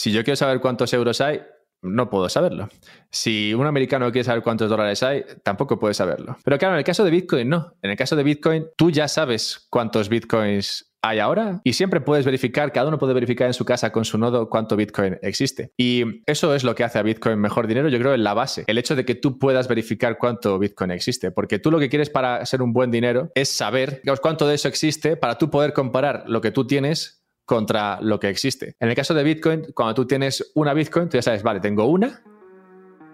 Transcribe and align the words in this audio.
Si 0.00 0.12
yo 0.12 0.24
quiero 0.24 0.36
saber 0.36 0.60
cuántos 0.60 0.94
euros 0.94 1.20
hay, 1.20 1.42
no 1.82 2.08
puedo 2.08 2.26
saberlo. 2.30 2.70
Si 3.10 3.52
un 3.52 3.66
americano 3.66 4.10
quiere 4.10 4.24
saber 4.24 4.42
cuántos 4.42 4.70
dólares 4.70 5.02
hay, 5.02 5.26
tampoco 5.42 5.78
puede 5.78 5.92
saberlo. 5.92 6.38
Pero 6.42 6.56
claro, 6.56 6.72
en 6.72 6.78
el 6.78 6.84
caso 6.84 7.04
de 7.04 7.10
Bitcoin, 7.10 7.50
no. 7.50 7.74
En 7.82 7.90
el 7.90 7.98
caso 7.98 8.16
de 8.16 8.22
Bitcoin, 8.22 8.64
tú 8.78 8.90
ya 8.90 9.08
sabes 9.08 9.66
cuántos 9.68 10.08
Bitcoins 10.08 10.90
hay 11.02 11.18
ahora 11.18 11.60
y 11.64 11.74
siempre 11.74 12.00
puedes 12.00 12.24
verificar, 12.24 12.72
cada 12.72 12.88
uno 12.88 12.98
puede 12.98 13.12
verificar 13.12 13.46
en 13.46 13.52
su 13.52 13.66
casa 13.66 13.92
con 13.92 14.06
su 14.06 14.16
nodo 14.16 14.48
cuánto 14.48 14.74
Bitcoin 14.74 15.18
existe. 15.20 15.72
Y 15.76 16.22
eso 16.24 16.54
es 16.54 16.64
lo 16.64 16.74
que 16.74 16.84
hace 16.84 16.98
a 16.98 17.02
Bitcoin 17.02 17.38
mejor 17.38 17.66
dinero, 17.66 17.90
yo 17.90 17.98
creo, 17.98 18.14
en 18.14 18.24
la 18.24 18.32
base. 18.32 18.64
El 18.68 18.78
hecho 18.78 18.96
de 18.96 19.04
que 19.04 19.16
tú 19.16 19.38
puedas 19.38 19.68
verificar 19.68 20.16
cuánto 20.16 20.58
Bitcoin 20.58 20.92
existe. 20.92 21.30
Porque 21.30 21.58
tú 21.58 21.70
lo 21.70 21.78
que 21.78 21.90
quieres 21.90 22.08
para 22.08 22.46
ser 22.46 22.62
un 22.62 22.72
buen 22.72 22.90
dinero 22.90 23.30
es 23.34 23.50
saber 23.50 24.00
cuánto 24.22 24.48
de 24.48 24.54
eso 24.54 24.66
existe 24.66 25.18
para 25.18 25.36
tú 25.36 25.50
poder 25.50 25.74
comparar 25.74 26.24
lo 26.26 26.40
que 26.40 26.52
tú 26.52 26.66
tienes 26.66 27.19
contra 27.50 28.00
lo 28.00 28.20
que 28.20 28.28
existe. 28.28 28.76
En 28.78 28.90
el 28.90 28.94
caso 28.94 29.12
de 29.12 29.24
Bitcoin, 29.24 29.72
cuando 29.74 29.92
tú 29.92 30.06
tienes 30.06 30.52
una 30.54 30.72
Bitcoin, 30.72 31.08
tú 31.08 31.16
ya 31.16 31.22
sabes, 31.22 31.42
vale, 31.42 31.58
tengo 31.58 31.84
una 31.86 32.22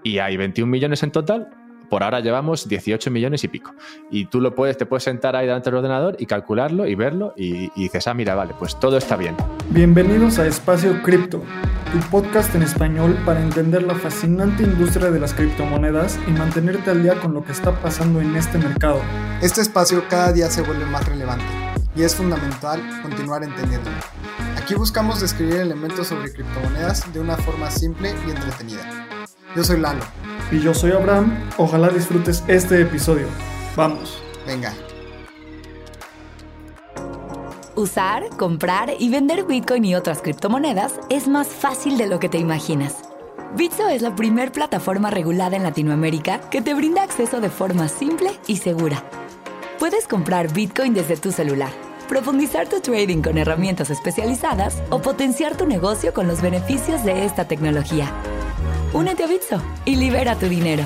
y 0.05 0.19
hay 0.19 0.37
21 0.37 0.71
millones 0.71 1.03
en 1.03 1.11
total. 1.11 1.49
Por 1.89 2.03
ahora 2.03 2.21
llevamos 2.21 2.69
18 2.69 3.11
millones 3.11 3.45
y 3.45 3.49
pico. 3.49 3.75
Y 4.11 4.27
tú 4.27 4.43
lo 4.43 4.55
puedes, 4.55 4.77
te 4.77 4.85
puedes 4.85 5.05
sentar 5.05 5.37
ahí 5.37 5.47
delante 5.47 5.71
del 5.71 5.79
ordenador 5.79 6.17
y 6.19 6.27
calcularlo 6.27 6.87
y 6.87 6.95
verlo 6.95 7.33
y, 7.35 7.71
y 7.77 7.85
dices, 7.85 8.07
ah, 8.09 8.12
mira, 8.12 8.35
vale, 8.35 8.53
pues 8.59 8.79
todo 8.79 8.99
está 8.99 9.17
bien. 9.17 9.35
Bienvenidos 9.71 10.39
a 10.39 10.47
Espacio 10.47 11.03
Cripto, 11.03 11.43
tu 11.91 11.98
podcast 12.11 12.55
en 12.55 12.62
español 12.62 13.17
para 13.25 13.41
entender 13.41 13.84
la 13.84 13.95
fascinante 13.95 14.65
industria 14.65 15.11
de 15.11 15.19
las 15.19 15.33
criptomonedas 15.33 16.21
y 16.29 16.33
mantenerte 16.33 16.91
al 16.91 17.03
día 17.03 17.15
con 17.15 17.33
lo 17.33 17.43
que 17.43 17.53
está 17.53 17.73
pasando 17.81 18.21
en 18.21 18.37
este 18.37 18.59
mercado. 18.59 19.01
Este 19.41 19.62
espacio 19.62 20.05
cada 20.11 20.34
día 20.34 20.51
se 20.51 20.61
vuelve 20.61 20.84
más 20.84 21.09
relevante 21.09 21.66
y 21.96 22.02
es 22.02 22.14
fundamental 22.14 22.82
continuar 23.02 23.42
entendiéndolo. 23.42 23.96
Aquí 24.56 24.75
buscamos 24.75 25.20
describir 25.20 25.56
elementos 25.56 26.08
sobre 26.08 26.33
criptomonedas 26.33 27.12
de 27.12 27.20
una 27.20 27.36
forma 27.36 27.70
simple 27.70 28.14
y 28.27 28.30
entretenida. 28.30 29.06
Yo 29.55 29.64
soy 29.64 29.80
Lalo. 29.80 30.05
Y 30.53 30.61
yo 30.61 30.75
soy 30.75 30.92
Abraham. 30.92 31.33
Ojalá 31.56 31.88
disfrutes 31.88 32.44
este 32.47 32.83
episodio. 32.83 33.27
Vamos. 33.75 34.22
Venga. 34.47 34.75
Usar, 37.75 38.28
comprar 38.36 38.91
y 38.98 39.08
vender 39.10 39.44
Bitcoin 39.44 39.84
y 39.84 39.94
otras 39.94 40.22
criptomonedas 40.22 40.94
es 41.10 41.28
más 41.28 41.48
fácil 41.48 41.97
de 41.98 42.06
lo 42.06 42.19
que 42.19 42.28
te 42.28 42.38
imaginas. 42.38 42.97
Bitso 43.56 43.88
es 43.88 44.03
la 44.03 44.14
primer 44.14 44.53
plataforma 44.53 45.10
regulada 45.10 45.56
en 45.56 45.62
Latinoamérica 45.62 46.41
que 46.50 46.60
te 46.60 46.75
brinda 46.75 47.03
acceso 47.03 47.41
de 47.41 47.48
forma 47.48 47.88
simple 47.88 48.31
y 48.47 48.56
segura. 48.56 49.03
Puedes 49.78 50.06
comprar 50.06 50.53
Bitcoin 50.53 50.94
desde 50.94 51.16
tu 51.16 51.33
celular 51.33 51.86
profundizar 52.07 52.69
tu 52.69 52.81
trading 52.81 53.21
con 53.23 53.37
herramientas 53.37 53.91
especializadas 53.91 54.83
o 54.91 55.03
potenciar 55.03 55.57
tu 55.57 55.67
negocio 55.67 56.12
con 56.12 56.27
los 56.27 56.41
beneficios 56.41 57.05
de 57.05 57.25
esta 57.25 57.49
tecnología. 57.49 58.12
Únete 58.93 59.25
a 59.25 59.27
Bitso 59.27 59.62
y 59.85 59.97
libera 59.97 60.37
tu 60.37 60.47
dinero. 60.47 60.84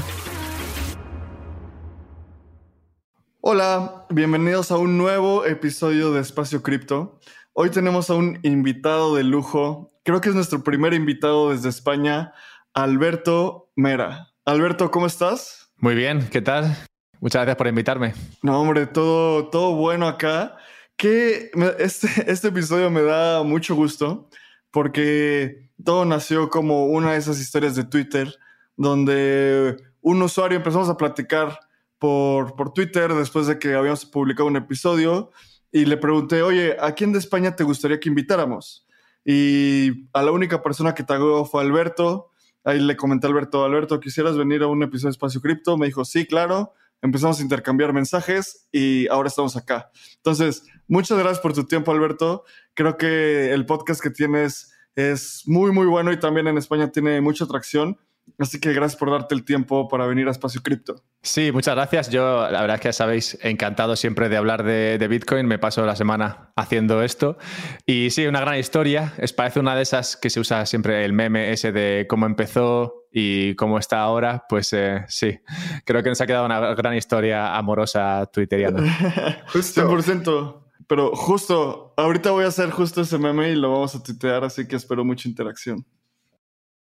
Hola, 3.43 4.07
bienvenidos 4.11 4.71
a 4.71 4.79
un 4.79 4.99
nuevo 4.99 5.45
episodio 5.45 6.13
de 6.13 6.21
Espacio 6.21 6.63
Cripto. 6.63 7.21
Hoy 7.53 7.71
tenemos 7.71 8.11
a 8.11 8.15
un 8.15 8.39
invitado 8.43 9.15
de 9.15 9.25
lujo, 9.25 9.93
creo 10.05 10.21
que 10.21 10.29
es 10.29 10.35
nuestro 10.35 10.63
primer 10.63 10.95
invitado 10.95 11.51
desde 11.51 11.69
España, 11.69 12.33
Alberto 12.75 13.71
Mera. 13.77 14.29
Alberto, 14.45 14.91
¿cómo 14.91 15.07
estás? 15.07 15.73
Muy 15.77 15.95
bien, 15.95 16.29
¿qué 16.31 16.43
tal? 16.43 16.77
Muchas 17.21 17.41
gracias 17.43 17.57
por 17.57 17.67
invitarme. 17.67 18.15
No, 18.43 18.61
hombre, 18.61 18.87
todo, 18.87 19.49
todo 19.49 19.75
bueno 19.75 20.07
acá 20.07 20.57
que 21.01 21.51
este, 21.79 22.09
este 22.31 22.49
episodio 22.49 22.91
me 22.91 23.03
da 23.03 23.43
mucho 23.43 23.75
gusto 23.75 24.29
porque 24.71 25.71
todo 25.83 26.05
nació 26.05 26.51
como 26.51 26.87
una 26.87 27.13
de 27.13 27.19
esas 27.19 27.41
historias 27.41 27.75
de 27.75 27.85
Twitter 27.85 28.33
donde 28.77 29.79
un 30.03 30.23
usuario 30.23 30.59
empezamos 30.59 30.91
a 30.91 30.99
platicar 30.99 31.59
por, 31.99 32.55
por 32.55 32.75
Twitter 32.75 33.15
después 33.15 33.47
de 33.47 33.59
que 33.59 33.75
habíamos 33.75 34.05
publicado 34.05 34.47
un 34.47 34.57
episodio 34.57 35.31
y 35.73 35.87
le 35.87 35.97
pregunté, 35.97 36.43
oye, 36.43 36.77
¿a 36.79 36.93
quién 36.93 37.13
de 37.13 37.19
España 37.19 37.57
te 37.57 37.65
gustaría 37.65 37.99
que 37.99 38.11
invitáramos? 38.11 38.87
Y 39.25 40.09
a 40.13 40.23
la 40.23 40.33
única 40.33 40.63
persona 40.63 40.95
que 40.95 41.05
tagó 41.05 41.45
fue 41.47 41.63
Alberto. 41.63 42.31
Ahí 42.65 42.81
le 42.81 42.97
comenté 42.97 43.27
a 43.27 43.31
Alberto, 43.31 43.65
Alberto, 43.65 44.01
¿quisieras 44.01 44.37
venir 44.37 44.63
a 44.63 44.67
un 44.67 44.83
episodio 44.83 45.09
de 45.09 45.13
Espacio 45.13 45.41
Cripto? 45.41 45.79
Me 45.79 45.87
dijo, 45.87 46.05
sí, 46.05 46.27
claro 46.27 46.75
empezamos 47.03 47.41
a 47.41 47.43
intercambiar 47.43 47.93
mensajes 47.93 48.69
y 48.73 49.09
ahora 49.09 49.29
estamos 49.29 49.57
acá. 49.57 49.91
Entonces, 50.17 50.65
muchas 50.89 51.19
gracias 51.19 51.41
por 51.41 51.53
tu 51.53 51.65
tiempo, 51.65 51.93
Alberto. 51.93 52.45
Creo 52.75 52.97
que 52.97 53.53
el 53.53 53.67
podcast 53.67 54.03
que 54.03 54.11
tienes 54.11 54.73
es 54.95 55.43
muy, 55.47 55.73
muy 55.73 55.87
bueno 55.87 56.13
y 56.13 56.19
también 56.19 56.47
en 56.49 56.59
España 56.59 56.91
tiene 56.91 57.21
mucha 57.21 57.45
atracción. 57.45 57.99
Así 58.39 58.61
que 58.61 58.73
gracias 58.73 58.99
por 58.99 59.11
darte 59.11 59.35
el 59.35 59.45
tiempo 59.45 59.89
para 59.89 60.07
venir 60.07 60.29
a 60.29 60.31
Espacio 60.31 60.63
Cripto. 60.63 61.03
Sí, 61.23 61.51
muchas 61.53 61.75
gracias. 61.75 62.11
Yo, 62.11 62.49
la 62.51 62.61
verdad 62.61 62.77
es 62.77 62.81
que 62.81 62.89
ya 62.89 62.93
sabéis, 62.93 63.39
encantado 63.43 63.97
siempre 63.97 64.29
de 64.29 64.37
hablar 64.37 64.63
de, 64.63 64.99
de, 64.99 65.09
Bitcoin. 65.09 65.47
Me 65.47 65.59
paso 65.59 65.85
la 65.85 65.97
semana 65.97 66.53
haciendo 66.57 67.03
esto. 67.03 67.39
Y 67.87 68.11
sí, 68.11 68.27
una 68.27 68.41
gran 68.41 68.59
historia. 68.59 69.15
Es 69.19 69.33
parece 69.33 69.61
una 69.61 69.75
de 69.75 69.83
esas 69.83 70.17
que 70.17 70.31
se 70.31 70.41
usa 70.41 70.65
siempre 70.67 71.05
el 71.05 71.13
meme 71.13 71.53
ese 71.53 71.73
de 71.73 72.07
cómo 72.09 72.27
empezó, 72.27 73.00
y 73.13 73.55
cómo 73.57 73.79
está 73.79 74.01
ahora, 74.01 74.45
pues 74.49 74.73
eh, 74.73 75.05
sí, 75.09 75.39
creo 75.85 76.03
que 76.03 76.11
nos 76.11 76.21
ha 76.21 76.27
quedado 76.27 76.47
una 76.47 76.75
gran 76.75 76.95
historia 76.95 77.57
amorosa 77.57 78.29
twitteriana. 78.33 78.81
100%. 79.53 80.65
Pero 80.87 81.15
justo, 81.15 81.95
ahorita 81.97 82.33
voy 82.33 82.45
a 82.45 82.49
hacer 82.49 82.71
justo 82.71 83.03
ese 83.03 83.17
meme 83.17 83.51
y 83.51 83.55
lo 83.55 83.71
vamos 83.71 83.95
a 83.95 84.03
tuitear, 84.03 84.43
así 84.43 84.67
que 84.67 84.75
espero 84.75 85.05
mucha 85.05 85.29
interacción. 85.29 85.87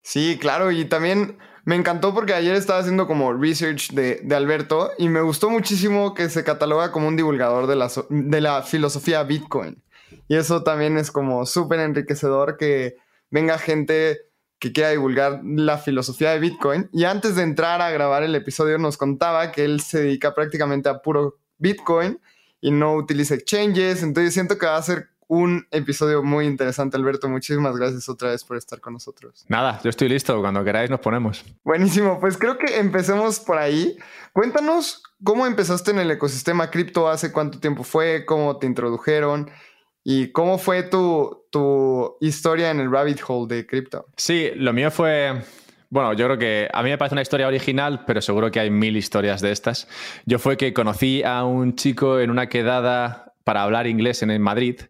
Sí, 0.03 0.39
claro, 0.41 0.71
y 0.71 0.87
también 0.87 1.37
me 1.65 1.77
encantó 1.77 2.15
porque 2.15 2.33
ayer 2.33 2.55
estaba 2.55 2.79
haciendo 2.79 3.07
como 3.07 3.35
research 3.35 3.91
de, 3.91 4.21
de 4.23 4.35
Alberto 4.35 4.93
y 4.97 5.11
me 5.11 5.21
gustó 5.21 5.51
muchísimo 5.51 6.15
que 6.15 6.31
se 6.31 6.43
cataloga 6.43 6.91
como 6.91 7.09
un 7.09 7.17
divulgador 7.17 7.67
de 7.67 7.77
la, 7.77 7.91
de 8.09 8.41
la 8.41 8.63
filosofía 8.63 9.23
Bitcoin. 9.25 9.83
Y 10.27 10.37
eso 10.37 10.63
también 10.63 10.97
es 10.97 11.11
como 11.11 11.45
súper 11.45 11.81
enriquecedor 11.81 12.57
que 12.57 12.97
venga 13.31 13.59
gente 13.59 14.28
que 14.59 14.73
quiera 14.73 14.91
divulgar 14.91 15.41
la 15.45 15.79
filosofía 15.79 16.31
de 16.31 16.41
Bitcoin. 16.41 16.89
Y 16.93 17.05
antes 17.05 17.37
de 17.37 17.43
entrar 17.43 17.81
a 17.81 17.91
grabar 17.91 18.23
el 18.23 18.35
episodio 18.35 18.79
nos 18.79 18.97
contaba 18.97 19.53
que 19.53 19.65
él 19.65 19.81
se 19.81 20.01
dedica 20.03 20.35
prácticamente 20.35 20.89
a 20.89 21.01
puro 21.01 21.39
Bitcoin 21.59 22.21
y 22.61 22.71
no 22.71 22.95
utiliza 22.95 23.35
exchanges. 23.35 24.03
Entonces 24.03 24.35
siento 24.35 24.59
que 24.59 24.67
va 24.67 24.77
a 24.77 24.83
ser 24.83 25.09
un 25.29 25.67
episodio 25.71 26.23
muy 26.23 26.47
interesante, 26.47 26.97
Alberto. 26.97 27.29
Muchísimas 27.29 27.77
gracias 27.77 28.09
otra 28.09 28.31
vez 28.31 28.43
por 28.43 28.57
estar 28.57 28.81
con 28.81 28.95
nosotros. 28.95 29.45
Nada, 29.49 29.79
yo 29.85 29.91
estoy 29.91 30.09
listo. 30.09 30.41
Cuando 30.41 30.65
queráis 30.65 30.91
nos 30.91 31.01
ponemos. 31.01 31.45
Buenísimo. 31.63 32.19
Pues 32.19 32.39
creo 32.39 32.59
que 32.59 32.79
empecemos 32.79 33.39
por 33.39 33.59
ahí. 33.59 33.97
Cuéntanos 34.33 35.03
cómo 35.23 35.47
empezaste 35.47 35.91
en 35.91 35.99
el 35.99 36.11
ecosistema 36.11 36.71
cripto, 36.71 37.09
hace 37.09 37.31
cuánto 37.31 37.61
tiempo 37.61 37.85
fue, 37.85 38.25
cómo 38.25 38.57
te 38.57 38.67
introdujeron 38.67 39.51
¿Y 40.11 40.33
cómo 40.33 40.57
fue 40.57 40.85
tu, 40.85 41.45
tu 41.51 42.17
historia 42.23 42.71
en 42.71 42.81
el 42.81 42.91
rabbit 42.91 43.21
hole 43.29 43.55
de 43.55 43.67
cripto? 43.67 44.07
Sí, 44.17 44.49
lo 44.55 44.73
mío 44.73 44.91
fue 44.91 45.35
bueno, 45.91 46.15
yo 46.15 46.25
creo 46.25 46.39
que 46.39 46.67
a 46.73 46.83
mí 46.83 46.89
me 46.89 46.97
parece 46.97 47.15
una 47.15 47.21
historia 47.21 47.47
original, 47.47 48.05
pero 48.07 48.23
seguro 48.23 48.51
que 48.51 48.59
hay 48.59 48.71
mil 48.71 48.97
historias 48.97 49.43
de 49.43 49.53
estas. 49.53 49.87
Yo 50.25 50.39
fue 50.39 50.57
que 50.57 50.73
conocí 50.73 51.23
a 51.23 51.45
un 51.45 51.77
chico 51.77 52.21
en 52.21 52.31
una 52.31 52.49
quedada 52.49 53.35
para 53.45 53.63
hablar 53.63 53.87
inglés 53.87 54.23
en 54.23 54.41
Madrid. 54.41 54.81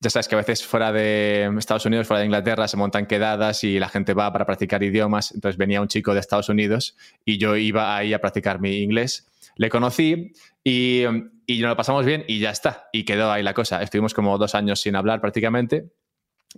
Ya 0.00 0.10
sabes 0.10 0.28
que 0.28 0.34
a 0.34 0.38
veces 0.38 0.66
fuera 0.66 0.92
de 0.92 1.50
Estados 1.58 1.86
Unidos, 1.86 2.06
fuera 2.06 2.20
de 2.20 2.26
Inglaterra, 2.26 2.68
se 2.68 2.76
montan 2.76 3.06
quedadas 3.06 3.64
y 3.64 3.78
la 3.78 3.88
gente 3.88 4.12
va 4.12 4.30
para 4.34 4.44
practicar 4.44 4.82
idiomas. 4.82 5.32
Entonces 5.32 5.56
venía 5.56 5.80
un 5.80 5.88
chico 5.88 6.12
de 6.12 6.20
Estados 6.20 6.50
Unidos 6.50 6.94
y 7.24 7.38
yo 7.38 7.56
iba 7.56 7.96
ahí 7.96 8.12
a 8.12 8.20
practicar 8.20 8.60
mi 8.60 8.82
inglés. 8.82 9.31
Le 9.56 9.68
conocí 9.68 10.32
y, 10.64 11.02
y 11.46 11.60
nos 11.60 11.70
lo 11.70 11.76
pasamos 11.76 12.04
bien 12.06 12.24
y 12.28 12.38
ya 12.38 12.50
está. 12.50 12.88
Y 12.92 13.04
quedó 13.04 13.30
ahí 13.30 13.42
la 13.42 13.54
cosa. 13.54 13.82
Estuvimos 13.82 14.14
como 14.14 14.38
dos 14.38 14.54
años 14.54 14.80
sin 14.80 14.96
hablar 14.96 15.20
prácticamente. 15.20 15.92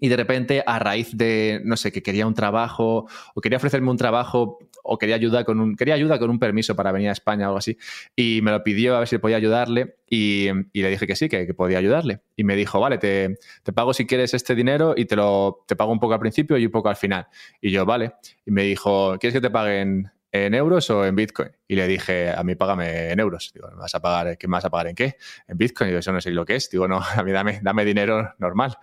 Y 0.01 0.09
de 0.09 0.17
repente, 0.17 0.63
a 0.67 0.79
raíz 0.79 1.17
de, 1.17 1.61
no 1.65 1.77
sé, 1.77 1.93
que 1.93 2.03
quería 2.03 2.27
un 2.27 2.35
trabajo, 2.35 3.07
o 3.35 3.41
quería 3.41 3.59
ofrecerme 3.59 3.91
un 3.91 3.97
trabajo, 3.97 4.59
o 4.83 4.99
quería 4.99 5.15
ayuda 5.15 5.45
con 5.45 5.61
un, 5.61 5.77
quería 5.77 5.95
ayuda 5.95 6.19
con 6.19 6.31
un 6.31 6.39
permiso 6.39 6.75
para 6.75 6.91
venir 6.91 7.11
a 7.11 7.13
España 7.13 7.47
o 7.47 7.49
algo 7.51 7.59
así, 7.59 7.79
y 8.17 8.41
me 8.43 8.51
lo 8.51 8.65
pidió 8.65 8.97
a 8.97 9.01
ver 9.01 9.09
si 9.09 9.19
podía 9.19 9.37
ayudarle, 9.37 9.97
y, 10.11 10.49
y 10.73 10.83
le 10.83 10.91
dije 10.91 11.07
que 11.07 11.17
sí, 11.17 11.29
que, 11.29 11.47
que, 11.47 11.55
podía 11.55 11.79
ayudarle. 11.79 12.23
Y 12.37 12.45
me 12.45 12.57
dijo, 12.57 12.81
vale, 12.81 12.99
te, 12.99 13.39
te, 13.63 13.73
pago 13.73 13.95
si 13.95 14.07
quieres 14.07 14.35
este 14.35 14.55
dinero 14.55 14.95
y 14.97 15.05
te 15.05 15.17
lo 15.17 15.65
te 15.67 15.77
pago 15.77 15.93
un 15.93 16.01
poco 16.01 16.15
al 16.15 16.21
principio 16.21 16.59
y 16.59 16.67
un 16.67 16.73
poco 16.73 16.89
al 16.89 16.97
final. 16.97 17.29
Y 17.61 17.71
yo, 17.71 17.87
vale. 17.87 18.15
Y 18.45 18.51
me 18.51 18.65
dijo, 18.65 19.17
¿quieres 19.21 19.35
que 19.35 19.41
te 19.41 19.51
paguen 19.51 20.11
¿En 20.37 20.53
euros 20.53 20.91
o 20.91 21.07
en 21.07 21.15
Bitcoin? 21.15 21.51
Y 21.69 21.77
le 21.77 21.87
dije, 21.87 22.29
a 22.29 22.43
mí 22.43 22.57
págame 22.57 23.13
en 23.13 23.21
euros. 23.21 23.53
Digo, 23.55 23.69
¿me 23.71 23.77
vas 23.77 23.95
a 23.95 24.01
pagar, 24.01 24.37
¿qué 24.37 24.49
me 24.49 24.55
vas 24.55 24.65
a 24.65 24.71
pagar 24.71 24.89
en 24.89 24.97
qué? 24.97 25.17
En 25.47 25.57
Bitcoin. 25.57 25.91
Digo, 25.91 26.01
eso 26.01 26.11
no 26.11 26.21
sé 26.21 26.33
lo 26.33 26.45
que 26.45 26.57
es. 26.57 26.69
Digo, 26.69 26.89
no, 26.89 27.01
a 27.17 27.23
mí 27.23 27.31
dame, 27.31 27.61
dame 27.63 27.85
dinero 27.85 28.35
normal. 28.39 28.77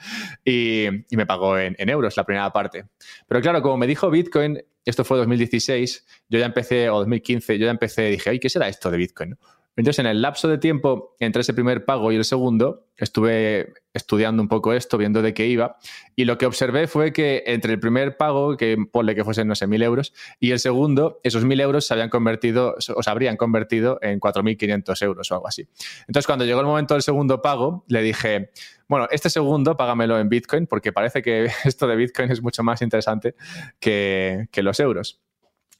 Y, 0.45 0.85
y 1.13 1.17
me 1.17 1.25
pagó 1.25 1.57
en, 1.57 1.75
en, 1.77 1.89
euros 1.89 2.15
la 2.15 2.23
primera 2.23 2.53
parte. 2.53 2.85
Pero 3.27 3.41
claro, 3.41 3.61
como 3.61 3.75
me 3.75 3.85
dijo 3.85 4.09
Bitcoin, 4.09 4.63
esto 4.85 5.03
fue 5.03 5.17
2016, 5.17 6.05
yo 6.29 6.39
ya 6.39 6.45
empecé, 6.45 6.89
o 6.89 6.99
2015, 6.99 7.59
yo 7.59 7.65
ya 7.65 7.71
empecé, 7.71 8.03
dije, 8.03 8.29
ay, 8.29 8.39
¿qué 8.39 8.47
será 8.47 8.69
esto 8.69 8.89
de 8.89 8.97
Bitcoin? 8.97 9.37
Entonces, 9.75 9.99
en 9.99 10.05
el 10.05 10.21
lapso 10.21 10.47
de 10.47 10.57
tiempo 10.57 11.15
entre 11.19 11.41
ese 11.41 11.53
primer 11.53 11.85
pago 11.85 12.11
y 12.11 12.15
el 12.15 12.25
segundo, 12.25 12.87
estuve 12.97 13.73
estudiando 13.93 14.41
un 14.41 14.49
poco 14.49 14.73
esto, 14.73 14.97
viendo 14.97 15.21
de 15.21 15.33
qué 15.33 15.47
iba, 15.47 15.77
y 16.15 16.25
lo 16.25 16.37
que 16.37 16.45
observé 16.45 16.87
fue 16.87 17.13
que 17.13 17.43
entre 17.47 17.73
el 17.73 17.79
primer 17.79 18.17
pago, 18.17 18.57
que 18.57 18.77
ponle 18.91 19.15
que 19.15 19.23
fuesen, 19.23 19.47
no 19.47 19.55
sé, 19.55 19.67
mil 19.67 19.81
euros, 19.81 20.13
y 20.39 20.51
el 20.51 20.59
segundo, 20.59 21.19
esos 21.23 21.45
mil 21.45 21.59
euros 21.61 21.87
se 21.87 21.93
habían 21.93 22.09
convertido, 22.09 22.75
o 22.95 23.03
se 23.03 23.09
habrían 23.09 23.37
convertido 23.37 23.97
en 24.01 24.19
4.500 24.19 25.01
euros 25.03 25.31
o 25.31 25.35
algo 25.35 25.47
así. 25.47 25.67
Entonces, 26.01 26.27
cuando 26.27 26.45
llegó 26.45 26.59
el 26.59 26.67
momento 26.67 26.93
del 26.93 27.03
segundo 27.03 27.41
pago, 27.41 27.85
le 27.87 28.01
dije, 28.01 28.51
bueno, 28.87 29.07
este 29.09 29.29
segundo 29.29 29.77
págamelo 29.77 30.19
en 30.19 30.27
Bitcoin, 30.27 30.67
porque 30.67 30.91
parece 30.91 31.21
que 31.21 31.45
esto 31.65 31.87
de 31.87 31.95
Bitcoin 31.95 32.29
es 32.29 32.41
mucho 32.41 32.61
más 32.61 32.81
interesante 32.81 33.35
que, 33.79 34.47
que 34.51 34.63
los 34.63 34.79
euros. 34.81 35.21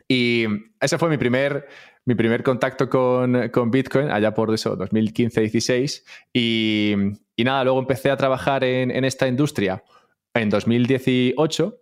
Y 0.08 0.46
ese 0.82 0.98
fue 0.98 1.08
mi 1.08 1.18
primer, 1.18 1.70
mi 2.06 2.16
primer 2.16 2.44
contacto 2.44 2.90
con, 2.90 3.50
con 3.50 3.72
Bitcoin, 3.72 4.10
allá 4.10 4.34
por 4.34 4.54
eso, 4.54 4.78
2015-16. 4.78 6.04
Y, 6.34 6.96
y, 7.36 7.44
nada, 7.44 7.64
luego 7.64 7.80
empecé 7.80 8.10
a 8.10 8.18
trabajar 8.18 8.64
en, 8.64 8.92
en 8.92 9.06
esta 9.06 9.28
industria 9.28 9.84
en 10.34 10.50
2018. 10.50 11.78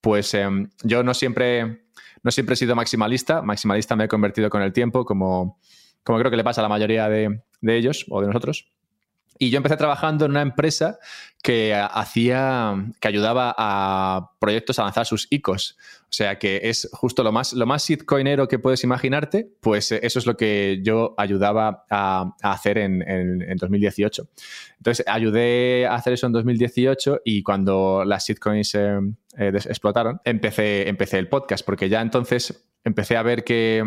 Pues 0.00 0.34
eh, 0.34 0.48
yo 0.84 1.02
no 1.02 1.14
siempre, 1.14 1.86
no 2.22 2.30
siempre 2.30 2.54
he 2.54 2.56
sido 2.56 2.76
maximalista. 2.76 3.42
Maximalista 3.42 3.96
me 3.96 4.04
he 4.04 4.08
convertido 4.08 4.50
con 4.50 4.62
el 4.62 4.72
tiempo, 4.72 5.04
como, 5.04 5.58
como 6.04 6.18
creo 6.18 6.30
que 6.30 6.36
le 6.36 6.44
pasa 6.44 6.60
a 6.60 6.62
la 6.62 6.68
mayoría 6.68 7.08
de, 7.08 7.42
de 7.60 7.76
ellos 7.76 8.06
o 8.08 8.20
de 8.20 8.28
nosotros. 8.28 8.75
Y 9.38 9.50
yo 9.50 9.58
empecé 9.58 9.76
trabajando 9.76 10.24
en 10.24 10.32
una 10.32 10.42
empresa 10.42 10.98
que 11.42 11.74
hacía, 11.74 12.74
que 13.00 13.08
ayudaba 13.08 13.54
a 13.56 14.32
proyectos 14.40 14.78
a 14.78 14.84
lanzar 14.84 15.06
sus 15.06 15.28
ICOs. 15.30 15.76
O 16.08 16.12
sea 16.16 16.38
que 16.38 16.60
es 16.64 16.88
justo 16.92 17.22
lo 17.22 17.32
más, 17.32 17.52
lo 17.52 17.66
más 17.66 17.86
shitcoinero 17.86 18.48
que 18.48 18.58
puedes 18.58 18.84
imaginarte, 18.84 19.48
pues 19.60 19.92
eh, 19.92 20.00
eso 20.02 20.18
es 20.18 20.26
lo 20.26 20.36
que 20.36 20.80
yo 20.82 21.14
ayudaba 21.18 21.84
a, 21.90 22.34
hacer 22.42 22.78
en, 22.78 23.02
en, 23.02 23.42
en, 23.42 23.56
2018. 23.58 24.28
Entonces 24.78 25.06
ayudé 25.08 25.86
a 25.86 25.94
hacer 25.94 26.14
eso 26.14 26.26
en 26.26 26.32
2018 26.32 27.22
y 27.24 27.42
cuando 27.42 28.04
las 28.04 28.26
shitcoins 28.26 28.74
eh, 28.74 28.98
eh, 29.36 29.52
explotaron, 29.54 30.20
empecé, 30.24 30.88
empecé 30.88 31.18
el 31.18 31.28
podcast, 31.28 31.64
porque 31.66 31.88
ya 31.88 32.00
entonces 32.00 32.66
empecé 32.84 33.16
a 33.16 33.22
ver 33.22 33.44
que 33.44 33.84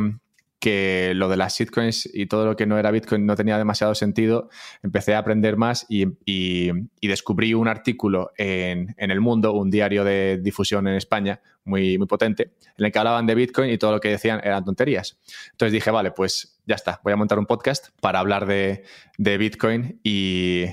que 0.60 1.14
lo 1.16 1.30
de 1.30 1.38
las 1.38 1.58
shitcoins 1.58 2.10
y 2.14 2.26
todo 2.26 2.46
lo 2.46 2.56
que 2.56 2.66
no 2.66 2.78
era 2.78 2.92
Bitcoin 2.92 3.26
no 3.26 3.36
tenía 3.36 3.58
demasiado 3.58 3.96
sentido, 3.96 4.50
empecé 4.84 5.16
a 5.16 5.20
aprender 5.20 5.56
más 5.56 5.86
y, 5.88 6.06
y, 6.26 6.72
y 7.00 7.08
descubrí 7.08 7.54
un 7.54 7.68
artículo 7.68 8.32
en, 8.38 8.94
en, 8.98 9.12
El 9.12 9.22
Mundo, 9.22 9.54
un 9.54 9.72
diario 9.72 10.04
de 10.04 10.38
difusión 10.42 10.88
en 10.88 10.96
España 10.96 11.42
muy, 11.64 11.98
muy 11.98 12.08
potente, 12.08 12.56
en 12.78 12.86
el 12.86 12.92
que 12.92 13.00
hablaban 13.00 13.26
de 13.26 13.36
Bitcoin 13.36 13.72
y 13.72 13.78
todo 13.78 13.94
lo 13.94 14.00
que 14.00 14.10
decían 14.10 14.42
eran 14.44 14.66
tonterías. 14.66 15.18
Entonces 15.52 15.72
dije, 15.72 15.92
vale, 15.92 16.12
pues 16.12 16.60
ya 16.66 16.76
está, 16.76 17.00
voy 17.04 17.14
a 17.14 17.16
montar 17.16 17.40
un 17.40 17.46
podcast 17.46 17.90
para 18.02 18.20
hablar 18.20 18.46
de, 18.46 18.84
de 19.18 19.38
Bitcoin 19.38 20.02
y, 20.04 20.66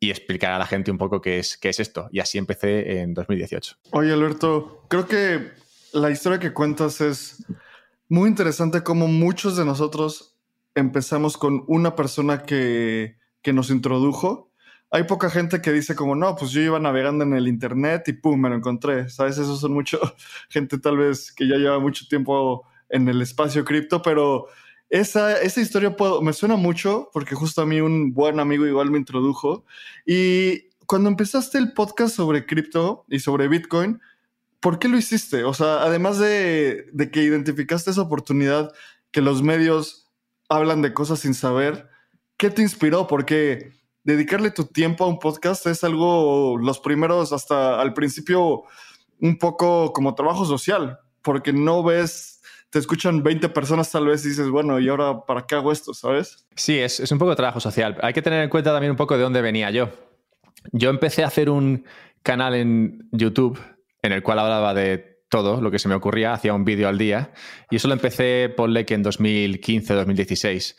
y 0.00 0.10
explicar 0.10 0.52
a 0.52 0.58
la 0.58 0.66
gente 0.66 0.90
un 0.90 0.98
poco 0.98 1.20
qué 1.20 1.38
es, 1.38 1.56
qué 1.56 1.68
es 1.68 1.78
esto. 1.78 2.08
Y 2.10 2.18
así 2.18 2.38
empecé 2.38 3.00
en 3.00 3.14
2018. 3.14 3.76
Oye, 3.92 4.12
Alberto, 4.12 4.86
creo 4.88 5.06
que 5.06 5.52
la 5.92 6.10
historia 6.10 6.40
que 6.40 6.52
cuentas 6.52 7.00
es 7.00 7.44
muy 8.08 8.28
interesante 8.28 8.82
cómo 8.82 9.08
muchos 9.08 9.56
de 9.56 9.64
nosotros 9.64 10.36
empezamos 10.74 11.36
con 11.36 11.64
una 11.66 11.94
persona 11.94 12.42
que, 12.42 13.16
que, 13.42 13.52
nos 13.52 13.70
introdujo. 13.70 14.50
Hay 14.90 15.04
poca 15.04 15.30
gente 15.30 15.60
que 15.60 15.72
dice 15.72 15.94
como, 15.94 16.14
no, 16.14 16.36
pues 16.36 16.50
yo 16.50 16.60
iba 16.60 16.78
navegando 16.78 17.24
en 17.24 17.34
el 17.34 17.48
internet 17.48 18.08
y 18.08 18.12
pum, 18.12 18.40
me 18.40 18.48
lo 18.48 18.56
encontré. 18.56 19.08
¿Sabes? 19.08 19.38
Eso 19.38 19.56
son 19.56 19.72
mucho 19.72 19.98
gente 20.48 20.78
tal 20.78 20.98
vez 20.98 21.32
que 21.32 21.48
ya 21.48 21.56
lleva 21.56 21.78
mucho 21.78 22.06
tiempo 22.08 22.64
en 22.88 23.08
el 23.08 23.22
espacio 23.22 23.64
cripto, 23.64 24.02
pero 24.02 24.46
esa, 24.90 25.40
esa 25.40 25.60
historia 25.60 25.96
me 26.22 26.32
suena 26.32 26.56
mucho 26.56 27.10
porque 27.12 27.34
justo 27.34 27.62
a 27.62 27.66
mí 27.66 27.80
un 27.80 28.12
buen 28.12 28.38
amigo 28.38 28.66
igual 28.66 28.90
me 28.90 28.98
introdujo. 28.98 29.64
Y 30.06 30.68
cuando 30.86 31.08
empezaste 31.08 31.58
el 31.58 31.72
podcast 31.72 32.14
sobre 32.14 32.46
cripto 32.46 33.04
y 33.08 33.18
sobre 33.18 33.48
Bitcoin, 33.48 34.00
¿por 34.64 34.78
qué 34.78 34.88
lo 34.88 34.96
hiciste? 34.96 35.44
O 35.44 35.52
sea, 35.52 35.82
además 35.82 36.18
de, 36.18 36.86
que 37.12 37.22
identificaste 37.22 37.90
esa 37.90 38.00
oportunidad 38.00 38.72
que 39.10 39.20
los 39.20 39.42
medios 39.42 40.10
hablan 40.48 40.80
de 40.80 40.94
cosas 40.94 41.20
sin 41.20 41.34
saber, 41.34 41.90
¿qué 42.38 42.48
te 42.48 42.62
inspiró? 42.62 43.06
Porque 43.06 43.72
dedicarle 44.04 44.50
tu 44.50 44.64
tiempo 44.64 45.04
a 45.04 45.08
un 45.08 45.18
podcast 45.18 45.66
es 45.66 45.84
algo, 45.84 46.56
los 46.56 46.80
primeros 46.80 47.34
hasta 47.34 47.78
al 47.78 47.92
principio, 47.92 48.62
un 49.20 49.36
poco 49.36 49.92
como 49.92 50.14
trabajo 50.14 50.46
social, 50.46 50.98
porque 51.20 51.52
no 51.52 51.82
ves, 51.82 52.40
te 52.70 52.78
escuchan 52.78 53.22
20 53.22 53.50
personas 53.50 53.90
tal 53.90 54.06
vez 54.06 54.24
y 54.24 54.30
dices, 54.30 54.48
bueno, 54.48 54.80
¿y 54.80 54.88
ahora 54.88 55.26
para 55.26 55.44
qué 55.44 55.56
hago 55.56 55.72
esto? 55.72 55.92
¿Sabes? 55.92 56.46
Sí, 56.56 56.78
es, 56.78 57.00
es 57.00 57.12
un 57.12 57.18
poco 57.18 57.36
trabajo 57.36 57.60
social. 57.60 57.98
Hay 58.00 58.14
que 58.14 58.22
tener 58.22 58.42
en 58.42 58.48
cuenta 58.48 58.72
también 58.72 58.92
un 58.92 58.96
poco 58.96 59.14
de 59.14 59.24
dónde 59.24 59.42
venía 59.42 59.70
yo. 59.70 59.90
Yo 60.72 60.88
empecé 60.88 61.22
a 61.22 61.26
hacer 61.26 61.50
un 61.50 61.84
canal 62.22 62.54
en 62.54 63.06
YouTube 63.12 63.60
en 64.04 64.12
el 64.12 64.22
cual 64.22 64.38
hablaba 64.38 64.74
de 64.74 65.22
todo 65.30 65.62
lo 65.62 65.70
que 65.70 65.78
se 65.78 65.88
me 65.88 65.94
ocurría, 65.94 66.34
hacía 66.34 66.52
un 66.52 66.64
vídeo 66.64 66.88
al 66.88 66.98
día 66.98 67.32
y 67.70 67.76
eso 67.76 67.88
lo 67.88 67.94
empecé, 67.94 68.52
ponle 68.54 68.84
que 68.84 68.92
en 68.92 69.02
2015, 69.02 69.94
2016. 69.94 70.76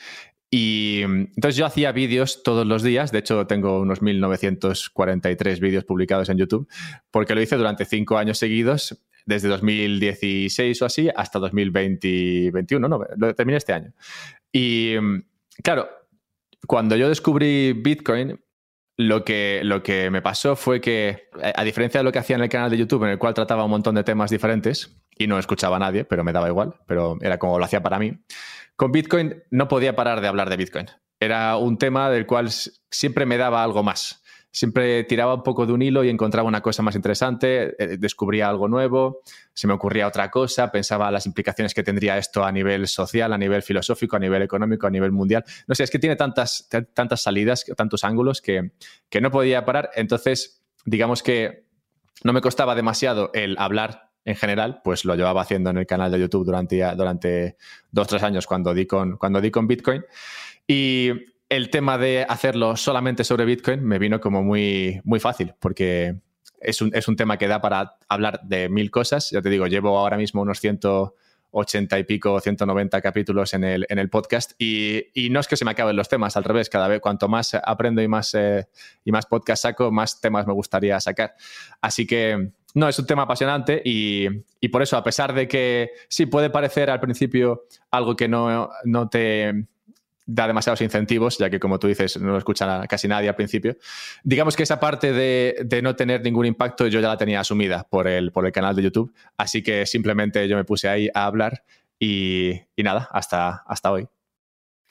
Y 0.51 1.01
entonces 1.01 1.55
yo 1.55 1.65
hacía 1.65 1.91
vídeos 1.91 2.43
todos 2.43 2.67
los 2.67 2.83
días, 2.83 3.11
de 3.11 3.19
hecho 3.19 3.47
tengo 3.47 3.81
unos 3.81 4.03
1943 4.03 5.59
vídeos 5.59 5.85
publicados 5.85 6.29
en 6.29 6.37
YouTube, 6.37 6.69
porque 7.09 7.33
lo 7.33 7.41
hice 7.41 7.55
durante 7.55 7.83
cinco 7.85 8.19
años 8.19 8.37
seguidos, 8.37 9.01
desde 9.25 9.49
2016 9.49 10.83
o 10.83 10.85
así 10.85 11.09
hasta 11.15 11.39
2021, 11.39 12.87
no, 12.87 12.99
lo 13.17 13.33
terminé 13.33 13.57
este 13.57 13.73
año. 13.73 13.91
Y 14.51 14.93
claro, 15.63 15.89
cuando 16.67 16.95
yo 16.95 17.09
descubrí 17.09 17.73
Bitcoin, 17.73 18.39
lo 18.97 19.25
que, 19.25 19.61
lo 19.63 19.83
que 19.83 20.09
me 20.09 20.21
pasó 20.21 20.55
fue 20.55 20.79
que, 20.81 21.29
a 21.55 21.63
diferencia 21.63 21.99
de 21.99 22.03
lo 22.03 22.11
que 22.11 22.19
hacía 22.19 22.35
en 22.35 22.43
el 22.43 22.49
canal 22.49 22.69
de 22.69 22.77
YouTube, 22.77 23.03
en 23.03 23.11
el 23.11 23.17
cual 23.17 23.33
trataba 23.33 23.65
un 23.65 23.71
montón 23.71 23.95
de 23.95 24.03
temas 24.03 24.31
diferentes 24.31 24.97
y 25.17 25.27
no 25.27 25.37
escuchaba 25.37 25.75
a 25.75 25.79
nadie, 25.79 26.05
pero 26.05 26.23
me 26.23 26.33
daba 26.33 26.47
igual, 26.47 26.75
pero 26.87 27.17
era 27.21 27.37
como 27.37 27.59
lo 27.59 27.65
hacía 27.65 27.83
para 27.83 27.99
mí, 27.99 28.13
con 28.75 28.91
Bitcoin 28.91 29.43
no 29.51 29.67
podía 29.67 29.95
parar 29.95 30.21
de 30.21 30.27
hablar 30.27 30.49
de 30.49 30.57
Bitcoin. 30.57 30.87
Era 31.19 31.57
un 31.57 31.77
tema 31.77 32.09
del 32.09 32.25
cual 32.25 32.49
siempre 32.49 33.25
me 33.25 33.37
daba 33.37 33.63
algo 33.63 33.83
más 33.83 34.23
siempre 34.55 35.03
tiraba 35.03 35.33
un 35.33 35.43
poco 35.43 35.65
de 35.65 35.73
un 35.73 35.81
hilo 35.81 36.05
y 36.05 36.09
encontraba 36.09 36.47
una 36.47 36.61
cosa 36.61 36.81
más 36.81 36.95
interesante, 36.95 37.75
eh, 37.77 37.97
descubría 37.97 38.47
algo 38.47 38.69
nuevo, 38.69 39.21
se 39.53 39.67
me 39.67 39.73
ocurría 39.73 40.07
otra 40.07 40.31
cosa, 40.31 40.71
pensaba 40.71 41.11
las 41.11 41.25
implicaciones 41.25 41.73
que 41.73 41.83
tendría 41.83 42.17
esto 42.17 42.45
a 42.45 42.53
nivel 42.53 42.87
social, 42.87 43.33
a 43.33 43.37
nivel 43.37 43.63
filosófico, 43.63 44.15
a 44.15 44.19
nivel 44.19 44.43
económico, 44.43 44.87
a 44.87 44.89
nivel 44.89 45.11
mundial. 45.11 45.43
No 45.67 45.75
sé, 45.75 45.83
es 45.83 45.91
que 45.91 45.99
tiene 45.99 46.15
tantas, 46.15 46.69
tantas 46.93 47.21
salidas, 47.21 47.65
tantos 47.75 48.05
ángulos 48.05 48.41
que, 48.41 48.71
que 49.09 49.19
no 49.19 49.29
podía 49.29 49.65
parar. 49.65 49.89
Entonces, 49.93 50.63
digamos 50.85 51.21
que 51.21 51.65
no 52.23 52.31
me 52.31 52.39
costaba 52.39 52.75
demasiado 52.75 53.31
el 53.33 53.57
hablar 53.59 54.13
en 54.23 54.37
general, 54.37 54.79
pues 54.85 55.03
lo 55.03 55.15
llevaba 55.15 55.41
haciendo 55.41 55.69
en 55.69 55.79
el 55.79 55.85
canal 55.85 56.13
de 56.13 56.19
YouTube 56.21 56.45
durante, 56.45 56.81
durante 56.95 57.57
dos, 57.91 58.07
tres 58.07 58.23
años 58.23 58.47
cuando 58.47 58.73
di 58.73 58.85
con, 58.85 59.17
cuando 59.17 59.41
di 59.41 59.51
con 59.51 59.67
Bitcoin. 59.67 60.05
Y 60.65 61.11
el 61.49 61.69
tema 61.69 61.97
de 61.97 62.25
hacerlo 62.27 62.75
solamente 62.75 63.23
sobre 63.23 63.45
Bitcoin 63.45 63.83
me 63.83 63.99
vino 63.99 64.19
como 64.19 64.43
muy, 64.43 65.01
muy 65.03 65.19
fácil, 65.19 65.53
porque 65.59 66.15
es 66.59 66.81
un, 66.81 66.91
es 66.95 67.07
un, 67.07 67.15
tema 67.15 67.37
que 67.37 67.47
da 67.47 67.61
para 67.61 67.97
hablar 68.09 68.41
de 68.43 68.69
mil 68.69 68.89
cosas. 68.89 69.29
Ya 69.29 69.41
te 69.41 69.49
digo, 69.49 69.67
llevo 69.67 69.97
ahora 69.97 70.17
mismo 70.17 70.41
unos 70.41 70.59
180 70.59 71.99
y 71.99 72.03
pico, 72.03 72.39
190 72.39 73.01
capítulos 73.01 73.53
en 73.53 73.63
el, 73.63 73.85
en 73.89 73.99
el 73.99 74.09
podcast 74.09 74.53
y, 74.57 75.03
y, 75.13 75.29
no 75.29 75.39
es 75.39 75.47
que 75.47 75.57
se 75.57 75.65
me 75.65 75.71
acaben 75.71 75.95
los 75.95 76.09
temas, 76.09 76.35
al 76.35 76.43
revés, 76.43 76.69
cada 76.69 76.87
vez 76.87 76.99
cuanto 76.99 77.27
más 77.27 77.53
aprendo 77.53 78.01
y 78.01 78.07
más, 78.07 78.33
eh, 78.33 78.67
y 79.03 79.11
más 79.11 79.27
podcast 79.27 79.63
saco, 79.63 79.91
más 79.91 80.19
temas 80.19 80.47
me 80.47 80.53
gustaría 80.53 80.99
sacar. 80.99 81.35
Así 81.81 82.07
que 82.07 82.51
no, 82.73 82.89
es 82.89 82.97
un 82.97 83.05
tema 83.05 83.23
apasionante 83.23 83.81
y, 83.85 84.27
y, 84.59 84.69
por 84.69 84.81
eso, 84.81 84.97
a 84.97 85.03
pesar 85.03 85.33
de 85.33 85.47
que 85.47 85.91
sí 86.09 86.25
puede 86.25 86.49
parecer 86.49 86.89
al 86.89 86.99
principio 86.99 87.65
algo 87.91 88.15
que 88.15 88.27
no, 88.27 88.71
no 88.83 89.09
te 89.09 89.67
da 90.25 90.47
demasiados 90.47 90.81
incentivos, 90.81 91.37
ya 91.37 91.49
que 91.49 91.59
como 91.59 91.79
tú 91.79 91.87
dices, 91.87 92.19
no 92.19 92.31
lo 92.31 92.37
escucha 92.37 92.85
casi 92.87 93.07
nadie 93.07 93.29
al 93.29 93.35
principio. 93.35 93.77
Digamos 94.23 94.55
que 94.55 94.63
esa 94.63 94.79
parte 94.79 95.13
de, 95.13 95.57
de, 95.65 95.81
no 95.81 95.95
tener 95.95 96.23
ningún 96.23 96.45
impacto 96.45 96.87
yo 96.87 96.99
ya 96.99 97.09
la 97.09 97.17
tenía 97.17 97.39
asumida 97.39 97.85
por 97.89 98.07
el, 98.07 98.31
por 98.31 98.45
el 98.45 98.51
canal 98.51 98.75
de 98.75 98.83
YouTube, 98.83 99.13
así 99.37 99.61
que 99.61 99.85
simplemente 99.85 100.47
yo 100.47 100.55
me 100.55 100.63
puse 100.63 100.89
ahí 100.89 101.09
a 101.13 101.25
hablar 101.25 101.63
y, 101.99 102.61
y 102.75 102.83
nada, 102.83 103.07
hasta, 103.11 103.63
hasta 103.67 103.91
hoy. 103.91 104.07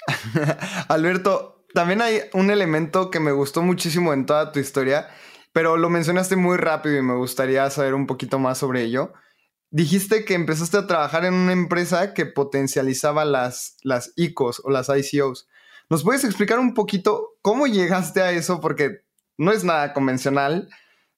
Alberto, 0.88 1.66
también 1.74 2.00
hay 2.02 2.20
un 2.32 2.50
elemento 2.50 3.10
que 3.10 3.20
me 3.20 3.32
gustó 3.32 3.62
muchísimo 3.62 4.12
en 4.12 4.26
toda 4.26 4.52
tu 4.52 4.60
historia, 4.60 5.08
pero 5.52 5.76
lo 5.76 5.90
mencionaste 5.90 6.36
muy 6.36 6.56
rápido 6.56 6.96
y 6.96 7.02
me 7.02 7.16
gustaría 7.16 7.68
saber 7.70 7.94
un 7.94 8.06
poquito 8.06 8.38
más 8.38 8.58
sobre 8.58 8.82
ello 8.82 9.12
dijiste 9.74 10.24
que 10.24 10.34
empezaste 10.34 10.76
a 10.76 10.86
trabajar 10.86 11.24
en 11.24 11.34
una 11.34 11.52
empresa 11.52 12.14
que 12.14 12.26
potencializaba 12.26 13.24
las, 13.24 13.76
las 13.82 14.12
ICOs 14.14 14.62
o 14.64 14.70
las 14.70 14.88
ICOs. 14.88 15.48
¿Nos 15.90 16.04
puedes 16.04 16.22
explicar 16.22 16.60
un 16.60 16.74
poquito 16.74 17.34
cómo 17.42 17.66
llegaste 17.66 18.22
a 18.22 18.30
eso? 18.30 18.60
Porque 18.60 19.02
no 19.36 19.50
es 19.50 19.64
nada 19.64 19.92
convencional 19.92 20.68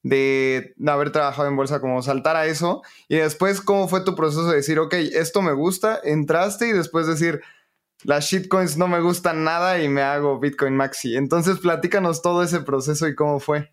de 0.02 0.74
haber 0.86 1.12
trabajado 1.12 1.48
en 1.48 1.56
bolsa, 1.56 1.82
como 1.82 2.00
saltar 2.00 2.36
a 2.36 2.46
eso. 2.46 2.80
Y 3.08 3.16
después, 3.16 3.60
¿cómo 3.60 3.88
fue 3.88 4.00
tu 4.00 4.14
proceso 4.14 4.48
de 4.48 4.56
decir, 4.56 4.78
ok, 4.78 4.94
esto 4.94 5.42
me 5.42 5.52
gusta, 5.52 6.00
entraste 6.02 6.68
y 6.68 6.72
después 6.72 7.06
decir, 7.06 7.42
las 8.04 8.24
shitcoins 8.24 8.78
no 8.78 8.88
me 8.88 9.00
gustan 9.00 9.44
nada 9.44 9.82
y 9.82 9.90
me 9.90 10.00
hago 10.00 10.40
Bitcoin 10.40 10.74
Maxi. 10.74 11.14
Entonces, 11.14 11.58
platícanos 11.58 12.22
todo 12.22 12.42
ese 12.42 12.60
proceso 12.60 13.06
y 13.06 13.14
cómo 13.14 13.38
fue. 13.38 13.70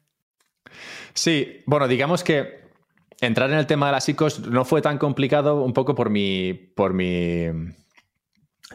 Sí, 1.14 1.64
bueno, 1.68 1.88
digamos 1.88 2.22
que 2.22 2.63
entrar 3.26 3.52
en 3.52 3.58
el 3.58 3.68
tema 3.68 3.88
de 3.88 3.94
las 3.94 4.08
ICOs 4.10 4.40
no 4.48 4.66
fue 4.66 4.82
tan 4.82 4.98
complicado 4.98 5.64
un 5.64 5.74
poco 5.74 5.96
por 5.96 6.10
mi, 6.10 6.54
por 6.54 6.94
mi, 6.94 7.48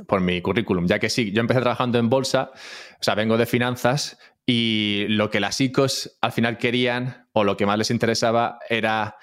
por 0.07 0.21
mi 0.21 0.41
currículum, 0.41 0.87
ya 0.87 0.99
que 0.99 1.11
sí, 1.11 1.33
yo 1.33 1.41
empecé 1.41 1.61
trabajando 1.61 1.99
en 1.99 2.09
bolsa, 2.09 2.51
o 3.01 3.03
sea, 3.03 3.15
vengo 3.15 3.37
de 3.37 3.47
finanzas 3.47 4.19
y 4.47 5.07
lo 5.09 5.31
que 5.31 5.41
las 5.41 5.61
ICOs 5.61 6.19
al 6.21 6.33
final 6.33 6.59
querían 6.59 7.29
o 7.33 7.45
lo 7.45 7.57
que 7.57 7.67
más 7.67 7.79
les 7.79 7.91
interesaba 7.91 8.59
era 8.69 9.17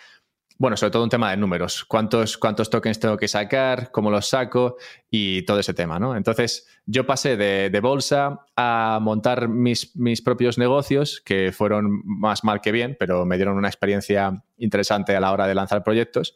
bueno, 0.58 0.78
sobre 0.78 0.92
todo 0.92 1.04
un 1.04 1.10
tema 1.10 1.32
de 1.32 1.38
números. 1.38 1.84
¿Cuántos, 1.84 2.38
¿Cuántos 2.38 2.70
tokens 2.70 3.00
tengo 3.00 3.18
que 3.18 3.28
sacar? 3.28 3.92
¿Cómo 3.92 4.10
los 4.10 4.30
saco? 4.30 4.78
Y 5.10 5.42
todo 5.42 5.60
ese 5.60 5.74
tema, 5.74 6.00
¿no? 6.00 6.16
Entonces, 6.16 6.66
yo 6.86 7.06
pasé 7.06 7.36
de, 7.36 7.80
bolsa 7.82 8.46
a 8.56 9.00
montar 9.02 9.50
mis, 9.50 9.96
mis, 9.98 10.22
propios 10.22 10.58
negocios, 10.58 11.22
que 11.26 11.52
fueron 11.52 12.02
más 12.06 12.46
mal 12.46 12.62
que 12.62 12.72
bien, 12.72 12.96
pero 12.98 13.26
me 13.26 13.36
dieron 13.36 13.58
una 13.58 13.68
experiencia 13.68 14.44
interesante 14.58 15.16
a 15.16 15.20
la 15.20 15.34
hora 15.34 15.46
de 15.46 15.56
lanzar 15.56 15.84
proyectos. 15.84 16.36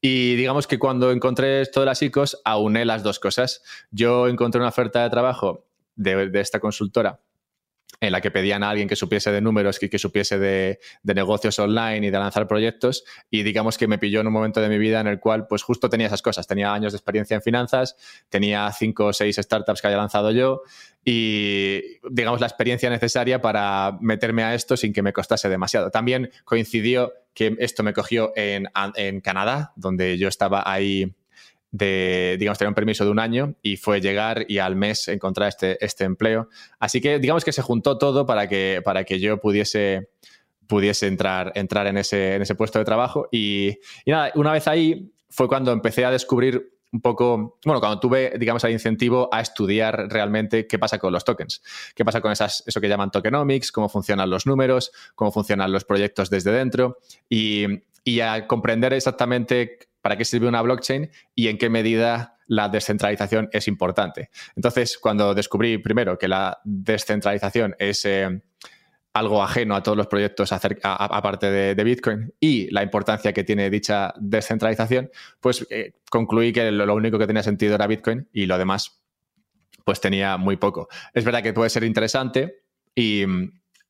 Y 0.00 0.36
digamos 0.36 0.66
que 0.66 0.78
cuando 0.78 1.10
encontré 1.10 1.60
esto 1.60 1.80
de 1.80 1.86
las 1.86 2.00
ICOs, 2.00 2.40
auné 2.44 2.86
las 2.86 3.02
dos 3.02 3.18
cosas. 3.18 3.62
Yo 3.90 4.28
encontré 4.28 4.58
una 4.58 4.70
oferta 4.70 5.02
de 5.02 5.10
trabajo 5.10 5.66
de, 5.96 6.30
de 6.30 6.40
esta 6.40 6.60
consultora 6.60 7.20
en 8.00 8.12
la 8.12 8.20
que 8.20 8.30
pedían 8.30 8.62
a 8.62 8.70
alguien 8.70 8.88
que 8.88 8.96
supiese 8.96 9.30
de 9.30 9.40
números 9.40 9.82
y 9.82 9.88
que 9.88 9.98
supiese 9.98 10.38
de, 10.38 10.78
negocios 11.02 11.58
online 11.58 12.06
y 12.06 12.10
de 12.10 12.18
lanzar 12.18 12.46
proyectos. 12.46 13.04
Y 13.30 13.42
digamos 13.42 13.76
que 13.76 13.88
me 13.88 13.98
pilló 13.98 14.20
en 14.20 14.28
un 14.28 14.32
momento 14.32 14.60
de 14.60 14.68
mi 14.68 14.78
vida 14.78 15.00
en 15.00 15.06
el 15.06 15.20
cual, 15.20 15.46
pues 15.46 15.62
justo 15.62 15.90
tenía 15.90 16.06
esas 16.06 16.22
cosas. 16.22 16.46
Tenía 16.46 16.72
años 16.72 16.92
de 16.92 16.96
experiencia 16.96 17.34
en 17.34 17.42
finanzas, 17.42 17.96
tenía 18.28 18.70
cinco 18.72 19.06
o 19.06 19.12
seis 19.12 19.36
startups 19.36 19.80
que 19.80 19.88
había 19.88 19.98
lanzado 19.98 20.30
yo 20.30 20.62
y, 21.04 21.80
digamos, 22.10 22.40
la 22.40 22.46
experiencia 22.46 22.88
necesaria 22.90 23.40
para 23.40 23.98
meterme 24.00 24.44
a 24.44 24.54
esto 24.54 24.76
sin 24.76 24.92
que 24.92 25.02
me 25.02 25.12
costase 25.12 25.48
demasiado. 25.48 25.90
También 25.90 26.30
coincidió 26.44 27.12
que 27.34 27.56
esto 27.58 27.82
me 27.82 27.92
cogió 27.92 28.32
en, 28.34 28.68
en 28.96 29.20
Canadá, 29.20 29.72
donde 29.76 30.18
yo 30.18 30.28
estaba 30.28 30.62
ahí 30.64 31.14
de, 31.72 32.36
digamos, 32.38 32.58
tener 32.58 32.68
un 32.68 32.74
permiso 32.74 33.04
de 33.04 33.10
un 33.10 33.18
año 33.18 33.54
y 33.62 33.76
fue 33.76 34.00
llegar 34.00 34.44
y 34.48 34.58
al 34.58 34.76
mes 34.76 35.08
encontrar 35.08 35.48
este, 35.48 35.82
este 35.84 36.04
empleo. 36.04 36.48
Así 36.78 37.00
que 37.00 37.18
digamos 37.18 37.44
que 37.44 37.52
se 37.52 37.62
juntó 37.62 37.98
todo 37.98 38.26
para 38.26 38.48
que, 38.48 38.80
para 38.84 39.04
que 39.04 39.20
yo 39.20 39.38
pudiese, 39.40 40.10
pudiese 40.66 41.06
entrar, 41.06 41.52
entrar 41.54 41.86
en, 41.86 41.98
ese, 41.98 42.34
en 42.34 42.42
ese 42.42 42.54
puesto 42.54 42.78
de 42.78 42.84
trabajo. 42.84 43.28
Y, 43.30 43.78
nada, 44.06 44.32
una 44.34 44.52
vez 44.52 44.66
ahí 44.66 45.12
fue 45.28 45.48
cuando 45.48 45.72
empecé 45.72 46.04
a 46.04 46.10
descubrir 46.10 46.76
un 46.92 47.00
poco, 47.00 47.58
bueno, 47.64 47.78
cuando 47.78 48.00
tuve, 48.00 48.32
digamos, 48.36 48.64
el 48.64 48.72
incentivo 48.72 49.28
a 49.32 49.40
estudiar 49.40 50.08
realmente 50.10 50.66
qué 50.66 50.76
pasa 50.76 50.98
con 50.98 51.12
los 51.12 51.24
tokens, 51.24 51.62
qué 51.94 52.04
pasa 52.04 52.20
con 52.20 52.32
esas, 52.32 52.64
eso 52.66 52.80
que 52.80 52.88
llaman 52.88 53.12
tokenomics, 53.12 53.70
cómo 53.70 53.88
funcionan 53.88 54.28
los 54.28 54.44
números, 54.44 54.90
cómo 55.14 55.30
funcionan 55.30 55.70
los 55.70 55.84
proyectos 55.84 56.30
desde 56.30 56.50
dentro 56.50 56.98
y, 57.28 57.66
y 58.02 58.20
a 58.20 58.48
comprender 58.48 58.92
exactamente 58.92 59.89
para 60.00 60.16
qué 60.16 60.24
sirve 60.24 60.48
una 60.48 60.62
blockchain 60.62 61.10
y 61.34 61.48
en 61.48 61.58
qué 61.58 61.68
medida 61.68 62.36
la 62.46 62.68
descentralización 62.68 63.48
es 63.52 63.68
importante. 63.68 64.30
Entonces, 64.56 64.98
cuando 64.98 65.34
descubrí 65.34 65.78
primero 65.78 66.18
que 66.18 66.26
la 66.26 66.58
descentralización 66.64 67.76
es 67.78 68.04
eh, 68.04 68.42
algo 69.12 69.42
ajeno 69.42 69.74
a 69.74 69.82
todos 69.82 69.96
los 69.96 70.06
proyectos 70.06 70.52
aparte 70.52 71.50
de, 71.50 71.84
Bitcoin 71.84 72.32
y 72.38 72.70
la 72.70 72.82
importancia 72.82 73.32
que 73.32 73.44
tiene 73.44 73.70
dicha 73.70 74.12
descentralización, 74.18 75.10
pues 75.40 75.66
eh, 75.70 75.94
concluí 76.10 76.52
que 76.52 76.70
lo, 76.70 76.94
único 76.94 77.18
que 77.18 77.26
tenía 77.26 77.42
sentido 77.42 77.74
era 77.74 77.86
Bitcoin 77.86 78.28
y 78.32 78.46
lo 78.46 78.58
demás 78.58 79.00
pues 79.84 80.00
tenía 80.00 80.36
muy 80.36 80.56
poco. 80.56 80.88
Es 81.12 81.24
verdad 81.24 81.42
que 81.42 81.52
puede 81.52 81.70
ser 81.70 81.84
interesante 81.84 82.62
y, 82.94 83.24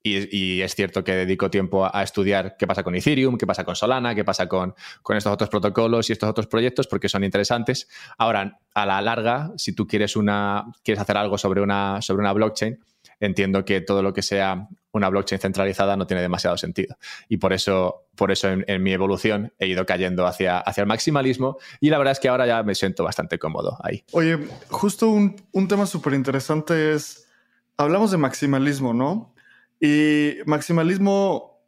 y, 0.02 0.62
es 0.62 0.74
cierto 0.74 1.04
que 1.04 1.12
dedico 1.12 1.50
tiempo 1.50 1.84
a, 1.84 2.02
estudiar 2.02 2.56
qué 2.58 2.66
pasa 2.66 2.82
con 2.82 2.94
Ethereum, 2.94 3.36
qué 3.36 3.46
pasa 3.46 3.64
con 3.64 3.76
Solana, 3.76 4.14
qué 4.14 4.24
pasa 4.24 4.48
con, 4.48 4.74
estos 5.10 5.32
otros 5.32 5.50
protocolos 5.50 6.08
y 6.08 6.12
estos 6.12 6.28
otros 6.28 6.46
proyectos 6.46 6.86
porque 6.86 7.08
son 7.08 7.24
interesantes. 7.24 7.88
Ahora, 8.16 8.58
a 8.74 8.86
la 8.86 9.02
larga, 9.02 9.52
si 9.56 9.74
tú 9.74 9.86
quieres, 9.86 10.16
una, 10.16 10.64
quieres 10.82 11.02
hacer 11.02 11.16
algo 11.16 11.36
sobre 11.36 11.60
una, 11.60 12.00
sobre 12.00 12.20
una 12.20 12.32
blockchain, 12.32 12.78
entiendo 13.18 13.64
que 13.64 13.82
todo 13.82 14.02
lo 14.02 14.14
que 14.14 14.22
sea 14.22 14.68
una 14.92 15.08
blockchain 15.08 15.40
centralizada 15.40 15.96
no 15.96 16.06
tiene 16.06 16.22
demasiado 16.22 16.56
sentido. 16.56 16.96
Y 17.28 17.36
por 17.36 17.52
eso, 17.52 18.06
por 18.16 18.30
eso 18.30 18.48
en, 18.48 18.82
mi 18.82 18.92
evolución 18.92 19.52
he 19.58 19.66
ido 19.66 19.84
cayendo 19.84 20.26
hacia, 20.26 20.58
hacia 20.58 20.80
el 20.80 20.88
maximalismo 20.88 21.58
y 21.80 21.90
la 21.90 21.98
verdad 21.98 22.12
es 22.12 22.20
que 22.20 22.28
ahora 22.28 22.46
ya 22.46 22.62
me 22.62 22.74
siento 22.74 23.04
bastante 23.04 23.38
cómodo 23.38 23.78
ahí. 23.82 24.02
Oye, 24.12 24.38
justo 24.68 25.08
un, 25.08 25.36
un 25.52 25.68
tema 25.68 25.84
súper 25.86 26.14
interesante 26.14 26.94
es, 26.94 27.28
hablamos 27.76 28.10
de 28.10 28.16
maximalismo, 28.16 28.94
¿no? 28.94 29.34
Y 29.80 30.36
maximalismo, 30.46 31.60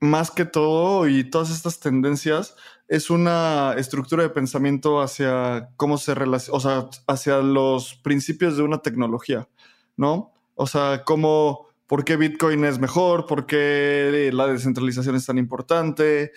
más 0.00 0.30
que 0.30 0.44
todo, 0.44 1.08
y 1.08 1.24
todas 1.30 1.50
estas 1.50 1.80
tendencias, 1.80 2.56
es 2.88 3.10
una 3.10 3.74
estructura 3.76 4.22
de 4.22 4.30
pensamiento 4.30 5.00
hacia 5.00 5.70
cómo 5.76 5.98
se 5.98 6.14
relaciona, 6.14 6.56
o 6.56 6.60
sea, 6.60 6.88
hacia 7.06 7.38
los 7.38 7.94
principios 7.94 8.56
de 8.56 8.62
una 8.62 8.78
tecnología, 8.78 9.48
¿no? 9.96 10.32
O 10.54 10.66
sea, 10.66 11.02
cómo, 11.04 11.68
por 11.86 12.04
qué 12.04 12.16
Bitcoin 12.16 12.64
es 12.64 12.78
mejor, 12.78 13.26
por 13.26 13.46
qué 13.46 14.30
la 14.32 14.46
descentralización 14.46 15.16
es 15.16 15.26
tan 15.26 15.38
importante, 15.38 16.32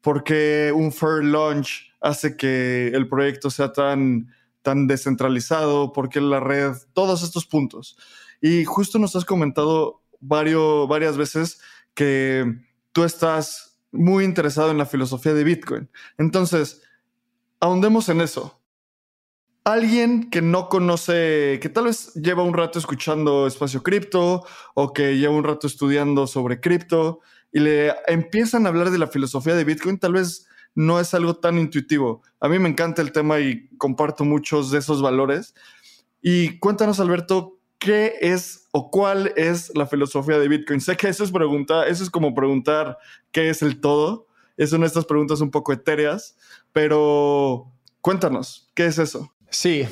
por 0.00 0.24
qué 0.24 0.72
un 0.74 0.92
fair 0.92 1.24
launch 1.24 1.94
hace 2.00 2.36
que 2.36 2.88
el 2.88 3.08
proyecto 3.08 3.50
sea 3.50 3.72
tan, 3.72 4.32
tan 4.62 4.86
descentralizado, 4.86 5.92
por 5.92 6.08
qué 6.08 6.20
la 6.20 6.40
red, 6.40 6.72
todos 6.92 7.22
estos 7.22 7.46
puntos. 7.46 7.96
Y 8.40 8.64
justo 8.64 8.98
nos 8.98 9.16
has 9.16 9.24
comentado 9.24 10.02
varias 10.20 11.16
veces 11.16 11.60
que 11.94 12.60
tú 12.92 13.04
estás 13.04 13.78
muy 13.92 14.24
interesado 14.24 14.70
en 14.70 14.78
la 14.78 14.86
filosofía 14.86 15.34
de 15.34 15.44
Bitcoin. 15.44 15.90
Entonces, 16.18 16.82
ahondemos 17.60 18.08
en 18.08 18.20
eso. 18.20 18.60
Alguien 19.64 20.30
que 20.30 20.40
no 20.40 20.68
conoce, 20.68 21.58
que 21.60 21.68
tal 21.68 21.84
vez 21.84 22.14
lleva 22.14 22.42
un 22.42 22.54
rato 22.54 22.78
escuchando 22.78 23.46
espacio 23.46 23.82
cripto 23.82 24.46
o 24.74 24.92
que 24.92 25.18
lleva 25.18 25.34
un 25.34 25.44
rato 25.44 25.66
estudiando 25.66 26.26
sobre 26.26 26.60
cripto 26.60 27.20
y 27.52 27.60
le 27.60 27.94
empiezan 28.06 28.64
a 28.64 28.70
hablar 28.70 28.90
de 28.90 28.98
la 28.98 29.08
filosofía 29.08 29.54
de 29.54 29.64
Bitcoin, 29.64 29.98
tal 29.98 30.14
vez 30.14 30.46
no 30.74 31.00
es 31.00 31.12
algo 31.12 31.36
tan 31.36 31.58
intuitivo. 31.58 32.22
A 32.40 32.48
mí 32.48 32.58
me 32.58 32.68
encanta 32.68 33.02
el 33.02 33.12
tema 33.12 33.40
y 33.40 33.68
comparto 33.78 34.24
muchos 34.24 34.70
de 34.70 34.78
esos 34.78 35.02
valores. 35.02 35.54
Y 36.22 36.58
cuéntanos, 36.58 37.00
Alberto, 37.00 37.57
¿qué 37.78 38.14
es 38.20 38.68
o 38.72 38.90
cuál 38.90 39.32
es 39.36 39.72
la 39.74 39.86
filosofía 39.86 40.38
de 40.38 40.48
Bitcoin? 40.48 40.80
Sé 40.80 40.96
que 40.96 41.08
eso 41.08 41.24
es 41.24 41.32
preguntar, 41.32 41.88
eso 41.88 42.02
es 42.02 42.10
como 42.10 42.34
preguntar 42.34 42.98
qué 43.32 43.48
es 43.48 43.62
el 43.62 43.80
todo. 43.80 44.26
Es 44.56 44.72
una 44.72 44.82
de 44.82 44.88
estas 44.88 45.04
preguntas 45.04 45.40
un 45.40 45.50
poco 45.50 45.72
etéreas, 45.72 46.36
pero 46.72 47.72
cuéntanos, 48.00 48.70
¿qué 48.74 48.86
es 48.86 48.98
eso? 48.98 49.32
Sí, 49.50 49.86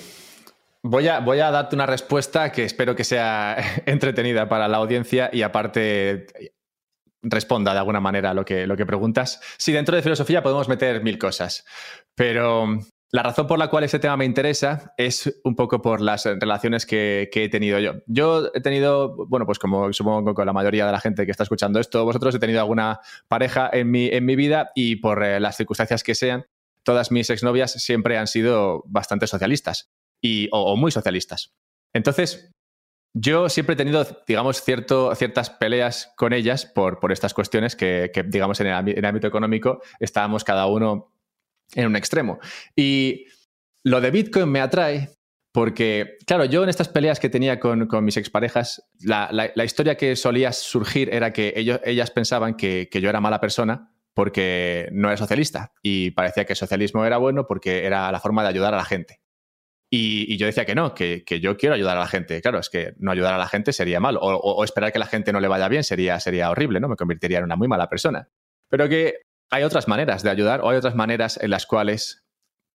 Voy 0.88 1.08
a, 1.08 1.18
voy 1.18 1.40
a, 1.40 1.50
darte 1.50 1.74
una 1.74 1.86
respuesta 1.86 2.52
que 2.52 2.62
espero 2.62 2.94
que 2.94 3.02
sea 3.02 3.56
entretenida 3.86 4.48
para 4.48 4.68
la 4.68 4.76
audiencia 4.76 5.30
y 5.32 5.42
aparte 5.42 6.26
responda 7.22 7.72
de 7.72 7.78
alguna 7.78 8.00
manera 8.00 8.30
a 8.30 8.34
lo 8.34 8.44
que, 8.44 8.66
lo 8.68 8.76
que 8.76 8.86
preguntas. 8.86 9.40
Sí, 9.58 9.72
dentro 9.72 9.96
de 9.96 10.02
filosofía 10.02 10.44
podemos 10.44 10.68
meter 10.68 11.02
mil 11.02 11.18
cosas, 11.18 11.64
pero 12.14 12.78
la 13.12 13.22
razón 13.22 13.46
por 13.46 13.58
la 13.58 13.68
cual 13.68 13.84
ese 13.84 14.00
tema 14.00 14.16
me 14.16 14.24
interesa 14.24 14.92
es 14.96 15.40
un 15.44 15.54
poco 15.54 15.80
por 15.80 16.00
las 16.00 16.24
relaciones 16.24 16.86
que, 16.86 17.30
he 17.32 17.48
tenido 17.48 17.78
yo. 17.78 17.94
Yo 18.06 18.50
he 18.52 18.60
tenido, 18.60 19.26
bueno, 19.28 19.46
pues 19.46 19.58
como 19.58 19.92
supongo 19.92 20.34
con 20.34 20.44
la 20.44 20.52
mayoría 20.52 20.86
de 20.86 20.92
la 20.92 21.00
gente 21.00 21.24
que 21.24 21.30
está 21.30 21.44
escuchando 21.44 21.78
esto, 21.78 22.04
vosotros 22.04 22.34
he 22.34 22.38
tenido 22.40 22.60
alguna 22.60 23.00
pareja 23.28 23.70
en 23.72 23.90
mi, 23.90 24.08
en 24.08 24.24
mi 24.24 24.34
vida 24.34 24.72
y 24.74 24.96
por 24.96 25.22
eh, 25.22 25.38
las 25.38 25.56
circunstancias 25.56 26.02
que 26.02 26.16
sean, 26.16 26.46
todas 26.82 27.12
mis 27.12 27.30
exnovias 27.30 27.72
siempre 27.72 28.18
han 28.18 28.26
sido 28.26 28.82
bastante 28.86 29.28
socialistas 29.28 29.90
y, 30.20 30.48
o, 30.50 30.76
muy 30.76 30.90
socialistas. 30.90 31.54
Entonces, 31.92 32.52
yo 33.14 33.48
siempre 33.48 33.74
he 33.74 33.76
tenido, 33.76 34.04
digamos, 34.26 34.62
cierto, 34.62 35.14
ciertas 35.14 35.48
peleas 35.48 36.12
con 36.16 36.32
ellas 36.32 36.66
por, 36.66 36.98
por 36.98 37.12
estas 37.12 37.34
cuestiones 37.34 37.76
que, 37.76 38.10
digamos, 38.26 38.60
en 38.60 38.66
en 38.66 38.88
el 38.88 39.04
ámbito 39.04 39.28
económico 39.28 39.80
estábamos 40.00 40.44
cada 40.44 40.66
uno 40.66 41.15
en 41.74 41.86
un 41.86 41.96
extremo. 41.96 42.38
Y 42.74 43.26
lo 43.82 44.00
de 44.00 44.10
Bitcoin 44.10 44.48
me 44.48 44.60
atrae 44.60 45.10
porque, 45.56 46.18
claro, 46.26 46.44
yo 46.44 46.62
en 46.64 46.68
estas 46.68 46.88
peleas 46.88 47.18
que 47.18 47.30
tenía 47.30 47.58
con, 47.58 47.88
mis 48.04 48.18
exparejas, 48.18 48.86
la, 49.00 49.30
la, 49.32 49.64
historia 49.64 49.96
que 49.96 50.14
solía 50.14 50.52
surgir 50.52 51.08
era 51.14 51.32
que 51.32 51.54
ellos, 51.56 51.80
ellas 51.82 52.10
pensaban 52.10 52.56
que, 52.56 52.90
yo 52.92 53.08
era 53.08 53.22
mala 53.22 53.40
persona 53.40 53.90
porque 54.12 54.90
no 54.92 55.08
era 55.08 55.16
socialista 55.16 55.72
y 55.82 56.10
parecía 56.10 56.44
que 56.44 56.52
el 56.52 56.58
socialismo 56.58 57.06
era 57.06 57.16
bueno 57.16 57.46
porque 57.46 57.86
era 57.86 58.12
la 58.12 58.20
forma 58.20 58.42
de 58.42 58.50
ayudar 58.50 58.74
a 58.74 58.76
la 58.76 58.84
gente. 58.84 59.22
Y, 59.88 60.36
yo 60.36 60.44
decía 60.44 60.66
que 60.66 60.74
no, 60.74 60.92
que, 60.92 61.24
yo 61.40 61.56
quiero 61.56 61.74
ayudar 61.74 61.96
a 61.96 62.00
la 62.00 62.06
gente. 62.06 62.42
Claro, 62.42 62.58
es 62.58 62.68
que 62.68 62.92
no 62.98 63.12
ayudar 63.12 63.32
a 63.32 63.38
la 63.38 63.48
gente 63.48 63.72
sería 63.72 63.98
mal. 63.98 64.18
O, 64.20 64.62
esperar 64.62 64.92
que 64.92 64.98
la 64.98 65.06
gente 65.06 65.32
no 65.32 65.40
le 65.40 65.48
vaya 65.48 65.68
bien 65.68 65.84
sería, 65.84 66.20
sería 66.20 66.50
horrible, 66.50 66.80
¿no? 66.80 66.88
Me 66.88 66.96
convertiría 66.96 67.38
en 67.38 67.44
una 67.44 67.56
muy 67.56 67.66
mala 67.66 67.88
persona. 67.88 68.28
Pero 68.68 68.90
que 68.90 69.20
hay 69.50 69.62
otras 69.62 69.88
maneras 69.88 70.22
de 70.22 70.30
ayudar 70.30 70.60
o 70.60 70.70
hay 70.70 70.76
otras 70.76 70.94
maneras 70.94 71.38
en 71.40 71.50
las 71.50 71.66
cuales 71.66 72.24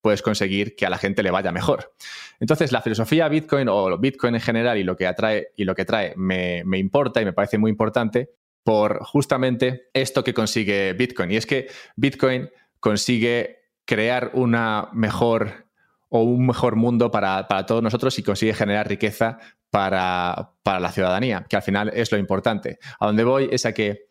puedes 0.01 0.21
conseguir 0.21 0.75
que 0.75 0.85
a 0.85 0.89
la 0.89 0.97
gente 0.97 1.21
le 1.23 1.31
vaya 1.31 1.51
mejor. 1.51 1.93
Entonces, 2.39 2.71
la 2.71 2.81
filosofía 2.81 3.27
Bitcoin 3.27 3.67
o 3.69 3.97
Bitcoin 3.97 4.35
en 4.35 4.41
general 4.41 4.77
y 4.77 4.83
lo 4.83 4.95
que 4.95 5.05
atrae 5.05 5.49
y 5.55 5.63
lo 5.63 5.75
que 5.75 5.85
trae 5.85 6.13
me, 6.15 6.63
me 6.65 6.79
importa 6.79 7.21
y 7.21 7.25
me 7.25 7.33
parece 7.33 7.57
muy 7.57 7.69
importante 7.69 8.31
por 8.63 9.03
justamente 9.03 9.89
esto 9.93 10.23
que 10.23 10.33
consigue 10.33 10.93
Bitcoin. 10.93 11.31
Y 11.31 11.37
es 11.37 11.45
que 11.45 11.67
Bitcoin 11.95 12.49
consigue 12.79 13.61
crear 13.85 14.31
una 14.33 14.89
mejor 14.93 15.67
o 16.09 16.23
un 16.23 16.45
mejor 16.45 16.75
mundo 16.75 17.09
para, 17.09 17.47
todos 17.65 17.81
nosotros 17.81 18.17
y 18.19 18.23
consigue 18.23 18.53
generar 18.53 18.87
riqueza 18.87 19.39
para, 19.69 20.53
la 20.65 20.91
ciudadanía, 20.91 21.45
que 21.49 21.55
al 21.55 21.61
final 21.61 21.89
es 21.93 22.11
lo 22.11 22.17
importante. 22.17 22.79
A 22.99 23.05
donde 23.05 23.23
voy 23.23 23.47
es 23.51 23.65
a 23.65 23.73
que 23.73 24.09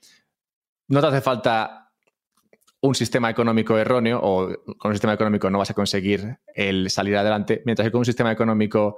no 0.88 1.00
te 1.02 1.06
hace 1.08 1.20
falta 1.20 1.89
un 2.82 2.94
sistema 2.94 3.28
económico 3.30 3.76
erróneo 3.76 4.20
o 4.22 4.48
con 4.78 4.90
un 4.90 4.94
sistema 4.94 5.12
económico 5.12 5.50
no 5.50 5.58
vas 5.58 5.70
a 5.70 5.74
conseguir 5.74 6.38
el 6.54 6.90
salir 6.90 7.16
adelante, 7.16 7.62
mientras 7.66 7.86
que 7.86 7.92
con 7.92 8.00
un 8.00 8.06
sistema 8.06 8.32
económico 8.32 8.96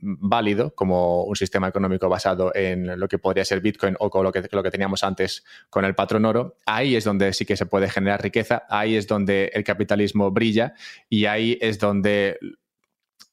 válido 0.00 0.74
como 0.74 1.24
un 1.24 1.34
sistema 1.34 1.68
económico 1.68 2.08
basado 2.08 2.54
en 2.54 2.98
lo 3.00 3.08
que 3.08 3.18
podría 3.18 3.44
ser 3.44 3.60
Bitcoin 3.60 3.96
o 3.98 4.10
con 4.10 4.22
lo 4.22 4.30
que, 4.30 4.44
lo 4.52 4.62
que 4.62 4.70
teníamos 4.70 5.02
antes 5.02 5.44
con 5.70 5.84
el 5.84 5.94
patrón 5.94 6.24
oro, 6.24 6.56
ahí 6.66 6.94
es 6.94 7.04
donde 7.04 7.32
sí 7.32 7.44
que 7.44 7.56
se 7.56 7.66
puede 7.66 7.88
generar 7.88 8.22
riqueza, 8.22 8.62
ahí 8.68 8.94
es 8.94 9.08
donde 9.08 9.50
el 9.54 9.64
capitalismo 9.64 10.30
brilla 10.30 10.74
y 11.08 11.24
ahí 11.26 11.58
es 11.60 11.80
donde 11.80 12.38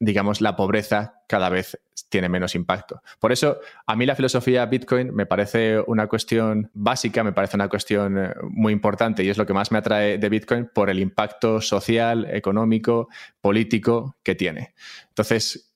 digamos, 0.06 0.42
la 0.42 0.56
pobreza 0.56 1.22
cada 1.28 1.50
vez 1.50 1.80
tiene 2.10 2.30
menos 2.30 2.56
impacto. 2.56 3.02
Por 3.20 3.32
eso, 3.32 3.60
a 3.86 3.96
mí 3.96 4.06
la 4.06 4.16
filosofía 4.16 4.66
Bitcoin 4.66 5.14
me 5.14 5.26
parece 5.26 5.80
una 5.88 6.08
cuestión 6.08 6.70
básica, 6.74 7.24
me 7.24 7.34
parece 7.34 7.58
una 7.58 7.68
cuestión 7.68 8.18
eh, 8.18 8.34
muy 8.50 8.72
importante 8.72 9.24
y 9.24 9.30
es 9.30 9.38
lo 9.38 9.46
que 9.46 9.54
más 9.54 9.72
me 9.72 9.80
atrae 9.80 10.18
de 10.18 10.30
Bitcoin 10.30 10.70
por 10.74 10.90
el 10.90 11.00
impacto 11.00 11.60
social, 11.60 12.26
económico, 12.30 13.10
político 13.42 14.18
que 14.24 14.36
tiene. 14.36 14.74
Entonces, 15.10 15.72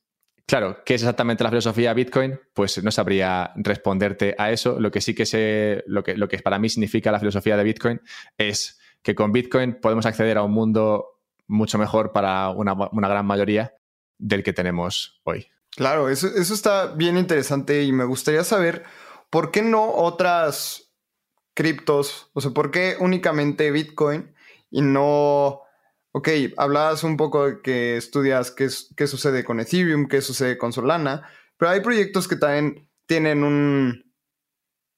Claro, 0.45 0.83
¿qué 0.83 0.95
es 0.95 1.03
exactamente 1.03 1.43
la 1.43 1.51
filosofía 1.51 1.93
Bitcoin? 1.93 2.39
Pues 2.55 2.83
no 2.83 2.89
sabría 2.89 3.51
responderte 3.55 4.33
a 4.36 4.50
eso. 4.50 4.79
Lo 4.79 4.89
que 4.89 5.00
sí 5.00 5.13
que 5.13 5.27
sé, 5.27 5.83
lo 5.86 6.01
que, 6.01 6.17
lo 6.17 6.27
que 6.27 6.39
para 6.39 6.57
mí 6.57 6.69
significa 6.69 7.12
la 7.12 7.19
filosofía 7.19 7.55
de 7.55 7.63
Bitcoin 7.63 8.01
es 8.36 8.79
que 9.03 9.13
con 9.13 9.31
Bitcoin 9.31 9.75
podemos 9.79 10.07
acceder 10.07 10.39
a 10.39 10.41
un 10.41 10.51
mundo 10.51 11.19
mucho 11.50 11.77
mejor 11.77 12.13
para 12.13 12.50
una, 12.50 12.75
gran 12.91 13.25
mayoría 13.25 13.74
del 14.19 14.43
que 14.43 14.53
tenemos 14.53 15.19
hoy. 15.23 15.47
Claro, 15.75 16.09
eso, 16.09 16.27
eso 16.27 16.53
está 16.53 16.93
bien 16.93 17.17
interesante 17.17 17.81
y 17.83 17.91
me 17.91 18.05
gustaría 18.05 18.43
saber 18.43 18.83
por 19.31 19.49
qué 19.49 19.63
no 19.63 19.91
otras 19.91 20.91
criptos, 21.55 22.29
o 22.33 22.41
sea, 22.41 22.51
por 22.51 22.69
qué 22.69 22.95
únicamente 22.99 23.71
Bitcoin 23.71 24.33
y 24.69 24.81
no 24.81 25.63
Ok, 26.11 26.27
hablabas 26.57 27.03
un 27.03 27.17
poco 27.17 27.45
de 27.45 27.61
que 27.61 27.95
estudias 27.95 28.49
qué, 28.51 28.67
qué 28.97 29.05
sucede 29.05 29.43
con 29.43 29.59
Ethereum, 29.59 30.07
qué 30.07 30.21
sucede 30.21 30.57
con 30.57 30.73
Solana, 30.73 31.29
pero 31.55 31.71
hay 31.71 31.81
proyectos 31.81 32.27
que 32.27 32.35
también 32.35 32.89
tienen 33.05 33.43
un, 33.43 34.11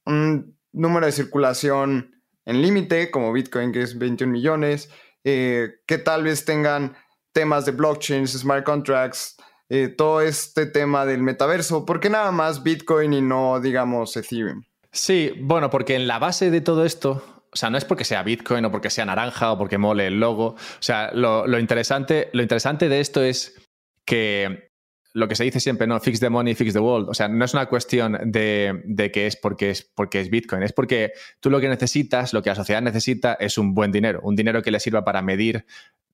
un 0.05 0.57
número 0.71 1.05
de 1.05 1.11
circulación 1.11 2.23
en 2.45 2.61
límite, 2.61 3.11
como 3.11 3.33
Bitcoin, 3.33 3.73
que 3.73 3.81
es 3.81 3.97
21 3.97 4.31
millones, 4.31 4.89
eh, 5.25 5.81
que 5.85 5.97
tal 5.97 6.23
vez 6.23 6.45
tengan 6.45 6.95
temas 7.33 7.65
de 7.65 7.71
blockchains, 7.71 8.31
smart 8.31 8.65
contracts, 8.65 9.35
eh, 9.69 9.87
todo 9.87 10.21
este 10.21 10.65
tema 10.65 11.05
del 11.05 11.23
metaverso. 11.23 11.85
¿Por 11.85 11.99
qué 11.99 12.09
nada 12.09 12.31
más 12.31 12.63
Bitcoin 12.63 13.13
y 13.13 13.21
no, 13.21 13.59
digamos, 13.59 14.15
Ethereum? 14.17 14.63
Sí, 14.91 15.33
bueno, 15.39 15.69
porque 15.69 15.95
en 15.95 16.07
la 16.07 16.19
base 16.19 16.51
de 16.51 16.61
todo 16.61 16.85
esto 16.85 17.23
o 17.53 17.57
sea, 17.57 17.69
no 17.69 17.77
es 17.77 17.85
porque 17.85 18.05
sea 18.05 18.23
Bitcoin 18.23 18.63
o 18.65 18.71
porque 18.71 18.89
sea 18.89 19.05
naranja 19.05 19.51
o 19.51 19.57
porque 19.57 19.77
mole 19.77 20.07
el 20.07 20.19
logo. 20.19 20.55
O 20.55 20.57
sea, 20.79 21.11
lo, 21.13 21.59
interesante, 21.59 22.29
lo 22.31 22.41
interesante 22.41 22.87
de 22.87 23.01
esto 23.01 23.21
es 23.21 23.61
que 24.05 24.71
lo 25.13 25.27
que 25.27 25.35
se 25.35 25.43
dice 25.43 25.59
siempre, 25.59 25.85
no, 25.85 25.99
fix 25.99 26.21
the 26.21 26.29
money, 26.29 26.55
fix 26.55 26.71
the 26.71 26.79
world. 26.79 27.09
O 27.09 27.13
sea, 27.13 27.27
no 27.27 27.43
es 27.43 27.53
una 27.53 27.65
cuestión 27.65 28.17
de, 28.23 29.11
que 29.13 29.27
es 29.27 29.35
porque, 29.35 29.71
es 29.71 29.83
porque 29.83 30.21
es 30.21 30.29
Bitcoin, 30.29 30.63
es 30.63 30.71
porque 30.71 31.11
tú 31.41 31.49
lo 31.49 31.59
que 31.59 31.67
necesitas, 31.67 32.31
lo 32.31 32.41
que 32.41 32.51
la 32.51 32.55
sociedad 32.55 32.81
necesita 32.81 33.33
es 33.33 33.57
un 33.57 33.73
buen 33.73 33.91
dinero, 33.91 34.21
un 34.23 34.37
dinero 34.37 34.61
que 34.61 34.71
le 34.71 34.79
sirva 34.79 35.03
para 35.03 35.21
medir 35.21 35.65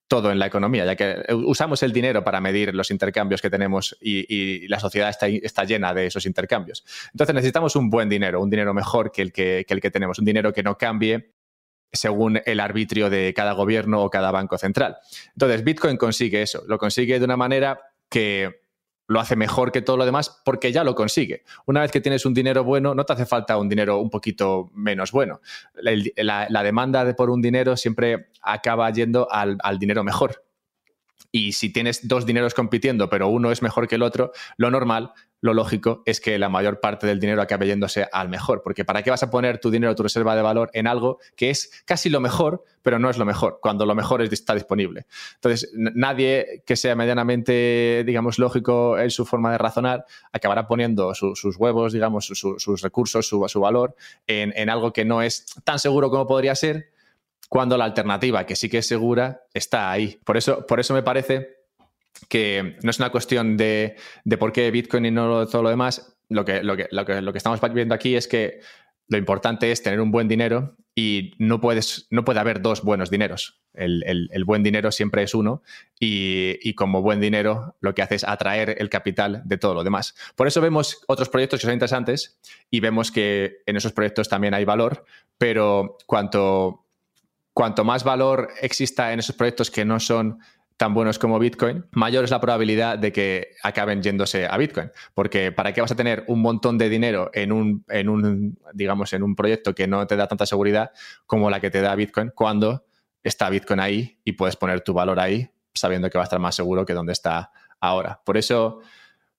todo 0.07 0.31
en 0.31 0.39
la 0.39 0.45
economía, 0.45 0.85
ya 0.85 0.95
que 0.95 1.33
usamos 1.33 1.83
el 1.83 1.91
dinero 1.91 2.23
para 2.23 2.39
medir 2.39 2.73
los 2.73 2.91
intercambios 2.91 3.41
que 3.41 3.49
tenemos 3.49 3.97
y, 3.99 4.67
la 4.67 4.79
sociedad 4.79 5.09
está, 5.09 5.27
está, 5.27 5.63
llena 5.63 5.93
de 5.93 6.07
esos 6.07 6.25
intercambios. 6.25 6.85
Entonces 7.11 7.35
necesitamos 7.35 7.75
un 7.75 7.89
buen 7.89 8.09
dinero, 8.09 8.41
un 8.41 8.49
dinero 8.49 8.73
mejor 8.73 9.11
que 9.11 9.21
el 9.21 9.31
que, 9.31 9.65
que 9.67 9.73
el 9.73 9.81
que 9.81 9.91
tenemos, 9.91 10.19
un 10.19 10.25
dinero 10.25 10.53
que 10.53 10.63
no 10.63 10.77
cambie 10.77 11.31
según 11.91 12.41
el 12.45 12.59
arbitrio 12.59 13.09
de 13.09 13.33
cada 13.33 13.53
gobierno 13.53 14.03
o 14.03 14.09
cada 14.09 14.31
banco 14.31 14.57
central. 14.57 14.97
Entonces, 15.33 15.63
Bitcoin 15.63 15.97
consigue 15.97 16.41
eso, 16.41 16.63
lo 16.67 16.77
consigue 16.77 17.19
de 17.19 17.25
una 17.25 17.37
manera 17.37 17.79
que 18.09 18.66
lo 19.07 19.19
hace 19.19 19.35
mejor 19.35 19.71
que 19.71 19.81
todo 19.81 19.97
lo 19.97 20.05
demás 20.05 20.41
porque 20.43 20.71
ya 20.71 20.83
lo 20.83 20.93
consigue. 20.93 21.43
Una 21.65 21.81
vez 21.81 21.91
que 21.91 22.01
tienes 22.01 22.25
un 22.25 22.33
dinero 22.33 22.63
bueno, 22.63 22.93
no 22.93 23.05
te 23.05 23.13
hace 23.13 23.25
falta 23.25 23.57
un 23.57 23.69
dinero 23.69 23.99
un 23.99 24.09
poquito 24.09 24.69
menos 24.73 25.11
bueno. 25.11 25.41
La, 25.75 26.63
demanda 26.63 27.05
de 27.05 27.13
por 27.13 27.29
un 27.29 27.41
dinero 27.41 27.77
siempre 27.77 28.29
acaba 28.41 28.89
yendo 28.91 29.31
al, 29.31 29.57
al 29.61 29.79
dinero 29.79 30.03
mejor. 30.03 30.46
Y 31.37 31.51
si 31.51 31.69
tienes 31.71 32.07
dos 32.07 32.25
dineros 32.25 32.55
compitiendo, 32.55 33.09
pero 33.09 33.27
uno 33.27 33.51
es 33.51 33.61
mejor 33.61 33.87
que 33.87 33.93
el 33.93 34.01
otro, 34.01 34.31
lo 34.57 34.71
normal 34.71 35.13
lo 35.39 35.53
lógico 35.53 36.01
es 36.07 36.19
que 36.19 36.39
la 36.39 36.49
mayor 36.49 36.79
parte 36.79 37.05
del 37.05 37.19
dinero 37.19 37.43
acabe 37.43 37.67
yéndose 37.67 38.07
al 38.11 38.27
mejor, 38.27 38.63
porque 38.63 38.85
¿para 38.85 39.03
qué 39.03 39.11
vas 39.11 39.21
a 39.21 39.29
poner 39.29 39.59
tu 39.59 39.69
dinero, 39.69 39.93
tu 39.93 40.01
reserva 40.01 40.35
de 40.35 40.41
valor 40.41 40.71
en 40.73 40.87
algo 40.87 41.19
que 41.35 41.51
es 41.51 41.83
casi 41.85 42.09
lo 42.09 42.19
mejor, 42.19 42.63
pero 42.81 42.97
no 42.97 43.07
es 43.07 43.19
lo 43.19 43.25
mejor, 43.25 43.59
cuando 43.61 43.85
lo 43.85 43.93
mejor 43.93 44.23
está 44.23 44.55
disponible? 44.55 45.05
Entonces, 45.35 45.71
nadie 45.75 46.63
que 46.65 46.75
sea 46.75 46.95
medianamente, 46.95 48.03
digamos, 48.03 48.39
lógico 48.39 48.97
en 48.97 49.11
su 49.11 49.27
forma 49.27 49.51
de 49.51 49.59
razonar, 49.59 50.05
acabará 50.31 50.67
poniendo 50.67 51.13
sus 51.13 51.55
huevos, 51.57 51.93
digamos, 51.93 52.25
sus 52.25 52.81
recursos, 52.81 53.27
su, 53.27 53.47
su 53.47 53.59
valor 53.59 53.95
en, 54.25 54.53
en 54.55 54.71
algo 54.71 54.91
que 54.91 55.05
no 55.05 55.21
es 55.21 55.45
tan 55.63 55.77
seguro 55.77 56.09
como 56.09 56.25
podría 56.25 56.55
ser, 56.55 56.96
cuando 57.47 57.77
la 57.77 57.85
alternativa, 57.85 58.45
que 58.45 58.55
sí 58.55 58.69
que 58.69 58.79
es 58.79 58.87
segura, 58.87 59.43
está 59.53 59.91
ahí. 59.91 60.19
Por 60.23 60.37
eso, 60.37 60.65
por 60.65 60.79
eso 60.79 60.93
me 60.93 61.03
parece 61.03 61.57
que 62.29 62.77
no 62.81 62.89
es 62.89 62.99
una 62.99 63.11
cuestión 63.11 63.57
de, 63.57 63.95
por 64.39 64.51
qué 64.51 64.69
Bitcoin 64.71 65.05
y 65.05 65.11
no 65.11 65.47
todo 65.47 65.63
lo 65.63 65.69
demás. 65.69 66.15
Lo 66.29 66.43
que, 66.43 66.61
lo, 66.61 66.75
que, 66.75 66.87
lo, 66.91 67.05
que, 67.05 67.21
lo 67.21 67.31
que 67.31 67.37
estamos 67.37 67.61
viendo 67.73 67.95
aquí 67.95 68.15
es 68.15 68.27
que 68.27 68.59
lo 69.07 69.17
importante 69.17 69.71
es 69.71 69.81
tener 69.81 70.01
un 70.01 70.11
buen 70.11 70.27
dinero 70.27 70.75
y 70.93 71.33
no, 71.37 71.61
puedes, 71.61 72.07
no 72.09 72.25
puede 72.25 72.39
haber 72.39 72.61
dos 72.61 72.81
buenos 72.81 73.09
dineros. 73.09 73.61
El, 73.73 74.43
buen 74.45 74.63
dinero 74.63 74.91
siempre 74.91 75.21
es 75.21 75.35
uno 75.35 75.61
y, 75.99 76.73
como 76.73 77.03
buen 77.03 77.21
dinero 77.21 77.75
lo 77.79 77.93
que 77.93 78.01
hace 78.01 78.15
es 78.15 78.23
atraer 78.23 78.75
el 78.79 78.89
capital 78.89 79.43
de 79.45 79.57
todo 79.57 79.75
lo 79.75 79.83
demás. 79.83 80.15
Por 80.35 80.47
eso 80.47 80.59
vemos 80.59 81.03
otros 81.07 81.29
proyectos 81.29 81.59
que 81.59 81.67
son 81.67 81.73
interesantes 81.73 82.39
y 82.71 82.79
vemos 82.79 83.11
que 83.11 83.59
en 83.67 83.77
esos 83.77 83.93
proyectos 83.93 84.27
también 84.27 84.55
hay 84.55 84.65
valor, 84.65 85.05
pero 85.37 85.97
cuanto, 86.07 86.86
cuanto 87.57 87.83
más 87.83 88.03
valor 88.03 88.49
exista 88.61 89.11
en 89.11 89.17
esos 89.17 89.35
proyectos 89.35 89.71
que 89.71 89.83
no 89.83 89.99
son 89.99 90.37
tan 90.77 90.93
buenos 90.93 91.17
como 91.17 91.39
Bitcoin, 91.39 91.87
mayor 91.89 92.23
es 92.23 92.29
la 92.29 92.39
probabilidad 92.39 92.99
de 92.99 93.11
que 93.11 93.55
acaben 93.63 94.03
yéndose 94.03 94.45
a 94.45 94.55
Bitcoin. 94.57 94.91
Porque 95.15 95.51
¿para 95.51 95.73
qué 95.73 95.81
vas 95.81 95.91
a 95.91 95.95
tener 95.95 96.23
un 96.27 96.39
montón 96.39 96.77
de 96.77 96.87
dinero 96.87 97.31
en 97.33 97.51
un, 97.51 97.83
en 97.89 98.09
un, 98.09 98.59
digamos, 98.75 99.11
en 99.13 99.23
un 99.23 99.35
proyecto 99.35 99.73
que 99.73 99.87
no 99.87 100.05
te 100.05 100.15
da 100.15 100.27
tanta 100.27 100.45
seguridad 100.45 100.91
como 101.25 101.49
la 101.49 101.59
que 101.59 101.71
te 101.71 101.81
da 101.81 101.95
Bitcoin 101.95 102.31
cuando 102.35 102.85
está 103.23 103.49
Bitcoin 103.49 103.79
ahí 103.79 104.19
y 104.23 104.33
puedes 104.33 104.55
poner 104.55 104.81
tu 104.81 104.93
valor 104.93 105.19
ahí 105.19 105.49
sabiendo 105.73 106.11
que 106.11 106.19
va 106.19 106.25
a 106.25 106.29
estar 106.29 106.39
más 106.39 106.53
seguro 106.53 106.85
que 106.85 106.93
donde 106.93 107.13
está 107.13 107.51
ahora? 107.79 108.21
Por 108.23 108.37
eso, 108.37 108.81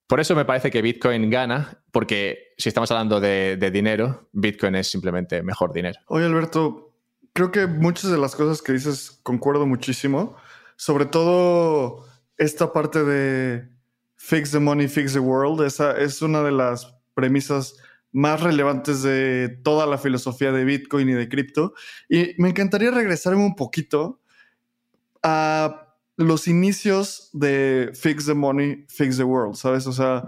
por 0.09 0.19
eso 0.19 0.35
me 0.35 0.45
parece 0.45 0.73
que 0.73 0.83
Bitcoin 0.83 1.31
gana, 1.31 1.85
porque 1.93 2.49
si 2.59 2.69
estamos 2.69 2.91
hablando 2.91 3.21
de, 3.21 3.57
de 3.57 3.71
dinero, 3.71 4.29
Bitcoin 4.33 4.75
es 4.75 4.91
simplemente 4.91 5.41
mejor 5.45 5.73
dinero. 5.73 6.01
Oye, 6.09 6.27
Alberto, 6.27 6.88
creo 7.39 7.53
que 7.53 7.69
muchas 7.69 8.11
de 8.11 8.19
las 8.19 8.35
cosas 8.35 8.61
que 8.63 8.73
dices 8.73 9.21
concuerdo 9.23 9.65
muchísimo 9.65 10.35
sobre 10.75 11.07
todo 11.07 12.05
esta 12.37 12.73
parte 12.73 13.05
de 13.05 13.69
fix 14.17 14.51
the 14.51 14.59
money, 14.59 14.89
fix 14.89 15.13
the 15.13 15.21
world, 15.21 15.65
esa 15.65 15.97
es 15.97 16.21
una 16.21 16.43
de 16.43 16.51
las 16.51 16.97
premisas 17.15 17.77
más 18.11 18.41
relevantes 18.41 19.05
de 19.05 19.61
toda 19.63 19.87
la 19.87 19.99
filosofía 19.99 20.51
de 20.51 20.65
Bitcoin 20.65 21.09
y 21.09 21.13
de 21.13 21.29
cripto. 21.29 21.75
Y 22.09 22.35
me 22.39 22.49
encantaría 22.49 22.91
regresarme 22.91 23.45
un 23.45 23.55
poquito 23.55 24.21
a 25.23 25.95
los 26.17 26.49
inicios 26.49 27.31
de 27.33 27.93
fix 27.95 28.27
the 28.27 28.35
money, 28.35 28.85
fix 28.89 29.17
the 29.17 29.23
world, 29.23 29.55
¿sabes? 29.55 29.87
O 29.87 29.93
sea, 29.93 30.25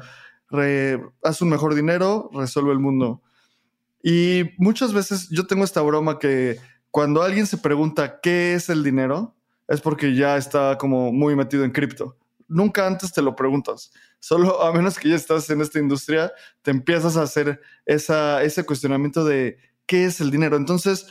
haz 1.24 1.42
un 1.42 1.48
mejor 1.48 1.74
dinero, 1.74 2.30
resuelve 2.32 2.70
el 2.70 2.78
mundo. 2.78 3.20
Y 4.00 4.50
muchas 4.58 4.92
veces 4.92 5.28
yo 5.30 5.48
tengo 5.48 5.64
esta 5.64 5.80
broma 5.80 6.20
que 6.20 6.58
cuando 6.90 7.22
alguien 7.22 7.46
se 7.46 7.58
pregunta 7.58 8.20
qué 8.20 8.54
es 8.54 8.68
el 8.68 8.82
dinero, 8.82 9.36
es 9.68 9.80
porque 9.80 10.14
ya 10.14 10.36
está 10.36 10.76
como 10.78 11.12
muy 11.12 11.36
metido 11.36 11.64
en 11.64 11.70
cripto. 11.70 12.16
Nunca 12.48 12.86
antes 12.86 13.12
te 13.12 13.22
lo 13.22 13.36
preguntas. 13.36 13.92
Solo 14.18 14.62
a 14.64 14.72
menos 14.72 14.98
que 14.98 15.08
ya 15.08 15.16
estás 15.16 15.48
en 15.50 15.60
esta 15.60 15.78
industria, 15.78 16.32
te 16.62 16.70
empiezas 16.70 17.16
a 17.16 17.22
hacer 17.22 17.60
esa, 17.86 18.42
ese 18.42 18.64
cuestionamiento 18.64 19.24
de 19.24 19.58
qué 19.86 20.04
es 20.04 20.20
el 20.20 20.30
dinero. 20.30 20.56
Entonces, 20.56 21.06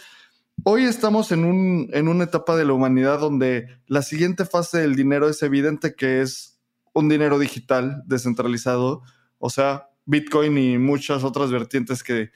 hoy 0.63 0.83
estamos 0.83 1.31
en, 1.31 1.45
un, 1.45 1.89
en 1.93 2.09
una 2.09 2.25
etapa 2.25 2.57
de 2.57 2.65
la 2.65 2.73
humanidad 2.73 3.19
donde 3.19 3.79
la 3.87 4.01
siguiente 4.01 4.45
fase 4.45 4.79
del 4.79 4.95
dinero 4.95 5.29
es 5.29 5.41
evidente 5.41 5.95
que 5.95 6.21
es 6.21 6.59
un 6.93 7.07
dinero 7.07 7.39
digital 7.39 8.03
descentralizado, 8.05 9.03
o 9.37 9.49
sea, 9.49 9.89
Bitcoin 10.05 10.57
y 10.57 10.77
muchas 10.77 11.23
otras 11.23 11.51
vertientes 11.51 12.03
que, 12.03 12.31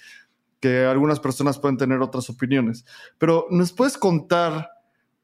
que 0.64 0.86
algunas 0.86 1.20
personas 1.20 1.60
pueden 1.60 1.76
tener 1.76 2.00
otras 2.00 2.30
opiniones. 2.30 2.86
Pero 3.18 3.48
¿nos 3.50 3.74
puedes 3.74 3.98
contar 3.98 4.70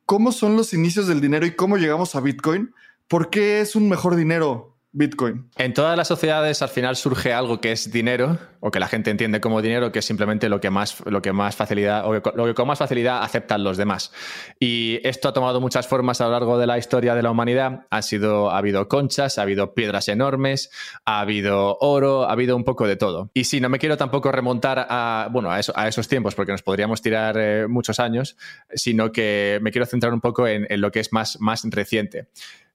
cómo 0.06 0.34
son 0.34 0.58
los 0.58 0.74
inicios 0.74 1.08
del 1.08 1.22
dinero 1.22 1.46
y 1.46 1.56
cómo 1.56 1.78
llegamos 1.78 2.14
a 2.14 2.20
Bitcoin? 2.20 2.74
¿Por 3.08 3.30
qué 3.30 3.62
es 3.62 3.74
un 3.74 3.88
mejor 3.88 4.18
dinero 4.18 4.76
Bitcoin. 4.92 5.50
En 5.58 5.74
todas 5.74 5.96
las 5.96 6.08
sociedades 6.08 6.64
al 6.64 6.70
final 6.70 6.96
surge 6.96 7.32
algo 7.32 7.62
que 7.62 7.72
es 7.72 7.92
dinero, 7.92 8.40
o 8.60 8.72
que 8.72 8.80
la 8.80 8.88
gente 8.88 9.12
entiende 9.12 9.40
como 9.40 9.62
dinero, 9.62 9.92
que 9.92 10.00
es 10.00 10.06
simplemente 10.06 10.50
lo 10.50 10.60
que 10.60 10.72
más, 10.72 11.04
lo 11.06 11.22
que 11.22 11.32
más 11.32 11.56
facilidad, 11.56 12.08
o 12.08 12.14
lo 12.14 12.46
que 12.46 12.54
con 12.56 12.68
más 12.68 12.80
facilidad 12.80 13.22
aceptan 13.22 13.64
los 13.64 13.78
demás. 13.78 14.12
Y 14.60 15.00
esto 15.04 15.30
ha 15.30 15.34
tomado 15.34 15.62
muchas 15.62 15.88
formas 15.88 16.22
a 16.22 16.26
lo 16.26 16.32
largo 16.32 16.58
de 16.58 16.66
la 16.66 16.80
historia 16.80 17.14
de 17.14 17.22
la 17.22 17.30
humanidad. 17.30 17.86
Ha, 17.92 18.02
sido, 18.02 18.50
ha 18.50 18.58
habido 18.58 18.88
conchas, 18.88 19.38
ha 19.38 19.44
habido 19.44 19.76
piedras 19.76 20.08
enormes, 20.08 20.72
ha 21.06 21.20
habido 21.20 21.78
oro, 21.82 22.24
ha 22.24 22.32
habido 22.32 22.56
un 22.56 22.64
poco 22.64 22.88
de 22.88 22.96
todo. 22.96 23.30
Y 23.36 23.44
sí, 23.44 23.62
no 23.62 23.70
me 23.70 23.78
quiero 23.78 23.96
tampoco 23.96 24.32
remontar 24.32 24.88
a, 24.90 25.30
bueno, 25.32 25.52
a, 25.52 25.88
esos 25.88 26.08
tiempos, 26.08 26.34
porque 26.34 26.52
nos 26.52 26.64
podríamos 26.64 27.02
tirar 27.04 27.38
eh, 27.38 27.68
muchos 27.68 28.00
años, 28.00 28.38
sino 28.74 29.12
que 29.12 29.60
me 29.62 29.72
quiero 29.72 29.86
centrar 29.86 30.14
un 30.14 30.22
poco 30.22 30.48
en, 30.48 30.66
en 30.68 30.82
lo 30.82 30.92
que 30.92 31.00
es 31.00 31.14
más, 31.14 31.40
más 31.40 31.64
reciente. 31.70 32.30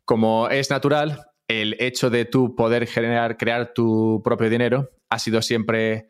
Como 0.05 0.49
es 0.49 0.71
natural, 0.71 1.34
el 1.49 1.77
hecho 1.79 2.11
de 2.11 2.25
tú 2.25 2.55
poder 2.55 2.87
generar, 2.87 3.37
crear 3.37 3.75
tu 3.75 4.21
propio 4.25 4.49
dinero 4.49 4.91
ha 5.11 5.19
sido 5.19 5.43
siempre 5.43 6.09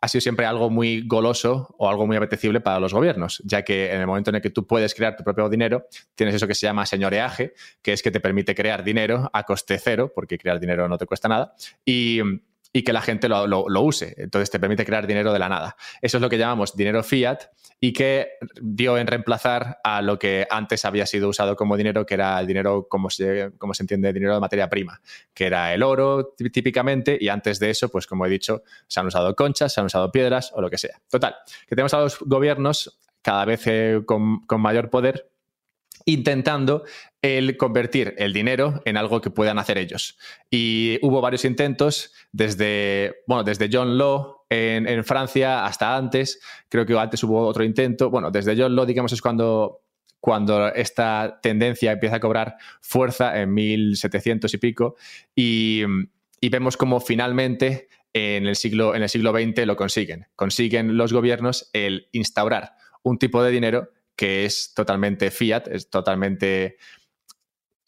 ha 0.00 0.08
sido 0.08 0.20
siempre 0.20 0.44
algo 0.44 0.68
muy 0.68 1.02
goloso 1.06 1.74
o 1.78 1.88
algo 1.88 2.06
muy 2.06 2.18
apetecible 2.18 2.60
para 2.60 2.78
los 2.78 2.92
gobiernos, 2.92 3.40
ya 3.42 3.62
que 3.62 3.90
en 3.90 4.02
el 4.02 4.06
momento 4.06 4.28
en 4.28 4.36
el 4.36 4.42
que 4.42 4.50
tú 4.50 4.66
puedes 4.66 4.94
crear 4.94 5.16
tu 5.16 5.24
propio 5.24 5.48
dinero, 5.48 5.86
tienes 6.14 6.34
eso 6.34 6.46
que 6.46 6.54
se 6.54 6.66
llama 6.66 6.84
señoreaje, 6.84 7.54
que 7.80 7.94
es 7.94 8.02
que 8.02 8.10
te 8.10 8.20
permite 8.20 8.54
crear 8.54 8.84
dinero 8.84 9.30
a 9.32 9.44
coste 9.44 9.78
cero, 9.78 10.12
porque 10.14 10.36
crear 10.36 10.60
dinero 10.60 10.90
no 10.90 10.98
te 10.98 11.06
cuesta 11.06 11.26
nada, 11.26 11.54
y, 11.86 12.20
que 12.82 12.92
la 12.92 13.00
gente 13.00 13.28
lo, 13.28 13.46
lo, 13.46 13.82
use. 13.82 14.14
Entonces 14.16 14.50
te 14.50 14.58
permite 14.58 14.84
crear 14.84 15.06
dinero 15.06 15.32
de 15.32 15.38
la 15.38 15.48
nada. 15.48 15.76
Eso 16.02 16.16
es 16.16 16.20
lo 16.20 16.28
que 16.28 16.38
llamamos 16.38 16.76
dinero 16.76 17.02
fiat 17.02 17.44
y 17.80 17.92
que 17.92 18.32
dio 18.60 18.98
en 18.98 19.06
reemplazar 19.06 19.78
a 19.84 20.02
lo 20.02 20.18
que 20.18 20.46
antes 20.50 20.84
había 20.84 21.06
sido 21.06 21.28
usado 21.28 21.54
como 21.54 21.76
dinero, 21.76 22.06
que 22.06 22.14
era 22.14 22.40
el 22.40 22.46
dinero, 22.46 22.88
como 22.88 23.10
se, 23.10 23.52
como 23.58 23.74
se 23.74 23.82
entiende, 23.82 24.12
dinero 24.12 24.34
de 24.34 24.40
materia 24.40 24.68
prima, 24.68 25.00
que 25.32 25.46
era 25.46 25.74
el 25.74 25.82
oro 25.82 26.34
típicamente, 26.36 27.18
y 27.20 27.28
antes 27.28 27.60
de 27.60 27.70
eso, 27.70 27.90
pues 27.90 28.06
como 28.06 28.26
he 28.26 28.30
dicho, 28.30 28.62
se 28.86 29.00
han 29.00 29.06
usado 29.06 29.34
conchas, 29.36 29.72
se 29.72 29.80
han 29.80 29.86
usado 29.86 30.10
piedras 30.10 30.50
o 30.54 30.60
lo 30.60 30.70
que 30.70 30.78
sea. 30.78 31.00
Total, 31.10 31.36
que 31.68 31.76
tenemos 31.76 31.94
a 31.94 32.00
los 32.00 32.18
gobiernos 32.20 32.98
cada 33.22 33.44
vez 33.44 33.66
eh, 33.66 34.02
con, 34.06 34.46
con 34.46 34.60
mayor 34.60 34.90
poder 34.90 35.33
intentando 36.04 36.84
el 37.22 37.56
convertir 37.56 38.14
el 38.18 38.32
dinero 38.32 38.82
en 38.84 38.96
algo 38.96 39.20
que 39.20 39.30
puedan 39.30 39.58
hacer 39.58 39.78
ellos. 39.78 40.18
Y 40.50 40.98
hubo 41.02 41.20
varios 41.20 41.44
intentos 41.44 42.12
desde, 42.32 43.22
bueno, 43.26 43.44
desde 43.44 43.68
John 43.72 43.96
Law 43.96 44.44
en, 44.50 45.04
Francia 45.04 45.64
hasta 45.64 45.96
antes, 45.96 46.40
creo 46.68 46.86
que 46.86 46.96
antes 46.98 47.22
hubo 47.24 47.46
otro 47.46 47.64
intento, 47.64 48.10
bueno, 48.10 48.30
desde 48.30 48.56
John 48.56 48.76
Law, 48.76 48.86
digamos, 48.86 49.12
es 49.12 49.22
cuando 49.22 49.80
cuando 50.20 50.68
esta 50.68 51.38
tendencia 51.42 51.92
empieza 51.92 52.16
a 52.16 52.20
cobrar 52.20 52.56
fuerza 52.80 53.38
en 53.38 53.52
1700 53.52 54.54
y 54.54 54.56
pico 54.56 54.96
y, 55.36 55.82
vemos 56.50 56.78
como 56.78 57.00
finalmente 57.00 57.88
en 58.14 58.46
el, 58.46 58.56
siglo, 58.56 58.94
en 58.94 59.02
el 59.02 59.10
siglo 59.10 59.32
XX 59.32 59.66
lo 59.66 59.76
consiguen. 59.76 60.26
Consiguen 60.34 60.96
los 60.96 61.12
gobiernos 61.12 61.68
el 61.74 62.08
instaurar 62.12 62.72
un 63.02 63.18
tipo 63.18 63.42
de 63.42 63.50
dinero 63.50 63.90
que 64.16 64.44
es 64.44 64.72
totalmente 64.74 65.30
fiat, 65.30 65.68
es 65.68 65.90
totalmente 65.90 66.76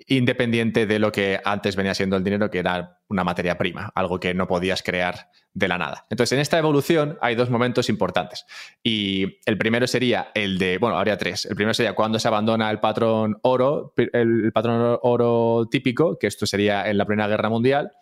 independiente 0.07 0.87
de 0.87 0.99
lo 0.99 1.11
que 1.11 1.41
antes 1.45 1.75
venía 1.75 1.95
siendo 1.95 2.17
el 2.17 2.25
dinero, 2.25 2.51
que 2.51 2.59
era 2.59 3.01
una 3.09 3.25
materia 3.25 3.59
prima, 3.59 3.91
algo 3.95 4.21
que 4.21 4.35
no 4.35 4.47
podías 4.47 4.83
crear 4.83 5.31
de 5.53 5.69
la 5.69 5.79
nada. 5.79 6.07
Entonces, 6.11 6.33
en 6.33 6.41
esta 6.41 6.59
evolución 6.59 7.19
hay 7.21 7.35
dos 7.35 7.51
momentos 7.51 7.89
importantes. 7.89 8.45
Y 8.83 9.39
el 9.47 9.57
primero 9.59 9.87
sería 9.87 10.31
el 10.35 10.59
de, 10.59 10.79
bueno, 10.79 10.99
habría 10.99 11.17
tres. 11.17 11.47
El 11.47 11.57
primero 11.57 11.75
sería 11.75 11.95
cuando 11.95 12.19
se 12.19 12.29
abandona 12.29 12.71
el 12.71 12.79
patrón 12.79 13.39
oro, 13.43 13.95
el 13.97 14.53
patrón 14.53 14.99
oro 15.03 15.67
típico, 15.71 16.19
que 16.19 16.27
esto 16.27 16.47
sería 16.47 16.89
en 16.89 16.99
la 16.99 17.07
Primera 17.07 17.29
Guerra 17.29 17.49
Mundial. 17.49 17.93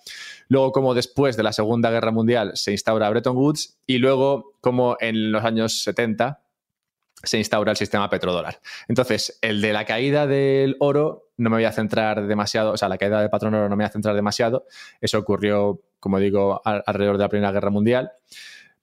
Luego, 0.48 0.72
como 0.72 0.94
después 0.94 1.36
de 1.36 1.42
la 1.42 1.52
Segunda 1.52 1.90
Guerra 1.90 2.10
Mundial 2.10 2.52
se 2.54 2.72
instaura 2.72 3.08
Bretton 3.08 3.36
Woods. 3.36 3.78
Y 3.86 3.98
luego, 3.98 4.56
como 4.60 4.96
en 5.00 5.32
los 5.32 5.44
años 5.44 5.82
70, 5.84 6.43
se 7.24 7.38
instaura 7.38 7.70
el 7.70 7.76
sistema 7.76 8.08
petrodólar. 8.08 8.60
Entonces, 8.88 9.38
el 9.42 9.60
de 9.60 9.72
la 9.72 9.84
caída 9.84 10.26
del 10.26 10.76
oro 10.80 11.30
no 11.36 11.50
me 11.50 11.56
voy 11.56 11.64
a 11.64 11.72
centrar 11.72 12.26
demasiado, 12.26 12.72
o 12.72 12.76
sea, 12.76 12.88
la 12.88 12.98
caída 12.98 13.20
del 13.20 13.30
patrón 13.30 13.54
oro 13.54 13.68
no 13.68 13.76
me 13.76 13.84
voy 13.84 13.88
a 13.88 13.92
centrar 13.92 14.14
demasiado. 14.14 14.66
Eso 15.00 15.18
ocurrió, 15.18 15.82
como 16.00 16.18
digo, 16.18 16.60
alrededor 16.64 17.16
de 17.16 17.24
la 17.24 17.28
Primera 17.28 17.52
Guerra 17.52 17.70
Mundial. 17.70 18.12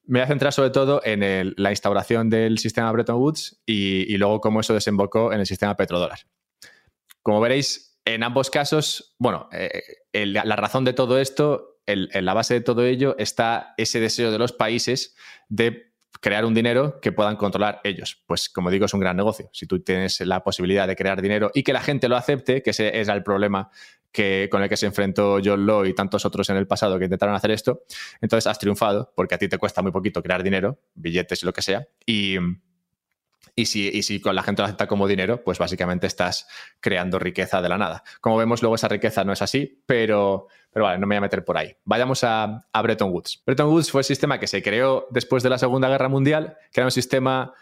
Me 0.04 0.18
voy 0.18 0.24
a 0.24 0.28
centrar 0.28 0.52
sobre 0.52 0.70
todo 0.70 1.00
en 1.04 1.54
la 1.56 1.70
instauración 1.70 2.28
del 2.28 2.58
sistema 2.58 2.90
Bretton 2.92 3.16
Woods 3.16 3.62
y, 3.64 4.16
luego 4.16 4.40
cómo 4.40 4.60
eso 4.60 4.74
desembocó 4.74 5.32
en 5.32 5.40
el 5.40 5.46
sistema 5.46 5.76
petrodólar. 5.76 6.20
Como 7.22 7.40
veréis, 7.40 8.00
en 8.04 8.24
ambos 8.24 8.50
casos, 8.50 9.14
bueno, 9.18 9.48
eh, 9.52 10.26
la 10.26 10.56
razón 10.56 10.84
de 10.84 10.92
todo 10.92 11.20
esto, 11.20 11.72
en 11.86 12.24
la 12.24 12.34
base 12.34 12.54
de 12.54 12.60
todo 12.60 12.84
ello 12.84 13.16
está 13.18 13.74
ese 13.76 14.00
deseo 14.00 14.30
de 14.30 14.38
los 14.38 14.52
países 14.52 15.14
de 15.48 15.91
crear 16.20 16.44
un 16.44 16.54
dinero 16.54 17.00
que 17.00 17.12
puedan 17.12 17.36
controlar 17.36 17.80
ellos. 17.84 18.22
Pues 18.26 18.48
como 18.48 18.70
digo, 18.70 18.86
es 18.86 18.94
un 18.94 19.00
gran 19.00 19.16
negocio. 19.16 19.48
Si 19.52 19.66
tú 19.66 19.80
tienes 19.80 20.20
la 20.20 20.42
posibilidad 20.44 20.86
de 20.86 20.96
crear 20.96 21.20
dinero 21.22 21.50
y 21.54 21.62
que 21.62 21.72
la 21.72 21.80
gente 21.80 22.08
lo 22.08 22.16
acepte, 22.16 22.62
que 22.62 22.70
ese 22.70 22.98
era 22.98 23.14
el 23.14 23.22
problema 23.22 23.70
que, 24.12 24.48
con 24.50 24.62
el 24.62 24.68
que 24.68 24.76
se 24.76 24.86
enfrentó 24.86 25.38
John 25.42 25.66
Law 25.66 25.86
y 25.86 25.94
tantos 25.94 26.24
otros 26.24 26.48
en 26.50 26.56
el 26.56 26.66
pasado 26.66 26.98
que 26.98 27.04
intentaron 27.04 27.34
hacer 27.34 27.50
esto, 27.50 27.84
entonces 28.20 28.46
has 28.46 28.58
triunfado 28.58 29.12
porque 29.16 29.34
a 29.34 29.38
ti 29.38 29.48
te 29.48 29.58
cuesta 29.58 29.82
muy 29.82 29.90
poquito 29.90 30.22
crear 30.22 30.42
dinero, 30.42 30.78
billetes 30.94 31.42
y 31.42 31.46
lo 31.46 31.52
que 31.52 31.62
sea, 31.62 31.88
y, 32.06 32.36
y 33.54 33.66
si, 33.66 33.88
y 33.88 34.02
si 34.02 34.20
con 34.20 34.34
la 34.34 34.42
gente 34.42 34.62
lo 34.62 34.66
acepta 34.66 34.86
como 34.86 35.06
dinero, 35.06 35.42
pues 35.44 35.58
básicamente 35.58 36.06
estás 36.06 36.46
creando 36.80 37.18
riqueza 37.18 37.60
de 37.60 37.68
la 37.68 37.78
nada. 37.78 38.02
Como 38.20 38.36
vemos, 38.36 38.62
luego 38.62 38.76
esa 38.76 38.88
riqueza 38.88 39.24
no 39.24 39.32
es 39.32 39.42
así, 39.42 39.82
pero, 39.86 40.48
pero 40.70 40.86
vale, 40.86 40.98
no 40.98 41.06
me 41.06 41.14
voy 41.14 41.18
a 41.18 41.22
meter 41.22 41.44
por 41.44 41.58
ahí. 41.58 41.76
Vayamos 41.84 42.24
a, 42.24 42.66
a 42.72 42.82
Bretton 42.82 43.10
Woods. 43.10 43.42
Bretton 43.44 43.68
Woods 43.68 43.90
fue 43.90 44.00
el 44.00 44.04
sistema 44.06 44.38
que 44.38 44.46
se 44.46 44.62
creó 44.62 45.06
después 45.10 45.42
de 45.42 45.50
la 45.50 45.58
Segunda 45.58 45.88
Guerra 45.88 46.08
Mundial, 46.08 46.56
que 46.72 46.80
era 46.80 46.86
un 46.86 46.92
sistema 46.92 47.52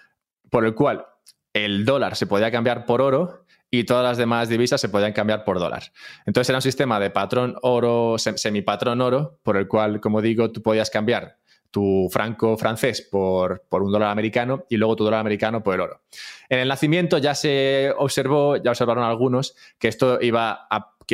por 0.48 0.64
el 0.64 0.74
cual 0.74 1.06
el 1.52 1.84
dólar 1.84 2.16
se 2.16 2.26
podía 2.26 2.50
cambiar 2.50 2.86
por 2.86 3.02
oro 3.02 3.44
y 3.70 3.84
todas 3.84 4.04
las 4.04 4.18
demás 4.18 4.48
divisas 4.48 4.80
se 4.80 4.88
podían 4.88 5.12
cambiar 5.12 5.44
por 5.44 5.58
dólar. 5.58 5.84
Entonces 6.26 6.48
era 6.48 6.58
un 6.58 6.62
sistema 6.62 6.98
de 7.00 7.10
patrón 7.10 7.56
oro, 7.62 8.16
semipatrón 8.18 9.00
oro, 9.00 9.38
por 9.42 9.56
el 9.56 9.68
cual, 9.68 10.00
como 10.00 10.20
digo, 10.20 10.50
tú 10.50 10.62
podías 10.62 10.90
cambiar 10.90 11.39
tu 11.70 12.08
franco 12.10 12.56
francés 12.56 13.00
por, 13.02 13.64
por, 13.68 13.82
un 13.82 13.92
dólar 13.92 14.10
americano 14.10 14.64
y 14.68 14.76
luego 14.76 14.96
tu 14.96 15.04
dólar 15.04 15.20
americano 15.20 15.62
por 15.62 15.74
el 15.74 15.80
oro. 15.80 16.00
En 16.48 16.58
el 16.58 16.68
nacimiento 16.68 17.18
ya 17.18 17.34
se 17.34 17.92
observó, 17.96 18.56
ya 18.56 18.70
observaron 18.70 19.04
algunos, 19.04 19.54
que 19.78 19.88
esto 19.88 20.20
iba 20.20 20.66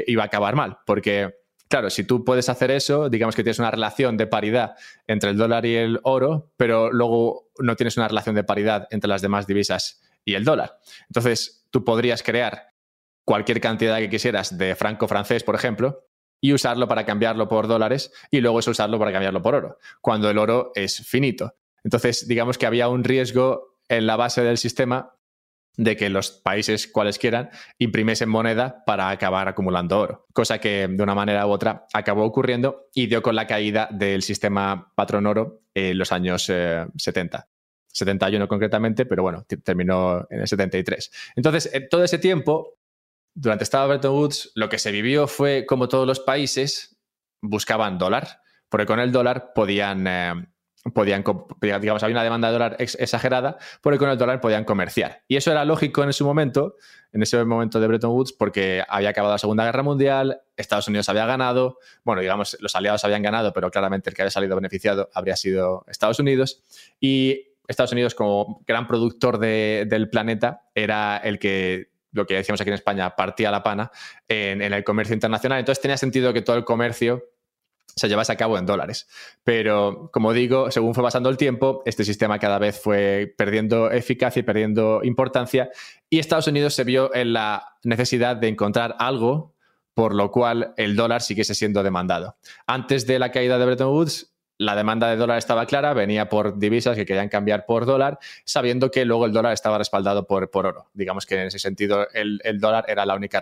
iba 0.06 0.22
a 0.22 0.26
acabar 0.26 0.54
mal, 0.54 0.78
porque 0.84 1.34
claro, 1.68 1.90
si 1.90 2.04
tú 2.04 2.24
puedes 2.24 2.48
hacer 2.48 2.70
eso, 2.70 3.08
digamos 3.08 3.34
que 3.34 3.42
tienes 3.42 3.58
una 3.58 3.70
relación 3.70 4.16
de 4.16 4.26
paridad 4.26 4.76
entre 5.06 5.30
el 5.30 5.36
dólar 5.36 5.66
y 5.66 5.76
el 5.76 6.00
oro, 6.02 6.50
pero 6.56 6.92
luego 6.92 7.48
no 7.58 7.76
tienes 7.76 7.96
una 7.96 8.08
relación 8.08 8.34
de 8.34 8.44
paridad 8.44 8.86
entre 8.90 9.08
las 9.08 9.22
demás 9.22 9.46
divisas 9.46 10.02
y 10.24 10.34
el 10.34 10.44
dólar. 10.44 10.78
Entonces, 11.08 11.66
tú 11.70 11.84
podrías 11.84 12.22
crear 12.22 12.72
cualquier 13.24 13.60
cantidad 13.60 13.98
que 13.98 14.10
quisieras 14.10 14.56
de 14.56 14.74
franco 14.76 15.08
francés, 15.08 15.42
por 15.42 15.54
ejemplo, 15.54 16.04
y 16.40 16.52
usarlo 16.52 16.88
para 16.88 17.04
cambiarlo 17.04 17.48
por 17.48 17.66
dólares 17.66 18.12
y 18.30 18.40
luego 18.40 18.60
es 18.60 18.68
usarlo 18.68 18.98
para 18.98 19.12
cambiarlo 19.12 19.42
por 19.42 19.54
oro, 19.54 19.78
cuando 20.00 20.30
el 20.30 20.38
oro 20.38 20.72
es 20.74 21.06
finito. 21.06 21.54
Entonces, 21.84 22.26
digamos 22.26 22.58
que 22.58 22.66
había 22.66 22.88
un 22.88 23.04
riesgo 23.04 23.78
en 23.88 24.06
la 24.06 24.16
base 24.16 24.42
del 24.42 24.58
sistema 24.58 25.16
de 25.76 25.96
que 25.96 26.08
los 26.08 26.30
países 26.30 26.88
cuales 26.88 27.18
quieran 27.18 27.50
imprimiesen 27.78 28.28
moneda 28.28 28.82
para 28.86 29.10
acabar 29.10 29.46
acumulando 29.46 30.00
oro, 30.00 30.26
cosa 30.32 30.58
que 30.58 30.88
de 30.88 31.02
una 31.02 31.14
manera 31.14 31.46
u 31.46 31.50
otra 31.50 31.86
acabó 31.92 32.24
ocurriendo 32.24 32.88
y 32.94 33.06
dio 33.06 33.22
con 33.22 33.36
la 33.36 33.46
caída 33.46 33.88
del 33.92 34.22
sistema 34.22 34.92
patrón 34.94 35.26
oro 35.26 35.60
en 35.74 35.98
los 35.98 36.12
años 36.12 36.44
70. 36.44 37.38
Eh, 37.38 37.56
71 37.96 38.46
concretamente, 38.46 39.06
pero 39.06 39.22
bueno, 39.22 39.46
terminó 39.64 40.26
en 40.28 40.40
el 40.40 40.46
73. 40.46 41.10
Entonces, 41.34 41.70
en 41.72 41.88
todo 41.88 42.04
ese 42.04 42.18
tiempo, 42.18 42.75
durante 43.36 43.64
estaba 43.64 43.86
Bretton 43.86 44.14
Woods, 44.14 44.50
lo 44.54 44.70
que 44.70 44.78
se 44.78 44.90
vivió 44.90 45.26
fue 45.26 45.66
como 45.66 45.88
todos 45.88 46.06
los 46.06 46.20
países 46.20 46.96
buscaban 47.42 47.98
dólar, 47.98 48.40
porque 48.70 48.86
con 48.86 48.98
el 48.98 49.12
dólar 49.12 49.52
podían, 49.54 50.06
eh, 50.06 50.48
podían 50.94 51.22
digamos, 51.60 52.02
había 52.02 52.14
una 52.14 52.24
demanda 52.24 52.48
de 52.48 52.52
dólar 52.54 52.76
exagerada, 52.78 53.58
porque 53.82 53.98
con 53.98 54.08
el 54.08 54.16
dólar 54.16 54.40
podían 54.40 54.64
comerciar. 54.64 55.22
Y 55.28 55.36
eso 55.36 55.50
era 55.50 55.66
lógico 55.66 56.02
en 56.02 56.08
ese 56.08 56.24
momento, 56.24 56.76
en 57.12 57.22
ese 57.22 57.44
momento 57.44 57.78
de 57.78 57.86
Bretton 57.86 58.10
Woods, 58.10 58.32
porque 58.32 58.82
había 58.88 59.10
acabado 59.10 59.34
la 59.34 59.38
Segunda 59.38 59.66
Guerra 59.66 59.82
Mundial, 59.82 60.40
Estados 60.56 60.88
Unidos 60.88 61.10
había 61.10 61.26
ganado, 61.26 61.78
bueno, 62.04 62.22
digamos, 62.22 62.56
los 62.60 62.74
aliados 62.74 63.04
habían 63.04 63.20
ganado, 63.20 63.52
pero 63.52 63.70
claramente 63.70 64.08
el 64.08 64.16
que 64.16 64.22
había 64.22 64.30
salido 64.30 64.56
beneficiado 64.56 65.10
habría 65.12 65.36
sido 65.36 65.84
Estados 65.88 66.18
Unidos. 66.18 66.62
Y 67.00 67.48
Estados 67.68 67.92
Unidos 67.92 68.14
como 68.14 68.62
gran 68.66 68.86
productor 68.86 69.38
del 69.38 70.08
planeta 70.08 70.62
era 70.74 71.18
el 71.18 71.38
que 71.38 71.95
lo 72.16 72.26
que 72.26 72.34
decíamos 72.34 72.60
aquí 72.60 72.70
en 72.70 72.74
España, 72.74 73.14
partía 73.14 73.50
la 73.50 73.62
pana 73.62 73.90
en, 74.26 74.60
el 74.60 74.84
comercio 74.84 75.14
internacional. 75.14 75.58
Entonces 75.58 75.80
tenía 75.80 75.96
sentido 75.96 76.32
que 76.32 76.42
todo 76.42 76.56
el 76.56 76.64
comercio 76.64 77.24
se 77.94 78.08
llevase 78.08 78.32
a 78.32 78.36
cabo 78.36 78.58
en 78.58 78.66
dólares. 78.66 79.08
Pero, 79.44 80.10
como 80.12 80.32
digo, 80.32 80.70
según 80.70 80.94
fue 80.94 81.04
pasando 81.04 81.28
el 81.30 81.36
tiempo, 81.36 81.82
este 81.86 82.04
sistema 82.04 82.38
cada 82.38 82.58
vez 82.58 82.80
fue 82.80 83.34
perdiendo 83.38 83.90
eficacia 83.90 84.40
y 84.40 84.42
perdiendo 84.42 85.00
importancia. 85.02 85.70
Y 86.10 86.18
Estados 86.18 86.46
Unidos 86.46 86.74
se 86.74 86.84
vio 86.84 87.14
en 87.14 87.32
la 87.32 87.76
necesidad 87.84 88.36
de 88.36 88.48
encontrar 88.48 88.96
algo 88.98 89.54
por 89.96 90.14
lo 90.14 90.30
cual 90.30 90.74
el 90.76 90.94
dólar 90.94 91.22
siguiese 91.22 91.54
siendo 91.54 91.82
demandado. 91.82 92.36
Antes 92.66 93.06
de 93.06 93.18
la 93.18 93.32
caída 93.32 93.56
de 93.56 93.64
Bretton 93.64 93.88
Woods, 93.88 94.35
la 94.58 94.74
demanda 94.74 95.08
de 95.08 95.16
dólar 95.16 95.38
estaba 95.38 95.66
clara, 95.66 95.92
venía 95.92 96.28
por 96.28 96.58
divisas 96.58 96.96
que 96.96 97.04
querían 97.04 97.28
cambiar 97.28 97.66
por 97.66 97.86
dólar, 97.86 98.18
sabiendo 98.44 98.90
que 98.90 99.04
luego 99.04 99.26
el 99.26 99.32
dólar 99.32 99.52
estaba 99.52 99.78
respaldado 99.78 100.26
por, 100.26 100.50
por 100.50 100.66
oro. 100.66 100.86
Digamos 100.94 101.26
que 101.26 101.34
en 101.34 101.46
ese 101.48 101.58
sentido 101.58 102.08
el, 102.12 102.40
dólar 102.58 102.84
era 102.88 103.04
la 103.04 103.14
única, 103.14 103.40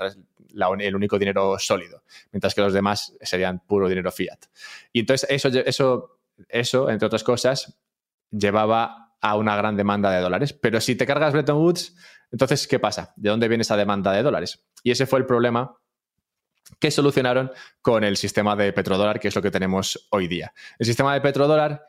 el 0.79 0.97
único 0.97 1.19
dinero 1.19 1.59
sólido, 1.59 2.03
mientras 2.33 2.55
que 2.55 2.61
los 2.61 2.73
demás 2.73 3.17
serían 3.21 3.61
puro 3.61 3.89
dinero 3.89 4.11
fiat. 4.11 4.39
Y 4.93 5.01
entonces 5.01 5.29
eso, 5.31 5.49
eso, 5.49 6.19
eso, 6.49 6.91
entre 6.91 7.07
otras 7.07 7.23
cosas, 7.23 7.79
llevaba 8.31 9.17
a 9.21 9.37
una 9.37 9.57
gran 9.57 9.77
demanda 9.77 10.11
de 10.11 10.21
dólares. 10.21 10.53
Pero 10.53 10.81
si 10.81 10.97
te 10.97 11.07
cargas 11.07 11.33
Bretton 11.33 11.57
Woods, 11.57 11.95
entonces, 12.31 12.67
¿qué 12.67 12.81
pasa? 12.81 13.13
¿De 13.17 13.31
dónde 13.31 13.49
viene 13.49 13.63
esa 13.63 13.77
demanda 13.77 14.13
de 14.13 14.23
dólares? 14.23 14.65
Y 14.83 14.91
ese 14.91 15.07
fue 15.07 15.21
el 15.21 15.27
problema 15.27 15.79
que 16.79 16.91
solucionaron 16.91 17.51
con 17.81 18.05
el 18.05 18.17
sistema 18.17 18.57
de 18.57 18.73
petrodólar, 18.73 19.21
que 19.21 19.29
es 19.29 19.37
lo 19.37 19.43
que 19.43 19.51
tenemos 19.51 20.07
hoy 20.11 20.29
día. 20.29 20.53
El 20.79 20.87
sistema 20.87 21.15
de 21.15 21.21
petrodólar 21.21 21.85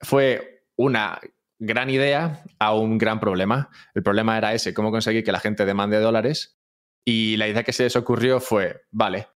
fue 0.00 0.64
una 0.76 1.20
gran 1.58 1.90
idea 1.90 2.42
a 2.58 2.74
un 2.74 2.98
gran 2.98 3.20
problema. 3.20 3.70
El 3.94 4.02
problema 4.02 4.38
era 4.38 4.54
ese, 4.54 4.74
cómo 4.74 4.90
conseguir 4.90 5.24
que 5.24 5.32
la 5.32 5.40
gente 5.40 5.64
demande 5.64 5.98
dólares. 5.98 6.58
Y 7.04 7.36
la 7.36 7.48
idea 7.48 7.62
que 7.62 7.72
se 7.72 7.84
les 7.84 7.96
ocurrió 7.96 8.40
fue, 8.40 8.82
vale, 8.90 9.28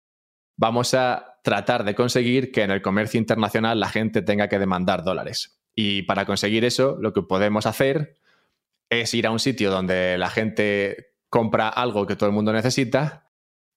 vamos 0.57 0.93
a 0.93 1.39
tratar 1.43 1.83
de 1.83 1.95
conseguir 1.95 2.51
que 2.51 2.63
en 2.63 2.71
el 2.71 2.81
comercio 2.81 3.19
internacional 3.19 3.79
la 3.79 3.89
gente 3.89 4.21
tenga 4.21 4.47
que 4.47 4.59
demandar 4.59 5.03
dólares. 5.03 5.59
Y 5.73 6.03
para 6.03 6.25
conseguir 6.25 6.65
eso, 6.65 6.97
lo 6.99 7.13
que 7.13 7.21
podemos 7.21 7.65
hacer 7.65 8.17
es 8.89 9.13
ir 9.13 9.25
a 9.25 9.31
un 9.31 9.39
sitio 9.39 9.71
donde 9.71 10.17
la 10.17 10.29
gente 10.29 11.15
compra 11.29 11.69
algo 11.69 12.05
que 12.05 12.15
todo 12.15 12.27
el 12.27 12.35
mundo 12.35 12.51
necesita 12.51 13.30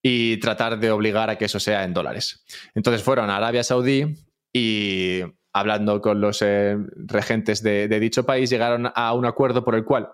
y 0.06 0.36
tratar 0.36 0.78
de 0.78 0.90
obligar 0.90 1.30
a 1.30 1.38
que 1.38 1.46
eso 1.46 1.58
sea 1.58 1.82
en 1.82 1.94
dólares. 1.94 2.44
Entonces 2.74 3.02
fueron 3.02 3.30
a 3.30 3.38
Arabia 3.38 3.64
Saudí 3.64 4.14
y 4.52 5.22
hablando 5.54 6.02
con 6.02 6.20
los 6.20 6.42
eh, 6.42 6.76
regentes 7.06 7.62
de, 7.62 7.88
dicho 7.88 8.26
país 8.26 8.50
llegaron 8.50 8.92
a 8.94 9.14
un 9.14 9.24
acuerdo 9.24 9.64
por 9.64 9.74
el 9.74 9.84
cual 9.84 10.10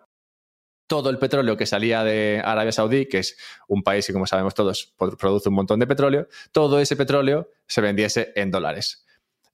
todo 0.86 1.10
el 1.10 1.18
petróleo 1.18 1.56
que 1.56 1.66
salía 1.66 2.04
de 2.04 2.40
Arabia 2.44 2.70
Saudí, 2.70 3.06
que 3.06 3.18
es 3.18 3.36
un 3.66 3.82
país 3.82 4.06
que 4.06 4.12
como 4.12 4.28
sabemos 4.28 4.54
todos 4.54 4.94
produce 5.18 5.48
un 5.48 5.56
montón 5.56 5.80
de 5.80 5.88
petróleo, 5.88 6.28
todo 6.52 6.78
ese 6.78 6.94
petróleo 6.94 7.50
se 7.66 7.80
vendiese 7.80 8.32
en 8.36 8.52
dólares 8.52 9.04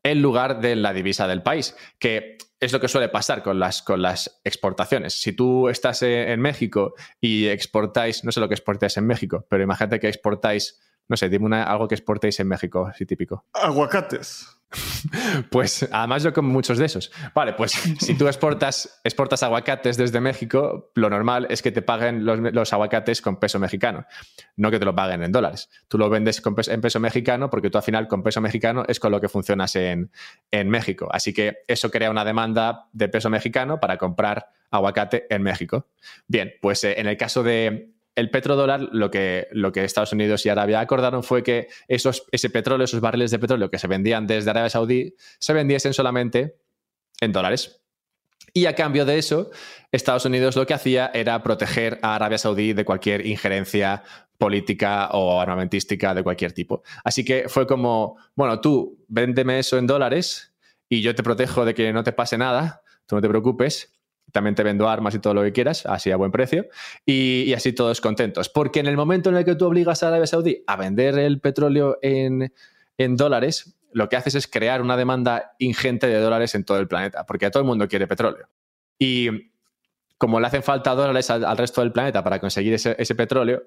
en 0.07 0.23
lugar 0.23 0.61
de 0.61 0.77
la 0.77 0.93
divisa 0.93 1.27
del 1.27 1.43
país, 1.43 1.77
que 1.99 2.39
es 2.61 2.73
lo 2.73 2.81
que 2.81 2.87
suele 2.87 3.09
pasar 3.09 3.43
con 3.43 3.59
las, 3.59 3.83
con 3.83 4.01
las 4.01 4.41
exportaciones. 4.45 5.21
Si 5.21 5.33
tú 5.33 5.69
estás 5.69 6.01
en 6.03 6.41
México 6.41 6.95
y 7.21 7.49
exportáis, 7.49 8.23
no 8.23 8.31
sé 8.31 8.39
lo 8.39 8.49
que 8.49 8.55
exportáis 8.55 8.97
en 8.97 9.07
México, 9.07 9.47
pero 9.51 9.65
imagínate 9.65 9.99
que 9.99 10.09
exportáis, 10.09 10.81
no 11.09 11.17
sé, 11.17 11.29
dime 11.29 11.57
algo 11.57 11.89
que 11.89 11.97
exportéis 11.97 12.39
en 12.39 12.47
México, 12.47 12.87
así 12.87 13.05
típico. 13.05 13.47
Aguacates. 13.53 14.56
Pues 15.51 15.89
además 15.93 16.23
yo 16.23 16.33
como 16.33 16.51
muchos 16.51 16.79
de 16.79 16.87
esos. 16.87 17.11
Vale, 17.35 17.53
pues 17.55 17.73
si 17.73 18.15
tú 18.15 18.27
exportas, 18.27 19.01
exportas 19.05 19.43
aguacates 19.43 19.97
desde 19.97 20.21
México, 20.21 20.91
lo 20.95 21.11
normal 21.11 21.47
es 21.51 21.63
que 21.63 21.73
te 21.73 21.83
paguen 21.83 22.25
los, 22.25 22.73
aguacates 22.73 23.23
con 23.23 23.37
peso 23.37 23.59
mexicano, 23.59 24.07
no 24.57 24.71
que 24.71 24.79
te 24.79 24.85
lo 24.85 24.95
paguen 24.95 25.23
en 25.23 25.33
dólares. 25.33 25.69
Tú 25.89 25.99
lo 25.99 26.09
vendes 26.11 26.43
en 26.69 26.81
peso 26.81 27.01
mexicano 27.01 27.51
porque 27.51 27.71
tú 27.71 27.79
al 27.79 27.85
final 27.85 28.09
con 28.09 28.23
peso 28.23 28.41
mexicano 28.41 28.85
es 28.89 29.01
con 29.01 29.13
lo 29.13 29.21
que 29.21 29.29
funcionas 29.29 29.77
en, 29.77 30.11
en 30.51 30.69
México. 30.69 31.09
Así 31.11 31.33
que 31.33 31.59
eso 31.67 31.91
crea 31.91 32.11
una 32.11 32.25
demanda 32.25 32.89
de 32.93 33.09
peso 33.09 33.31
mexicano 33.31 33.81
para 33.81 33.97
comprar 33.97 34.51
aguacate 34.71 35.27
en 35.31 35.43
México. 35.43 35.89
Bien, 36.27 36.53
pues 36.61 36.85
eh, 36.85 36.95
en 36.99 37.07
el 37.07 37.17
caso 37.17 37.43
de 37.43 37.96
el 38.17 38.31
petrodólar, 38.31 38.89
lo 38.93 39.11
que, 39.11 39.47
lo 39.53 39.69
Estados 39.75 40.13
Unidos 40.13 40.45
y 40.47 40.49
Arabia 40.49 40.81
acordaron 40.81 41.23
fue 41.23 41.43
que 41.43 41.69
esos, 41.87 42.25
ese 42.33 42.51
petróleo, 42.51 42.87
esos 42.87 43.01
barriles 43.01 43.31
de 43.31 43.39
petróleo 43.39 43.71
que 43.71 43.79
se 43.79 43.87
vendían 43.87 44.27
desde 44.27 44.51
Arabia 44.51 44.71
Saudí, 44.71 45.15
se 45.39 45.53
vendiesen 45.53 45.93
solamente 45.93 46.57
en 47.21 47.33
dólares. 47.33 47.83
Y 48.55 48.65
a 48.65 48.75
cambio 48.75 49.05
de 49.05 49.19
eso, 49.19 49.51
Estados 49.93 50.25
Unidos 50.25 50.57
lo 50.57 50.67
que 50.67 50.73
hacía 50.73 51.11
era 51.13 51.43
proteger 51.43 51.99
a 52.01 52.15
Arabia 52.15 52.39
Saudí 52.39 52.73
de 52.73 52.87
cualquier 52.87 53.27
injerencia 53.27 54.03
política 54.39 55.09
o 55.13 55.39
armamentística 55.39 56.15
de 56.15 56.23
cualquier 56.23 56.53
tipo. 56.53 56.83
Así 57.05 57.23
que 57.23 57.51
fue 57.51 57.67
como, 57.67 58.17
bueno, 58.35 58.61
tú 58.63 59.05
véndeme 59.09 59.59
eso 59.59 59.77
en 59.77 59.87
dólares 59.87 60.55
y 60.89 61.03
yo 61.03 61.15
te 61.15 61.23
protejo 61.23 61.67
de 61.67 61.75
que 61.75 61.93
no 61.93 62.03
te 62.03 62.13
pase 62.13 62.39
nada, 62.39 62.83
tú 63.05 63.17
no 63.17 63.21
te 63.21 63.29
preocupes, 63.29 63.93
también 64.37 64.55
te 64.55 64.63
vendo 64.63 64.87
armas 64.87 65.15
y 65.15 65.19
todo 65.19 65.33
lo 65.33 65.43
que 65.43 65.53
quieras, 65.53 65.87
así 65.87 66.11
a 66.11 66.17
buen 66.17 66.31
precio, 66.31 66.67
y, 67.07 67.55
así 67.55 67.73
todos 67.73 68.03
contentos. 68.03 68.51
Porque 68.51 68.81
en 68.81 68.87
el 68.87 68.95
momento 68.95 69.31
en 69.31 69.37
el 69.37 69.47
que 69.47 69.55
tú 69.55 69.65
obligas 69.65 70.03
a 70.03 70.09
Arabia 70.09 70.27
Saudí 70.27 70.63
a 70.67 70.77
vender 70.77 71.19
el 71.19 71.41
petróleo 71.41 71.99
en, 72.03 72.53
dólares, 73.17 73.79
lo 73.93 74.11
que 74.11 74.17
haces 74.17 74.35
es 74.35 74.47
crear 74.47 74.83
una 74.83 74.99
demanda 74.99 75.55
ingente 75.59 76.07
de 76.07 76.21
dólares 76.21 76.55
en 76.55 76.65
todo 76.65 76.79
el 76.79 76.87
planeta, 76.87 77.25
porque 77.25 77.47
a 77.47 77.51
todo 77.51 77.63
el 77.63 77.67
mundo 77.67 77.89
quiere 77.89 78.07
petróleo. 78.07 78.47
Y 78.99 79.53
como 80.19 80.39
le 80.39 80.49
hacen 80.49 80.63
falta 80.63 80.95
dólares 80.95 81.31
al, 81.31 81.57
resto 81.57 81.81
del 81.81 81.93
planeta 81.93 82.23
para 82.23 82.39
conseguir 82.39 82.75
ese, 82.75 83.15
petróleo, 83.15 83.63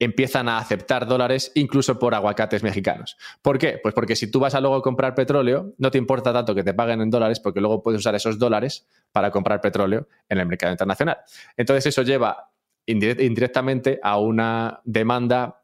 empiezan 0.00 0.48
a 0.48 0.58
aceptar 0.58 1.06
dólares 1.06 1.52
incluso 1.54 1.98
por 1.98 2.14
aguacates 2.14 2.62
mexicanos. 2.62 3.16
¿Por 3.42 3.58
qué? 3.58 3.78
Pues 3.80 3.94
porque 3.94 4.16
si 4.16 4.30
tú 4.30 4.40
vas 4.40 4.54
a 4.54 4.60
luego 4.60 4.80
comprar 4.82 5.14
petróleo, 5.14 5.74
no 5.78 5.90
te 5.90 5.98
importa 5.98 6.32
tanto 6.32 6.54
que 6.54 6.64
te 6.64 6.74
paguen 6.74 7.02
en 7.02 7.10
dólares 7.10 7.38
porque 7.38 7.60
luego 7.60 7.82
puedes 7.82 8.00
usar 8.00 8.14
esos 8.14 8.38
dólares 8.38 8.88
para 9.12 9.30
comprar 9.30 9.60
petróleo 9.60 10.08
en 10.28 10.38
el 10.38 10.46
mercado 10.46 10.72
internacional. 10.72 11.18
Entonces 11.56 11.86
eso 11.86 12.02
lleva 12.02 12.50
indirectamente 12.86 14.00
a 14.02 14.18
una 14.18 14.80
demanda 14.84 15.62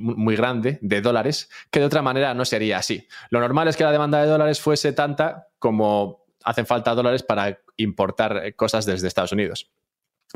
muy 0.00 0.36
grande 0.36 0.78
de 0.80 1.00
dólares 1.00 1.50
que 1.70 1.80
de 1.80 1.86
otra 1.86 2.02
manera 2.02 2.34
no 2.34 2.44
sería 2.44 2.78
así. 2.78 3.08
Lo 3.30 3.40
normal 3.40 3.68
es 3.68 3.76
que 3.76 3.84
la 3.84 3.92
demanda 3.92 4.20
de 4.20 4.28
dólares 4.28 4.60
fuese 4.60 4.92
tanta 4.92 5.48
como 5.58 6.26
hacen 6.44 6.66
falta 6.66 6.94
dólares 6.94 7.22
para 7.22 7.58
importar 7.78 8.54
cosas 8.54 8.84
desde 8.84 9.08
Estados 9.08 9.32
Unidos. 9.32 9.70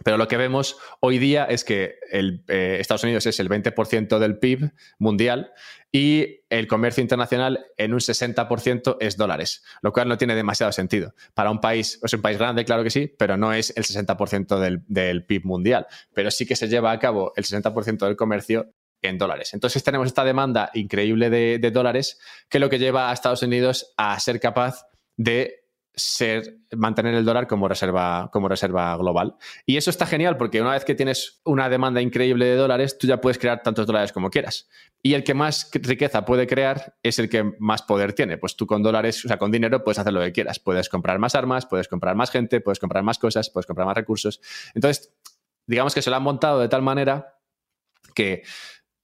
Pero 0.04 0.16
lo 0.16 0.28
que 0.28 0.36
vemos 0.36 0.76
hoy 1.00 1.18
día 1.18 1.44
es 1.44 1.64
que 1.64 1.96
el, 2.10 2.44
eh, 2.48 2.78
Estados 2.80 3.04
Unidos 3.04 3.26
es 3.26 3.40
el 3.40 3.48
20% 3.48 4.18
del 4.18 4.38
PIB 4.38 4.70
mundial 4.98 5.52
y 5.90 6.42
el 6.50 6.66
comercio 6.66 7.02
internacional 7.02 7.66
en 7.76 7.94
un 7.94 8.00
60% 8.00 8.96
es 9.00 9.16
dólares, 9.16 9.64
lo 9.82 9.92
cual 9.92 10.08
no 10.08 10.18
tiene 10.18 10.34
demasiado 10.34 10.72
sentido. 10.72 11.14
Para 11.34 11.50
un 11.50 11.60
país, 11.60 11.98
es 12.02 12.12
un 12.12 12.22
país 12.22 12.38
grande, 12.38 12.64
claro 12.64 12.84
que 12.84 12.90
sí, 12.90 13.12
pero 13.18 13.36
no 13.36 13.52
es 13.52 13.72
el 13.76 13.84
60% 13.84 14.58
del, 14.58 14.82
del 14.86 15.24
PIB 15.24 15.44
mundial. 15.44 15.86
Pero 16.12 16.30
sí 16.30 16.46
que 16.46 16.56
se 16.56 16.68
lleva 16.68 16.92
a 16.92 16.98
cabo 16.98 17.32
el 17.36 17.44
60% 17.44 18.06
del 18.06 18.16
comercio 18.16 18.72
en 19.02 19.18
dólares. 19.18 19.54
Entonces 19.54 19.82
tenemos 19.82 20.08
esta 20.08 20.24
demanda 20.24 20.70
increíble 20.74 21.30
de, 21.30 21.58
de 21.58 21.70
dólares 21.70 22.18
que 22.48 22.58
lo 22.58 22.68
que 22.68 22.78
lleva 22.78 23.10
a 23.10 23.12
Estados 23.12 23.42
Unidos 23.42 23.94
a 23.96 24.18
ser 24.20 24.40
capaz 24.40 24.84
de 25.16 25.57
ser, 25.98 26.58
mantener 26.76 27.14
el 27.14 27.24
dólar 27.24 27.46
como 27.46 27.68
reserva, 27.68 28.30
como 28.32 28.48
reserva 28.48 28.96
global. 28.96 29.36
Y 29.66 29.76
eso 29.76 29.90
está 29.90 30.06
genial 30.06 30.36
porque 30.36 30.60
una 30.60 30.72
vez 30.72 30.84
que 30.84 30.94
tienes 30.94 31.40
una 31.44 31.68
demanda 31.68 32.00
increíble 32.00 32.46
de 32.46 32.56
dólares, 32.56 32.96
tú 32.96 33.06
ya 33.06 33.20
puedes 33.20 33.38
crear 33.38 33.62
tantos 33.62 33.86
dólares 33.86 34.12
como 34.12 34.30
quieras. 34.30 34.68
Y 35.02 35.14
el 35.14 35.24
que 35.24 35.34
más 35.34 35.70
riqueza 35.72 36.24
puede 36.24 36.46
crear 36.46 36.96
es 37.02 37.18
el 37.18 37.28
que 37.28 37.52
más 37.58 37.82
poder 37.82 38.12
tiene. 38.12 38.38
Pues 38.38 38.56
tú 38.56 38.66
con 38.66 38.82
dólares, 38.82 39.24
o 39.24 39.28
sea, 39.28 39.38
con 39.38 39.50
dinero 39.50 39.84
puedes 39.84 39.98
hacer 39.98 40.12
lo 40.12 40.20
que 40.20 40.32
quieras. 40.32 40.58
Puedes 40.58 40.88
comprar 40.88 41.18
más 41.18 41.34
armas, 41.34 41.66
puedes 41.66 41.88
comprar 41.88 42.14
más 42.14 42.30
gente, 42.30 42.60
puedes 42.60 42.78
comprar 42.78 43.02
más 43.02 43.18
cosas, 43.18 43.50
puedes 43.50 43.66
comprar 43.66 43.86
más 43.86 43.96
recursos. 43.96 44.40
Entonces, 44.74 45.12
digamos 45.66 45.94
que 45.94 46.02
se 46.02 46.10
lo 46.10 46.16
han 46.16 46.22
montado 46.22 46.60
de 46.60 46.68
tal 46.68 46.82
manera 46.82 47.38
que 48.14 48.42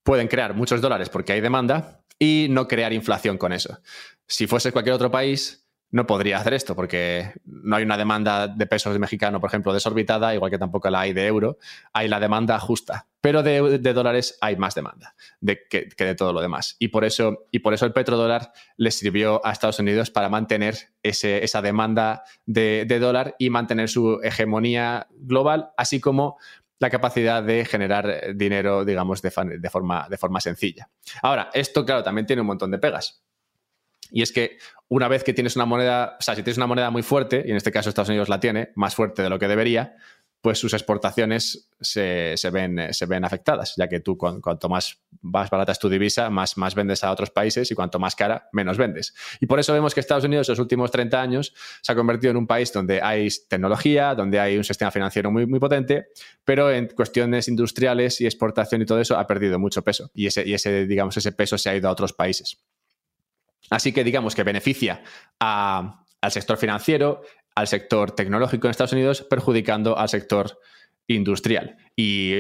pueden 0.03 0.29
crear 0.29 0.55
muchos 0.55 0.81
dólares 0.81 1.09
porque 1.09 1.33
hay 1.33 1.41
demanda 1.41 2.05
y 2.19 2.47
no 2.51 2.69
crear 2.69 2.93
inflación 2.93 3.39
con 3.39 3.53
eso. 3.53 3.79
Si 4.27 4.47
fuese 4.47 4.73
cualquier 4.73 4.95
otro 4.95 5.11
país, 5.11 5.64
no 5.95 6.09
podría 6.09 6.39
hacer 6.39 6.55
esto 6.55 6.75
porque 6.75 7.35
no 7.45 7.77
hay 7.77 7.85
una 7.85 7.97
demanda 7.97 8.49
de 8.49 8.67
pesos 8.67 8.99
mexicano, 8.99 9.41
por 9.41 9.49
ejemplo, 9.49 9.73
desorbitada, 9.73 10.35
igual 10.35 10.51
que 10.51 10.59
tampoco 10.59 10.91
la 10.91 10.99
hay 10.99 11.13
de 11.13 11.25
euro. 11.25 11.57
Hay 11.93 12.09
la 12.09 12.19
demanda 12.19 12.59
justa, 12.59 13.07
pero 13.21 13.45
de, 13.45 13.79
dólares 13.79 14.37
hay 14.41 14.57
más 14.57 14.75
demanda 14.75 15.15
de, 15.41 15.61
que, 15.71 15.87
de 15.97 16.15
todo 16.17 16.33
lo 16.33 16.41
demás. 16.41 16.75
Y 16.81 16.89
por, 16.89 17.05
eso, 17.05 17.47
y 17.53 17.61
por 17.61 17.75
eso 17.75 17.87
el 17.87 17.93
petrodólar 17.93 18.51
le 18.77 18.91
sirvió 18.91 19.41
a 19.47 19.53
Estados 19.53 19.79
Unidos 19.79 20.11
para 20.11 20.29
mantener 20.29 20.77
esa 21.01 21.63
demanda 21.63 22.25
de, 22.45 22.87
dólar 22.99 23.37
y 23.39 23.51
mantener 23.51 23.89
su 23.89 24.19
hegemonía 24.25 25.07
global, 25.13 25.71
así 25.77 26.01
como 26.01 26.39
la 26.81 26.91
capacidad 26.91 27.41
de 27.41 27.65
generar 27.65 28.35
dinero, 28.35 28.85
digamos, 28.85 29.23
de, 29.23 29.31
forma, 29.31 30.09
de 30.11 30.19
forma 30.19 30.41
sencilla. 30.41 30.91
Ahora, 31.23 31.51
esto, 31.55 31.85
claro, 31.85 32.03
también 32.03 32.27
tiene 32.27 32.43
un 32.43 32.49
montón 32.49 32.73
de 32.73 32.79
pegas. 32.79 33.23
Y 34.15 34.23
es 34.23 34.31
que 34.31 34.59
una 34.87 35.09
vez 35.09 35.25
que 35.25 35.35
tienes 35.35 35.57
una 35.57 35.65
moneda, 35.65 36.17
o 36.21 36.23
sea, 36.23 36.37
si 36.37 36.45
tienes 36.45 36.57
una 36.57 36.69
moneda 36.69 36.89
muy 36.91 37.03
fuerte, 37.03 37.43
y 37.45 37.51
en 37.51 37.57
este 37.57 37.73
caso 37.73 37.89
Estados 37.89 38.11
Unidos 38.11 38.29
la 38.29 38.39
tiene, 38.39 38.71
más 38.77 38.95
fuerte 38.95 39.23
de 39.23 39.29
lo 39.29 39.41
que 39.41 39.49
debería, 39.49 39.97
pues 40.41 40.59
sus 40.59 40.73
exportaciones 40.73 41.69
se, 41.81 42.37
ven, 42.53 42.93
se 42.93 43.07
ven 43.07 43.25
afectadas, 43.25 43.75
ya 43.77 43.89
que 43.89 43.99
tú 43.99 44.17
cuanto 44.17 44.69
más, 44.69 45.03
más 45.21 45.51
barata 45.51 45.73
es 45.73 45.81
tu 45.81 45.89
divisa, 45.89 46.31
más, 46.31 46.57
más 46.57 46.77
vendes 46.77 47.03
a 47.03 47.11
otros 47.11 47.31
países 47.31 47.69
y 47.73 47.75
cuanto 47.75 47.99
más 47.99 48.15
cara, 48.15 48.49
menos 48.53 48.79
vendes. 48.79 49.15
Y 49.41 49.47
por 49.47 49.59
eso 49.59 49.73
vemos 49.73 49.95
que 49.95 50.01
Estados 50.01 50.23
Unidos 50.23 50.49
en 50.49 50.53
los 50.53 50.61
últimos 50.61 50.93
30 50.93 51.21
años 51.21 51.53
se 51.83 51.91
ha 51.91 51.97
convertido 51.97 52.31
en 52.31 52.37
un 52.37 52.47
país 52.47 52.73
donde 52.73 53.03
hay 53.03 53.27
tecnología, 53.49 54.15
donde 54.15 54.39
hay 54.39 54.57
un 54.57 54.65
sistema 54.65 54.93
financiero 54.93 55.33
muy, 55.33 55.45
muy 55.47 55.59
potente, 55.59 56.07
pero 56.45 56.71
en 56.71 56.87
cuestiones 56.87 57.49
industriales 57.49 58.21
y 58.21 58.27
exportación 58.27 58.81
y 58.83 58.87
todo 58.87 59.01
eso 59.01 59.19
ha 59.19 59.27
perdido 59.27 59.59
mucho 59.59 59.83
peso. 59.83 60.13
Y 60.15 60.27
ese, 60.27 60.47
y 60.47 60.55
ese 60.55 60.87
digamos, 60.87 61.17
ese 61.17 61.33
peso 61.33 61.59
se 61.59 61.71
ha 61.71 61.75
ido 61.75 61.89
a 61.89 61.93
otros 61.93 62.13
países. 62.13 62.59
Así 63.75 63.93
que 63.93 64.05
digamos 64.05 64.37
que 64.37 64.45
beneficia 64.45 65.03
al 65.41 66.31
sector 66.31 66.57
financiero, 66.57 67.23
al 67.57 67.67
sector 67.67 68.13
tecnológico 68.13 68.69
en 68.69 68.71
Estados 68.71 68.93
Unidos, 68.93 69.27
perjudicando 69.29 69.99
al 69.99 70.09
sector 70.09 70.61
industrial 71.09 71.77
y, 71.97 72.37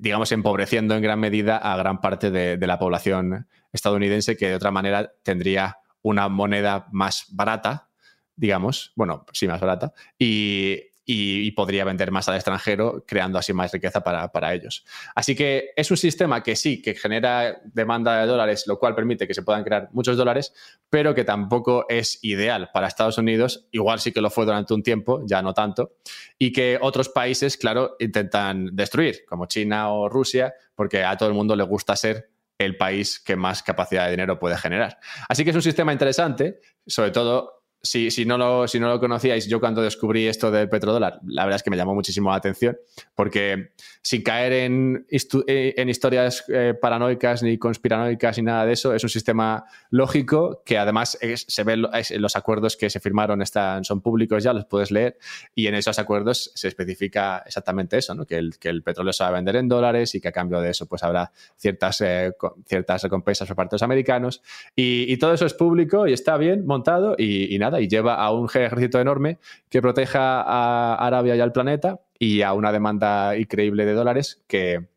digamos, 0.00 0.32
empobreciendo 0.32 0.94
en 0.94 1.02
gran 1.02 1.20
medida 1.20 1.58
a 1.58 1.76
gran 1.76 2.00
parte 2.00 2.30
de, 2.30 2.66
la 2.66 2.78
población 2.78 3.46
estadounidense 3.70 4.38
que 4.38 4.48
de 4.48 4.54
otra 4.54 4.70
manera 4.70 5.12
tendría 5.22 5.76
una 6.00 6.30
moneda 6.30 6.86
más 6.90 7.26
barata, 7.32 7.90
digamos, 8.34 8.92
bueno, 8.96 9.26
sí, 9.34 9.46
más 9.46 9.60
barata, 9.60 9.92
y, 10.18 10.80
y, 11.10 11.50
podría 11.52 11.84
vender 11.84 12.10
más 12.10 12.28
al 12.28 12.34
extranjero, 12.34 13.02
creando 13.06 13.38
así 13.38 13.54
más 13.54 13.72
riqueza 13.72 14.02
para, 14.02 14.52
ellos. 14.54 14.84
Así 15.14 15.34
que 15.34 15.70
es 15.74 15.90
un 15.90 15.96
sistema 15.96 16.42
que 16.42 16.54
sí, 16.54 16.82
que 16.82 16.94
genera 16.94 17.62
demanda 17.64 18.20
de 18.20 18.26
dólares, 18.26 18.64
lo 18.66 18.78
cual 18.78 18.94
permite 18.94 19.26
que 19.26 19.32
se 19.32 19.42
puedan 19.42 19.64
crear 19.64 19.88
muchos 19.92 20.18
dólares, 20.18 20.52
pero 20.90 21.14
que 21.14 21.24
tampoco 21.24 21.86
es 21.88 22.18
ideal 22.22 22.68
para 22.74 22.88
Estados 22.88 23.16
Unidos, 23.16 23.68
igual 23.72 24.00
sí 24.00 24.12
que 24.12 24.20
lo 24.20 24.28
fue 24.28 24.44
durante 24.44 24.74
un 24.74 24.82
tiempo, 24.82 25.22
ya 25.24 25.40
no 25.40 25.54
tanto, 25.54 25.94
y 26.38 26.52
que 26.52 26.78
otros 26.78 27.08
países, 27.08 27.56
claro, 27.56 27.96
intentan 28.00 28.76
destruir, 28.76 29.24
como 29.26 29.46
China 29.46 29.90
o 29.90 30.10
Rusia, 30.10 30.52
porque 30.74 31.04
a 31.04 31.16
todo 31.16 31.30
el 31.30 31.34
mundo 31.34 31.56
le 31.56 31.64
gusta 31.64 31.96
ser 31.96 32.28
el 32.58 32.76
país 32.76 33.18
que 33.18 33.34
más 33.34 33.62
capacidad 33.62 34.04
de 34.04 34.10
dinero 34.10 34.38
puede 34.38 34.58
generar. 34.58 34.98
Así 35.26 35.42
que 35.42 35.50
es 35.50 35.56
un 35.56 35.62
sistema 35.62 35.90
interesante, 35.90 36.60
sobre 36.86 37.12
todo 37.12 37.57
si, 37.82 38.10
si, 38.10 38.24
no 38.24 38.36
lo, 38.36 38.66
si 38.66 38.80
no 38.80 38.88
lo 38.88 38.98
conocíais, 38.98 39.46
yo 39.48 39.60
cuando 39.60 39.82
descubrí 39.82 40.26
esto 40.26 40.50
del 40.50 40.68
petrodólar, 40.68 41.20
la 41.26 41.44
verdad 41.44 41.56
es 41.56 41.62
que 41.62 41.70
me 41.70 41.76
llamó 41.76 41.94
muchísimo 41.94 42.30
la 42.30 42.36
atención, 42.36 42.76
porque 43.14 43.70
sin 44.02 44.22
caer 44.22 44.52
en, 44.52 45.06
eh, 45.10 45.74
en 45.76 45.88
historias 45.88 46.44
eh, 46.48 46.74
paranoicas 46.80 47.42
ni 47.42 47.56
conspiranoicas 47.56 48.36
ni 48.38 48.44
nada 48.44 48.66
de 48.66 48.72
eso, 48.72 48.94
es 48.94 49.02
un 49.04 49.08
sistema 49.08 49.64
lógico 49.90 50.62
que 50.64 50.76
además 50.76 51.18
se 51.20 51.64
ve 51.64 51.74
en 51.74 52.22
los 52.22 52.34
acuerdos 52.34 52.76
que 52.76 52.90
se 52.90 52.98
firmaron, 53.00 53.42
están, 53.42 53.84
son 53.84 54.00
públicos 54.00 54.42
ya, 54.42 54.52
los 54.52 54.64
puedes 54.64 54.90
leer, 54.90 55.16
y 55.54 55.68
en 55.68 55.74
esos 55.74 55.98
acuerdos 55.98 56.50
se 56.54 56.68
especifica 56.68 57.44
exactamente 57.46 57.96
eso, 57.96 58.14
¿no? 58.14 58.26
que, 58.26 58.38
el, 58.38 58.58
que 58.58 58.70
el 58.70 58.82
petróleo 58.82 59.12
se 59.12 59.22
va 59.22 59.30
a 59.30 59.32
vender 59.32 59.56
en 59.56 59.68
dólares 59.68 60.14
y 60.14 60.20
que 60.20 60.28
a 60.28 60.32
cambio 60.32 60.60
de 60.60 60.70
eso 60.70 60.86
pues 60.86 61.04
habrá 61.04 61.30
ciertas, 61.56 62.00
eh, 62.00 62.32
ciertas 62.66 63.04
recompensas 63.04 63.46
por 63.46 63.56
parte 63.56 63.74
de 63.74 63.76
los 63.76 63.82
americanos, 63.82 64.42
y, 64.74 65.16
todo 65.18 65.34
eso 65.34 65.46
es 65.46 65.54
público 65.54 66.06
y 66.06 66.12
está 66.12 66.36
bien 66.36 66.64
montado 66.64 67.16
y, 67.18 67.52
y 67.52 67.58
nada 67.58 67.67
y 67.80 67.88
lleva 67.88 68.14
a 68.14 68.30
un 68.32 68.46
ejército 68.46 69.00
enorme 69.00 69.38
que 69.68 69.82
proteja 69.82 70.42
a 70.42 70.94
Arabia 70.94 71.36
y 71.36 71.40
al 71.40 71.52
planeta 71.52 72.00
y 72.18 72.42
a 72.42 72.52
una 72.52 72.72
demanda 72.72 73.36
increíble 73.36 73.84
de 73.84 73.92
dólares 73.92 74.42
que 74.46 74.88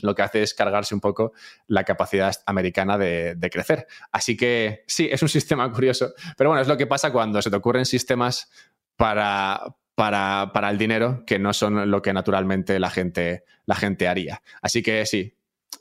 lo 0.00 0.14
que 0.14 0.22
hace 0.22 0.42
es 0.42 0.54
cargarse 0.54 0.94
un 0.94 1.00
poco 1.00 1.32
la 1.66 1.84
capacidad 1.84 2.34
americana 2.46 2.98
de, 2.98 3.50
crecer. 3.52 3.86
Así 4.12 4.36
que 4.36 4.84
sí, 4.86 5.08
es 5.10 5.22
un 5.22 5.28
sistema 5.30 5.70
curioso, 5.72 6.14
pero 6.36 6.50
bueno, 6.50 6.62
es 6.62 6.68
lo 6.68 6.76
que 6.76 6.86
pasa 6.86 7.12
cuando 7.12 7.40
se 7.42 7.50
te 7.50 7.56
ocurren 7.56 7.86
sistemas 7.86 8.50
para, 8.96 9.60
para, 9.94 10.50
para 10.52 10.70
el 10.70 10.78
dinero 10.78 11.24
que 11.26 11.38
no 11.38 11.52
son 11.52 11.90
lo 11.90 12.02
que 12.02 12.12
naturalmente 12.12 12.78
la 12.78 12.90
gente, 12.90 13.44
la 13.66 13.74
gente 13.74 14.08
haría. 14.08 14.42
Así 14.62 14.82
que 14.82 15.06
sí, 15.06 15.36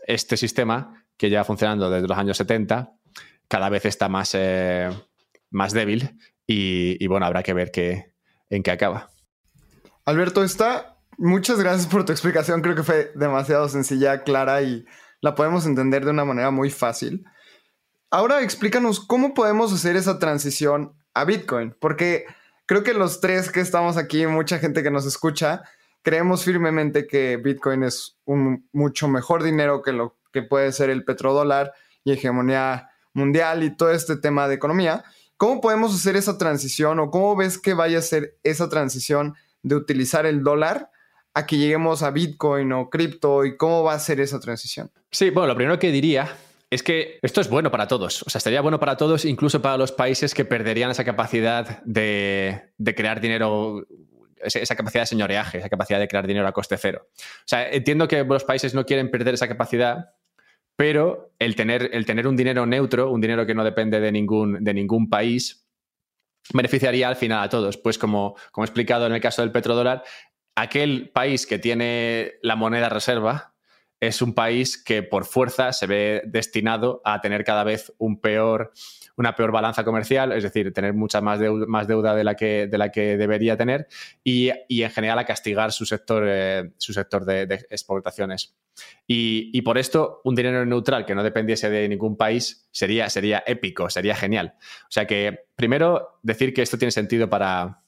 este 0.07 0.37
sistema 0.37 1.05
que 1.17 1.29
lleva 1.29 1.43
funcionando 1.43 1.89
desde 1.89 2.07
los 2.07 2.17
años 2.17 2.37
70 2.37 2.93
cada 3.47 3.69
vez 3.69 3.85
está 3.85 4.09
más, 4.09 4.31
eh, 4.33 4.89
más 5.53 5.71
débil 5.71 6.17
y, 6.45 7.07
bueno, 7.07 7.25
habrá 7.25 7.43
que 7.43 7.53
ver 7.53 7.71
qué, 7.71 8.13
en 8.49 8.63
qué 8.63 8.71
acaba. 8.71 9.09
Alberto, 10.05 10.43
está. 10.43 10.97
Muchas 11.17 11.59
gracias 11.59 11.87
por 11.87 12.03
tu 12.03 12.11
explicación. 12.11 12.61
Creo 12.61 12.75
que 12.75 12.83
fue 12.83 13.11
demasiado 13.15 13.69
sencilla, 13.69 14.23
clara 14.23 14.61
y 14.61 14.85
la 15.21 15.35
podemos 15.35 15.65
entender 15.65 16.03
de 16.03 16.11
una 16.11 16.25
manera 16.25 16.51
muy 16.51 16.69
fácil. 16.69 17.23
Ahora 18.09 18.41
explícanos 18.41 18.99
cómo 18.99 19.33
podemos 19.33 19.71
hacer 19.71 19.95
esa 19.95 20.19
transición 20.19 20.93
a 21.13 21.23
Bitcoin, 21.25 21.75
porque 21.79 22.25
creo 22.65 22.83
que 22.83 22.93
los 22.93 23.21
tres 23.21 23.49
que 23.49 23.61
estamos 23.61 23.97
aquí, 23.97 24.27
mucha 24.27 24.59
gente 24.59 24.83
que 24.83 24.91
nos 24.91 25.05
escucha, 25.05 25.63
creemos 26.01 26.43
firmemente 26.43 27.07
que 27.07 27.37
Bitcoin 27.37 27.83
es 27.83 28.17
un 28.25 28.67
mucho 28.73 29.07
mejor 29.07 29.43
dinero 29.43 29.81
que 29.81 29.93
lo 29.93 30.17
que 30.31 30.41
puede 30.41 30.71
ser 30.73 30.89
el 30.89 31.05
petrodólar 31.05 31.73
y 32.03 32.11
hegemonía 32.11 32.89
mundial 33.13 33.63
y 33.63 33.75
todo 33.75 33.91
este 33.91 34.17
tema 34.17 34.47
de 34.47 34.55
economía. 34.55 35.03
¿Cómo 35.43 35.59
podemos 35.59 35.93
hacer 35.93 36.15
esa 36.15 36.37
transición 36.37 36.99
o 36.99 37.11
cómo 37.11 37.35
ves 37.35 37.57
que 37.57 37.73
vaya 37.73 37.99
a 37.99 38.01
ser 38.01 38.37
esa 38.43 38.69
transición 38.69 39.35
de 39.61 39.75
utilizar 39.75 40.25
el 40.25 40.41
dólar 40.41 40.89
a 41.33 41.45
que 41.45 41.57
lleguemos 41.57 42.01
a 42.01 42.11
Bitcoin 42.11 42.71
o 42.71 42.89
cripto 42.89 43.43
y 43.43 43.57
cómo 43.57 43.83
va 43.83 43.93
a 43.93 43.99
ser 43.99 44.21
esa 44.21 44.39
transición? 44.39 44.89
Sí, 45.11 45.31
bueno, 45.31 45.47
lo 45.47 45.55
primero 45.57 45.77
que 45.77 45.91
diría 45.91 46.33
es 46.69 46.81
que 46.81 47.19
esto 47.21 47.41
es 47.41 47.49
bueno 47.49 47.69
para 47.71 47.89
todos. 47.89 48.23
O 48.23 48.29
sea, 48.29 48.37
estaría 48.37 48.61
bueno 48.61 48.79
para 48.79 48.95
todos, 48.95 49.25
incluso 49.25 49.61
para 49.61 49.75
los 49.75 49.91
países 49.91 50.33
que 50.33 50.45
perderían 50.45 50.91
esa 50.91 51.03
capacidad 51.03 51.83
de, 51.83 52.71
crear 52.95 53.19
dinero 53.19 53.85
esa 54.41 54.77
capacidad 54.77 55.01
de 55.01 55.07
señoreaje, 55.07 55.57
esa 55.57 55.67
capacidad 55.67 55.99
de 55.99 56.07
crear 56.07 56.25
dinero 56.25 56.47
a 56.47 56.53
coste 56.53 56.77
cero. 56.77 57.07
O 57.17 57.47
sea, 57.47 57.69
entiendo 57.69 58.07
que 58.07 58.23
los 58.23 58.45
países 58.45 58.73
no 58.73 58.85
quieren 58.85 59.11
perder 59.11 59.33
esa 59.33 59.49
capacidad 59.49 60.13
pero 60.75 61.33
el 61.39 61.55
tener, 61.55 61.89
el 61.93 62.05
tener 62.05 62.27
un 62.27 62.35
dinero 62.35 62.65
neutro, 62.65 63.11
un 63.11 63.21
dinero 63.21 63.45
que 63.45 63.55
no 63.55 63.63
depende 63.63 63.99
de 63.99 64.11
ningún, 64.11 64.63
de 64.63 64.73
ningún 64.73 65.09
país, 65.09 65.67
beneficiaría 66.53 67.07
al 67.07 67.15
final 67.15 67.43
a 67.43 67.49
todos. 67.49 67.77
Pues 67.77 67.97
como, 67.97 68.35
como 68.51 68.65
he 68.65 68.67
explicado 68.67 69.05
en 69.05 69.13
el 69.13 69.21
caso 69.21 69.41
del 69.41 69.51
petrodólar, 69.51 70.03
aquel 70.55 71.09
país 71.09 71.45
que 71.45 71.59
tiene 71.59 72.33
la 72.41 72.55
moneda 72.55 72.89
reserva 72.89 73.53
es 73.99 74.21
un 74.21 74.33
país 74.33 74.81
que 74.81 75.01
por 75.01 75.25
fuerza 75.25 75.71
se 75.71 75.87
ve 75.87 76.21
destinado 76.25 77.01
a 77.05 77.21
tener 77.21 77.43
cada 77.43 77.63
vez 77.63 77.93
un 77.97 78.19
peor 78.19 78.73
una 79.15 79.35
peor 79.35 79.51
balanza 79.51 79.83
comercial, 79.83 80.31
es 80.31 80.43
decir, 80.43 80.73
tener 80.73 80.93
mucha 80.93 81.21
más 81.21 81.39
deuda, 81.39 81.65
más 81.67 81.87
deuda 81.87 82.15
de, 82.15 82.23
la 82.23 82.35
que, 82.35 82.67
de 82.67 82.77
la 82.77 82.91
que 82.91 83.17
debería 83.17 83.55
tener 83.55 83.87
y, 84.23 84.49
en 84.49 84.91
general 84.91 85.19
a 85.19 85.25
castigar 85.25 85.71
su 85.71 85.85
sector, 85.85 86.23
eh, 86.27 86.71
su 86.77 86.93
sector 86.93 87.25
de, 87.25 87.43
exportaciones. 87.69 88.55
Y, 89.05 89.61
por 89.61 89.77
esto, 89.77 90.21
un 90.23 90.33
dinero 90.33 90.65
neutral 90.65 91.05
que 91.05 91.13
no 91.13 91.23
dependiese 91.23 91.69
de 91.69 91.87
ningún 91.87 92.17
país 92.17 92.67
sería, 92.71 93.09
sería 93.09 93.43
épico, 93.45 93.89
sería 93.89 94.15
genial. 94.15 94.55
O 94.83 94.91
sea 94.91 95.05
que, 95.05 95.45
primero, 95.55 96.19
decir 96.23 96.53
que 96.53 96.63
esto 96.63 96.77
tiene 96.77 96.91
sentido 96.91 97.29
para, 97.29 97.83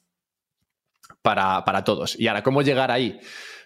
para, 1.22 1.84
todos. 1.84 2.18
Y 2.18 2.28
ahora, 2.28 2.44
¿cómo 2.44 2.62
llegar 2.62 2.92
ahí? 2.92 3.18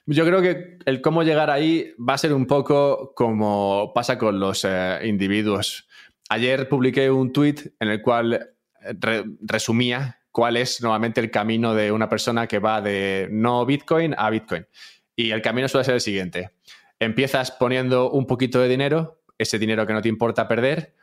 Yo 0.07 0.25
creo 0.25 0.41
que 0.41 0.79
el 0.87 1.03
cómo 1.03 1.23
llegar 1.23 1.51
ahí 1.51 1.93
va 1.97 2.15
a 2.15 2.19
ser 2.19 2.33
un 2.33 2.47
poco 2.47 3.13
como 3.15 3.93
pasa 3.95 4.17
con 4.17 4.41
los 4.41 4.65
eh, 4.65 5.01
individuos 5.05 5.90
Ayer 6.31 6.69
publiqué 6.69 7.11
un 7.11 7.33
tweet 7.33 7.57
en 7.81 7.89
el 7.89 8.03
cual 8.03 8.35
eh, 8.35 9.25
resumía 9.41 10.21
cuál 10.31 10.57
es 10.57 10.81
nuevamente 10.81 11.21
el 11.21 11.29
camino 11.29 11.75
de 11.75 11.91
una 11.91 12.09
persona 12.09 12.47
que 12.47 12.61
va 12.61 12.81
de 12.81 13.29
no 13.33 13.67
Bitcoin 13.67 14.15
a 14.17 14.31
Bitcoin. 14.31 14.65
Y 15.17 15.33
el 15.33 15.43
camino 15.43 15.67
suele 15.67 15.85
ser 15.85 15.95
el 15.95 16.01
siguiente. 16.01 16.53
Empiezas 17.01 17.51
poniendo 17.51 18.13
un 18.13 18.29
poquito 18.29 18.61
de 18.61 18.69
dinero, 18.69 19.23
ese 19.39 19.59
dinero 19.59 19.85
que 19.89 19.93
no 19.93 20.03
te 20.03 20.09
importa 20.09 20.47
perder, 20.47 20.95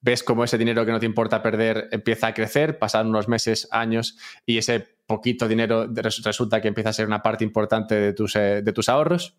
ves 0.00 0.22
cómo 0.22 0.42
ese 0.42 0.56
dinero 0.56 0.86
que 0.86 0.92
no 0.92 1.00
te 1.00 1.06
importa 1.06 1.42
perder 1.42 1.90
empieza 1.92 2.28
a 2.28 2.34
crecer, 2.34 2.78
pasan 2.78 3.08
unos 3.08 3.28
meses, 3.28 3.68
años, 3.72 4.16
y 4.46 4.56
ese 4.56 4.96
poquito 5.06 5.48
dinero 5.48 5.86
resulta 5.92 6.62
que 6.62 6.68
empieza 6.68 6.90
a 6.90 6.94
ser 6.94 7.06
una 7.06 7.22
parte 7.22 7.44
importante 7.44 7.94
de 7.94 8.14
tus, 8.14 8.36
eh, 8.36 8.62
de 8.62 8.72
tus 8.72 8.88
ahorros. 8.88 9.36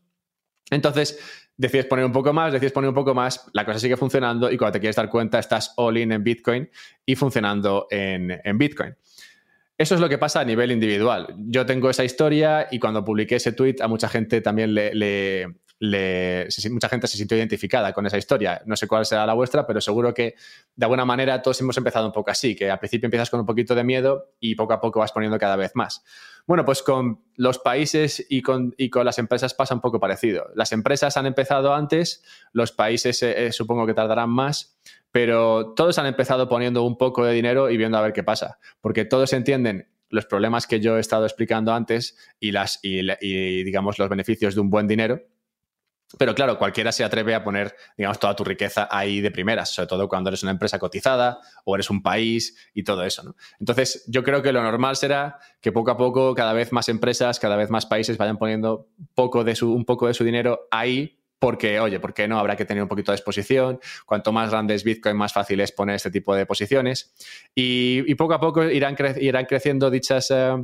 Entonces, 0.69 1.19
decides 1.57 1.85
poner 1.85 2.05
un 2.05 2.11
poco 2.11 2.33
más, 2.33 2.51
decides 2.51 2.71
poner 2.71 2.89
un 2.89 2.95
poco 2.95 3.13
más, 3.13 3.49
la 3.53 3.65
cosa 3.65 3.79
sigue 3.79 3.97
funcionando 3.97 4.51
y 4.51 4.57
cuando 4.57 4.73
te 4.73 4.79
quieres 4.79 4.95
dar 4.95 5.09
cuenta 5.09 5.39
estás 5.39 5.73
all 5.77 5.97
in 5.97 6.11
en 6.11 6.23
Bitcoin 6.23 6.69
y 7.05 7.15
funcionando 7.15 7.87
en, 7.89 8.57
Bitcoin. 8.57 8.95
Eso 9.77 9.95
es 9.95 10.01
lo 10.01 10.07
que 10.07 10.17
pasa 10.17 10.41
a 10.41 10.45
nivel 10.45 10.71
individual. 10.71 11.35
Yo 11.37 11.65
tengo 11.65 11.89
esa 11.89 12.03
historia 12.03 12.67
y 12.71 12.79
cuando 12.79 13.03
publiqué 13.03 13.35
ese 13.35 13.51
tweet 13.51 13.75
a 13.81 13.87
mucha 13.87 14.07
gente 14.07 14.41
también 14.41 14.73
le, 14.73 15.47
mucha 16.71 16.87
gente 16.87 17.07
se 17.07 17.17
sintió 17.17 17.37
identificada 17.37 17.91
con 17.91 18.05
esa 18.05 18.17
historia. 18.17 18.61
No 18.65 18.75
sé 18.75 18.87
cuál 18.87 19.05
será 19.05 19.25
la 19.25 19.33
vuestra, 19.33 19.67
pero 19.67 19.81
seguro 19.81 20.13
que 20.13 20.35
de 20.75 20.85
alguna 20.85 21.03
manera 21.03 21.41
todos 21.41 21.59
hemos 21.59 21.77
empezado 21.77 22.05
un 22.05 22.13
poco 22.13 22.31
así, 22.31 22.55
que 22.55 22.71
al 22.71 22.79
principio 22.79 23.07
empiezas 23.07 23.29
con 23.29 23.41
un 23.41 23.45
poquito 23.45 23.75
de 23.75 23.83
miedo 23.83 24.31
y 24.39 24.55
poco 24.55 24.73
a 24.73 24.79
poco 24.79 24.99
vas 24.99 25.11
poniendo 25.11 25.37
cada 25.37 25.57
vez 25.57 25.71
más. 25.75 26.03
Bueno, 26.47 26.63
pues 26.63 26.83
con 26.83 27.23
los 27.35 27.59
países 27.59 28.25
y 28.29 28.41
con, 28.41 28.75
las 29.03 29.19
empresas 29.19 29.53
pasa 29.53 29.75
un 29.75 29.81
poco 29.81 29.99
parecido. 29.99 30.45
Las 30.55 30.71
empresas 30.71 31.17
han 31.17 31.25
empezado 31.25 31.73
antes, 31.73 32.23
los 32.53 32.71
países 32.71 33.21
eh, 33.23 33.47
eh, 33.47 33.51
supongo 33.51 33.85
que 33.85 33.93
tardarán 33.93 34.29
más, 34.29 34.77
pero 35.11 35.73
todos 35.73 35.97
han 35.99 36.05
empezado 36.05 36.47
poniendo 36.47 36.83
un 36.83 36.97
poco 36.97 37.25
de 37.25 37.33
dinero 37.33 37.69
y 37.69 37.77
viendo 37.77 37.97
a 37.97 38.01
ver 38.01 38.13
qué 38.13 38.23
pasa, 38.23 38.57
porque 38.79 39.05
todos 39.05 39.33
entienden 39.33 39.89
los 40.09 40.25
problemas 40.25 40.67
que 40.67 40.79
yo 40.79 40.97
he 40.97 40.99
estado 40.99 41.25
explicando 41.25 41.73
antes 41.73 42.17
y, 42.39 42.51
las, 42.51 42.79
y 42.83 43.63
digamos, 43.63 43.97
los 43.97 44.09
beneficios 44.09 44.53
de 44.53 44.61
un 44.61 44.69
buen 44.69 44.87
dinero 44.87 45.21
pero 46.17 46.35
claro, 46.35 46.57
cualquiera 46.57 46.91
se 46.91 47.03
atreve 47.03 47.33
a 47.35 47.43
poner, 47.43 47.75
digamos, 47.97 48.19
toda 48.19 48.35
tu 48.35 48.43
riqueza 48.43 48.87
ahí 48.91 49.21
de 49.21 49.31
primeras, 49.31 49.73
sobre 49.73 49.87
todo 49.87 50.07
cuando 50.07 50.29
eres 50.29 50.43
una 50.43 50.51
empresa 50.51 50.79
cotizada 50.79 51.39
o 51.65 51.75
eres 51.75 51.89
un 51.89 52.01
país 52.01 52.55
y 52.73 52.83
todo 52.83 53.03
eso. 53.03 53.23
¿no? 53.23 53.35
Entonces, 53.59 54.03
yo 54.07 54.23
creo 54.23 54.41
que 54.41 54.51
lo 54.51 54.61
normal 54.61 54.95
será 54.95 55.39
que 55.61 55.71
poco 55.71 55.91
a 55.91 55.97
poco 55.97 56.35
cada 56.35 56.53
vez 56.53 56.71
más 56.71 56.89
empresas, 56.89 57.39
cada 57.39 57.55
vez 57.55 57.69
más 57.69 57.85
países 57.85 58.17
vayan 58.17 58.37
poniendo 58.37 58.89
poco 59.15 59.43
de 59.43 59.55
su, 59.55 59.73
un 59.73 59.85
poco 59.85 60.07
de 60.07 60.13
su 60.13 60.23
dinero 60.23 60.67
ahí 60.71 61.19
porque, 61.39 61.79
oye, 61.81 61.99
¿por 61.99 62.13
qué 62.13 62.25
no? 62.25 62.39
Habrá 62.39 62.55
que 62.55 62.63
tener 62.63 62.81
un 62.81 62.87
poquito 62.87 63.11
de 63.11 63.17
exposición. 63.17 63.77
Cuanto 64.05 64.31
más 64.31 64.49
grande 64.49 64.75
es 64.75 64.85
Bitcoin, 64.85 65.17
más 65.17 65.33
fácil 65.33 65.59
es 65.59 65.73
poner 65.73 65.97
este 65.97 66.09
tipo 66.09 66.33
de 66.33 66.45
posiciones. 66.45 67.13
Y, 67.53 68.15
poco 68.15 68.33
a 68.33 68.39
poco 68.39 68.63
irán, 68.63 68.95
creciendo 68.95 69.89
dichas, 69.89 70.31
eh, 70.31 70.55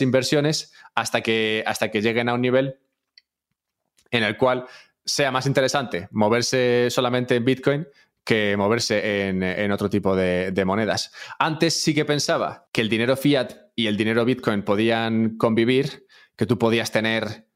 inversiones 0.00 0.72
hasta 0.94 1.20
que 1.20 1.64
lleguen 2.00 2.28
a 2.28 2.34
un 2.34 2.42
nivel 2.42 2.78
en 4.12 4.22
el 4.22 4.36
cual 4.36 4.66
sea 5.04 5.32
más 5.32 5.46
interesante 5.46 6.08
moverse 6.12 6.88
solamente 6.90 7.34
en 7.34 7.44
Bitcoin 7.44 7.86
que 8.24 8.56
moverse 8.56 9.28
en, 9.28 9.72
otro 9.72 9.90
tipo 9.90 10.14
de, 10.14 10.62
monedas. 10.64 11.12
Antes 11.38 11.82
sí 11.82 11.92
que 11.92 12.04
pensaba 12.04 12.68
que 12.72 12.80
el 12.80 12.88
dinero 12.88 13.16
fiat 13.16 13.52
y 13.74 13.88
el 13.88 13.96
dinero 13.96 14.24
Bitcoin 14.24 14.62
podían 14.62 15.36
convivir, 15.38 16.06
que 16.36 16.46
tú 16.46 16.56
podías 16.56 16.92
tener 16.92 17.48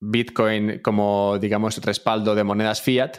Bitcoin 0.00 0.80
como, 0.80 1.38
digamos, 1.38 1.78
respaldo 1.78 2.34
de 2.34 2.42
monedas 2.42 2.82
fiat. 2.82 3.18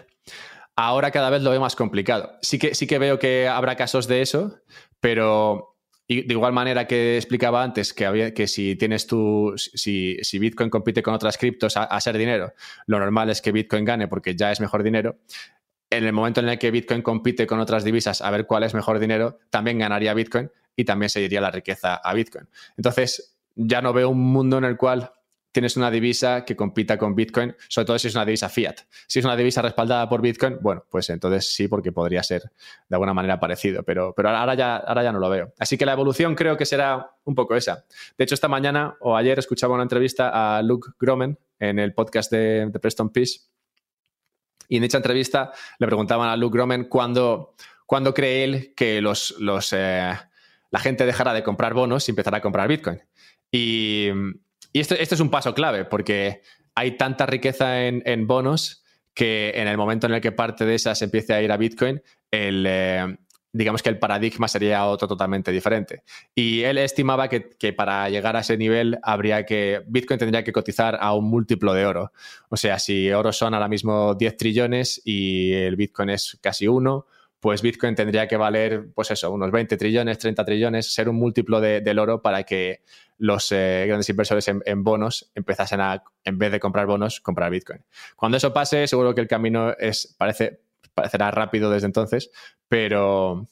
Ahora 0.75 1.11
cada 1.11 1.29
vez 1.29 1.41
lo 1.41 1.51
veo 1.51 1.61
más 1.61 1.75
complicado. 1.75 2.37
Sí 2.41 2.59
que, 2.59 2.75
sí 2.75 2.85
que 2.85 2.99
veo 2.99 3.17
que 3.17 3.47
habrá 3.47 3.77
casos 3.77 4.07
de 4.07 4.21
eso, 4.21 4.59
pero 4.99 5.76
y 6.07 6.21
de 6.21 6.33
igual 6.33 6.53
manera 6.53 6.87
que 6.87 7.17
explicaba 7.17 7.61
antes 7.61 7.93
que, 7.93 8.05
había, 8.05 8.33
que 8.33 8.47
si 8.47 8.75
tienes 8.77 9.07
tu, 9.07 9.53
si, 9.57 10.17
si 10.21 10.39
Bitcoin 10.39 10.69
compite 10.69 11.03
con 11.03 11.13
otras 11.13 11.37
criptos 11.37 11.75
a, 11.75 11.99
ser 11.99 12.17
dinero, 12.17 12.53
lo 12.85 12.97
normal 12.99 13.29
es 13.29 13.41
que 13.41 13.51
Bitcoin 13.51 13.83
gane 13.83 14.07
porque 14.07 14.35
ya 14.35 14.51
es 14.51 14.61
mejor 14.61 14.83
dinero. 14.83 15.17
En 15.89 16.05
el 16.05 16.13
momento 16.13 16.39
en 16.39 16.47
el 16.47 16.57
que 16.57 16.71
Bitcoin 16.71 17.01
compite 17.01 17.45
con 17.45 17.59
otras 17.59 17.83
divisas 17.83 18.21
a 18.21 18.31
ver 18.31 18.45
cuál 18.45 18.63
es 18.63 18.73
mejor 18.73 18.99
dinero, 18.99 19.39
también 19.49 19.79
ganaría 19.79 20.13
Bitcoin 20.13 20.49
y 20.77 20.85
también 20.85 21.09
se 21.09 21.27
la 21.27 21.51
riqueza 21.51 21.95
a 21.95 22.13
Bitcoin. 22.13 22.47
Entonces, 22.77 23.37
ya 23.55 23.81
no 23.81 23.91
veo 23.91 24.09
un 24.09 24.19
mundo 24.19 24.57
en 24.59 24.63
el 24.63 24.77
cual 24.77 25.11
tienes 25.57 25.75
una 25.75 25.89
divisa 25.89 26.45
que 26.45 26.55
compita 26.55 26.99
con 26.99 27.15
Bitcoin, 27.15 27.55
sobre 27.67 27.87
todo 27.87 27.97
si 27.97 28.09
es 28.09 28.13
una 28.13 28.25
divisa 28.25 28.47
fiat. 28.47 28.75
Si 29.07 29.17
es 29.17 29.25
una 29.25 29.35
divisa 29.35 29.59
respaldada 29.59 30.07
por 30.07 30.21
Bitcoin, 30.21 30.59
bueno, 30.61 30.85
pues 30.87 31.09
entonces 31.09 31.51
sí, 31.51 31.67
porque 31.67 31.91
podría 31.91 32.21
ser 32.21 32.43
de 32.43 32.95
alguna 32.95 33.11
manera 33.15 33.39
parecido, 33.39 33.81
pero, 33.81 34.13
pero 34.15 34.29
ahora, 34.29 34.53
ya, 34.53 34.77
ahora 34.77 35.01
ya 35.01 35.11
no 35.11 35.17
lo 35.17 35.27
veo. 35.31 35.53
Así 35.57 35.75
que 35.75 35.83
la 35.87 35.93
evolución 35.93 36.35
creo 36.35 36.57
que 36.57 36.65
será 36.67 37.09
un 37.23 37.33
poco 37.33 37.55
esa. 37.55 37.85
De 38.15 38.23
hecho, 38.23 38.35
esta 38.35 38.47
mañana 38.47 38.97
o 38.99 39.17
ayer 39.17 39.39
escuchaba 39.39 39.73
una 39.73 39.81
entrevista 39.81 40.57
a 40.57 40.61
Luke 40.61 40.91
Gromen 40.99 41.39
en 41.57 41.79
el 41.79 41.95
podcast 41.95 42.31
de, 42.31 42.69
Preston 42.79 43.09
Peace 43.09 43.39
y 44.69 44.75
en 44.75 44.83
dicha 44.83 44.97
entrevista 44.97 45.51
le 45.79 45.87
preguntaban 45.87 46.29
a 46.29 46.37
Luke 46.37 46.55
Gromen 46.55 46.83
cuándo, 46.83 47.55
cree 48.13 48.43
él 48.43 48.73
que 48.75 48.99
eh, 48.99 50.13
la 50.69 50.79
gente 50.79 51.05
dejará 51.07 51.33
de 51.33 51.41
comprar 51.41 51.73
bonos 51.73 52.07
y 52.07 52.11
empezará 52.11 52.37
a 52.37 52.41
comprar 52.41 52.67
Bitcoin. 52.67 53.01
Y, 53.51 54.11
y 54.73 54.79
esto, 54.79 54.95
es 54.95 55.19
un 55.19 55.29
paso 55.29 55.53
clave 55.53 55.85
porque 55.85 56.41
hay 56.75 56.97
tanta 56.97 57.25
riqueza 57.25 57.85
en, 57.85 58.27
bonos 58.27 58.83
que 59.13 59.51
en 59.55 59.67
el 59.67 59.77
momento 59.77 60.07
en 60.07 60.13
el 60.13 60.21
que 60.21 60.31
parte 60.31 60.65
de 60.65 60.75
esas 60.75 61.01
empiece 61.01 61.33
a 61.33 61.41
ir 61.41 61.51
a 61.51 61.57
Bitcoin, 61.57 62.01
el, 62.29 62.65
eh, 62.67 63.17
digamos 63.57 63.81
que 63.81 63.89
el 63.89 63.97
paradigma 63.97 64.47
sería 64.47 64.85
otro 64.85 65.07
totalmente 65.07 65.51
diferente. 65.51 66.03
Y 66.35 66.61
él 66.61 66.77
estimaba 66.77 67.27
que, 67.27 67.73
para 67.73 68.09
llegar 68.09 68.35
a 68.35 68.41
ese 68.41 68.57
nivel 68.57 68.99
habría 69.01 69.45
que, 69.45 69.81
Bitcoin 69.87 70.19
tendría 70.19 70.43
que 70.43 70.53
cotizar 70.53 70.97
a 71.01 71.13
un 71.15 71.25
múltiplo 71.25 71.73
de 71.73 71.85
oro. 71.85 72.11
O 72.49 72.57
sea, 72.57 72.77
si 72.77 73.11
oro 73.11 73.31
son 73.31 73.53
ahora 73.53 73.67
mismo 73.67 74.13
10 74.13 74.37
trillones 74.37 75.01
y 75.03 75.53
el 75.53 75.75
Bitcoin 75.75 76.09
es 76.11 76.37
casi 76.41 76.67
uno, 76.67 77.07
pues 77.39 77.61
Bitcoin 77.61 77.95
tendría 77.95 78.27
que 78.27 78.35
valer, 78.35 78.87
pues 78.93 79.11
eso, 79.11 79.31
unos 79.31 79.51
20 79.51 79.77
trillones, 79.77 80.17
30 80.17 80.43
trillones, 80.43 80.93
ser 80.93 81.07
un 81.07 81.17
múltiplo 81.17 81.61
del 81.61 81.99
oro 81.99 82.21
para 82.21 82.43
que 82.43 82.81
los 83.19 83.51
eh, 83.51 83.85
grandes 83.87 84.09
inversores 84.09 84.47
en, 84.47 84.83
bonos 84.83 85.31
empezasen 85.35 85.81
a, 85.81 86.03
en 86.23 86.37
vez 86.37 86.51
de 86.51 86.59
comprar 86.59 86.87
bonos, 86.87 87.19
comprar 87.19 87.51
Bitcoin. 87.51 87.83
Cuando 88.15 88.37
eso 88.37 88.53
pase, 88.53 88.87
seguro 88.87 89.13
que 89.13 89.21
el 89.21 89.27
camino 89.27 89.71
es, 89.77 90.15
parece, 90.17 90.61
parecerá 90.93 91.29
rápido 91.31 91.69
desde 91.69 91.85
entonces, 91.85 92.31
pero, 92.67 93.47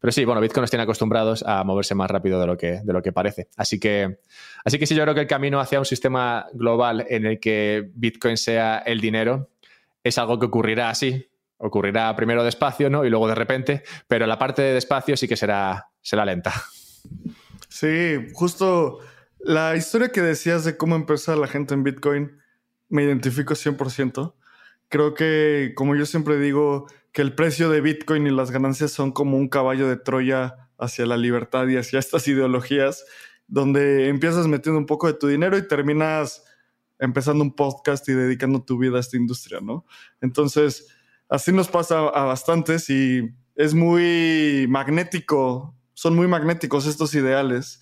pero 0.00 0.12
sí, 0.12 0.24
bueno, 0.24 0.40
Bitcoin 0.40 0.62
nos 0.62 0.70
tiene 0.70 0.82
acostumbrados 0.82 1.44
a 1.46 1.62
moverse 1.62 1.94
más 1.94 2.10
rápido 2.10 2.40
de 2.40 2.46
lo 2.46 2.56
que, 2.56 2.80
de 2.82 2.92
lo 2.92 3.00
que 3.00 3.12
parece. 3.12 3.48
Así 3.56 3.78
que, 3.78 4.18
así 4.64 4.78
que 4.78 4.86
sí, 4.86 4.94
yo 4.96 5.02
creo 5.04 5.14
que 5.14 5.22
el 5.22 5.26
camino 5.28 5.60
hacia 5.60 5.78
un 5.78 5.84
sistema 5.84 6.46
global 6.52 7.06
en 7.08 7.26
el 7.26 7.38
que 7.38 7.90
Bitcoin 7.94 8.36
sea 8.36 8.78
el 8.78 9.00
dinero 9.00 9.50
es 10.02 10.18
algo 10.18 10.38
que 10.38 10.46
ocurrirá 10.46 10.90
así, 10.90 11.29
ocurrirá 11.60 12.14
primero 12.16 12.42
despacio, 12.42 12.90
¿no? 12.90 13.04
Y 13.04 13.10
luego 13.10 13.28
de 13.28 13.34
repente, 13.34 13.82
pero 14.08 14.26
la 14.26 14.38
parte 14.38 14.62
de 14.62 14.74
despacio 14.74 15.16
sí 15.16 15.28
que 15.28 15.36
será, 15.36 15.88
será 16.00 16.24
lenta. 16.24 16.52
Sí, 17.68 18.28
justo 18.34 18.98
la 19.38 19.76
historia 19.76 20.10
que 20.10 20.20
decías 20.20 20.64
de 20.64 20.76
cómo 20.76 20.96
empezar 20.96 21.38
la 21.38 21.46
gente 21.46 21.74
en 21.74 21.84
Bitcoin, 21.84 22.38
me 22.88 23.04
identifico 23.04 23.54
100%. 23.54 24.34
Creo 24.88 25.14
que, 25.14 25.72
como 25.76 25.94
yo 25.94 26.04
siempre 26.04 26.38
digo, 26.38 26.86
que 27.12 27.22
el 27.22 27.34
precio 27.34 27.70
de 27.70 27.80
Bitcoin 27.80 28.26
y 28.26 28.30
las 28.30 28.50
ganancias 28.50 28.90
son 28.90 29.12
como 29.12 29.36
un 29.36 29.48
caballo 29.48 29.88
de 29.88 29.96
Troya 29.96 30.68
hacia 30.78 31.06
la 31.06 31.16
libertad 31.16 31.68
y 31.68 31.76
hacia 31.76 31.98
estas 31.98 32.26
ideologías, 32.28 33.04
donde 33.46 34.08
empiezas 34.08 34.46
metiendo 34.46 34.78
un 34.78 34.86
poco 34.86 35.06
de 35.06 35.14
tu 35.14 35.26
dinero 35.26 35.56
y 35.56 35.66
terminas 35.66 36.44
empezando 36.98 37.42
un 37.42 37.54
podcast 37.54 38.08
y 38.08 38.12
dedicando 38.12 38.62
tu 38.62 38.78
vida 38.78 38.98
a 38.98 39.00
esta 39.00 39.16
industria, 39.16 39.60
¿no? 39.62 39.86
Entonces, 40.20 40.88
así 41.30 41.52
nos 41.52 41.68
pasa 41.68 42.08
a 42.08 42.24
bastantes 42.24 42.90
y 42.90 43.30
es 43.54 43.74
muy 43.74 44.66
magnético, 44.68 45.74
son 45.94 46.16
muy 46.16 46.26
magnéticos 46.26 46.86
estos 46.86 47.14
ideales. 47.14 47.80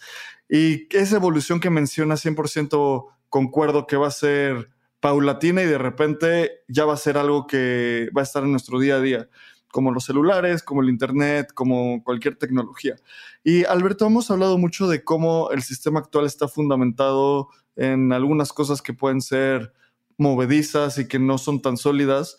Y 0.49 0.86
esa 0.96 1.16
evolución 1.16 1.61
que 1.61 1.70
menciona 1.70 2.16
100% 2.16 3.07
concuerdo 3.28 3.86
que 3.86 3.96
va 3.96 4.09
a 4.09 4.12
ser 4.12 4.70
paulatina 5.01 5.62
y 5.62 5.66
de 5.66 5.78
repente 5.78 6.62
ya 6.68 6.84
va 6.84 6.94
a 6.94 6.99
ser 6.99 7.16
algo 7.16 7.46
que 7.46 8.09
va 8.16 8.22
a 8.22 8.24
estar 8.24 8.42
en 8.42 8.51
nuestro 8.51 8.80
día 8.80 8.96
a 8.96 9.01
día, 9.01 9.28
como 9.70 9.92
los 9.92 10.05
celulares, 10.05 10.62
como 10.62 10.82
el 10.82 10.88
Internet, 10.88 11.53
como 11.55 12.03
cualquier 12.03 12.36
tecnología. 12.36 12.96
Y 13.44 13.64
Alberto, 13.64 14.07
hemos 14.07 14.30
hablado 14.30 14.59
mucho 14.59 14.88
de 14.88 15.05
cómo 15.05 15.51
el 15.51 15.62
sistema 15.62 16.01
actual 16.01 16.26
está 16.26 16.49
fundamentado 16.49 17.49
en 17.76 18.12
algunas 18.12 18.53
cosas 18.53 18.82
que 18.82 18.92
pueden 18.92 19.20
ser 19.20 19.72
movedizas 20.16 20.99
y 20.99 21.07
que 21.07 21.20
no 21.20 21.38
son 21.38 21.62
tan 21.62 21.76
sólidas, 21.76 22.36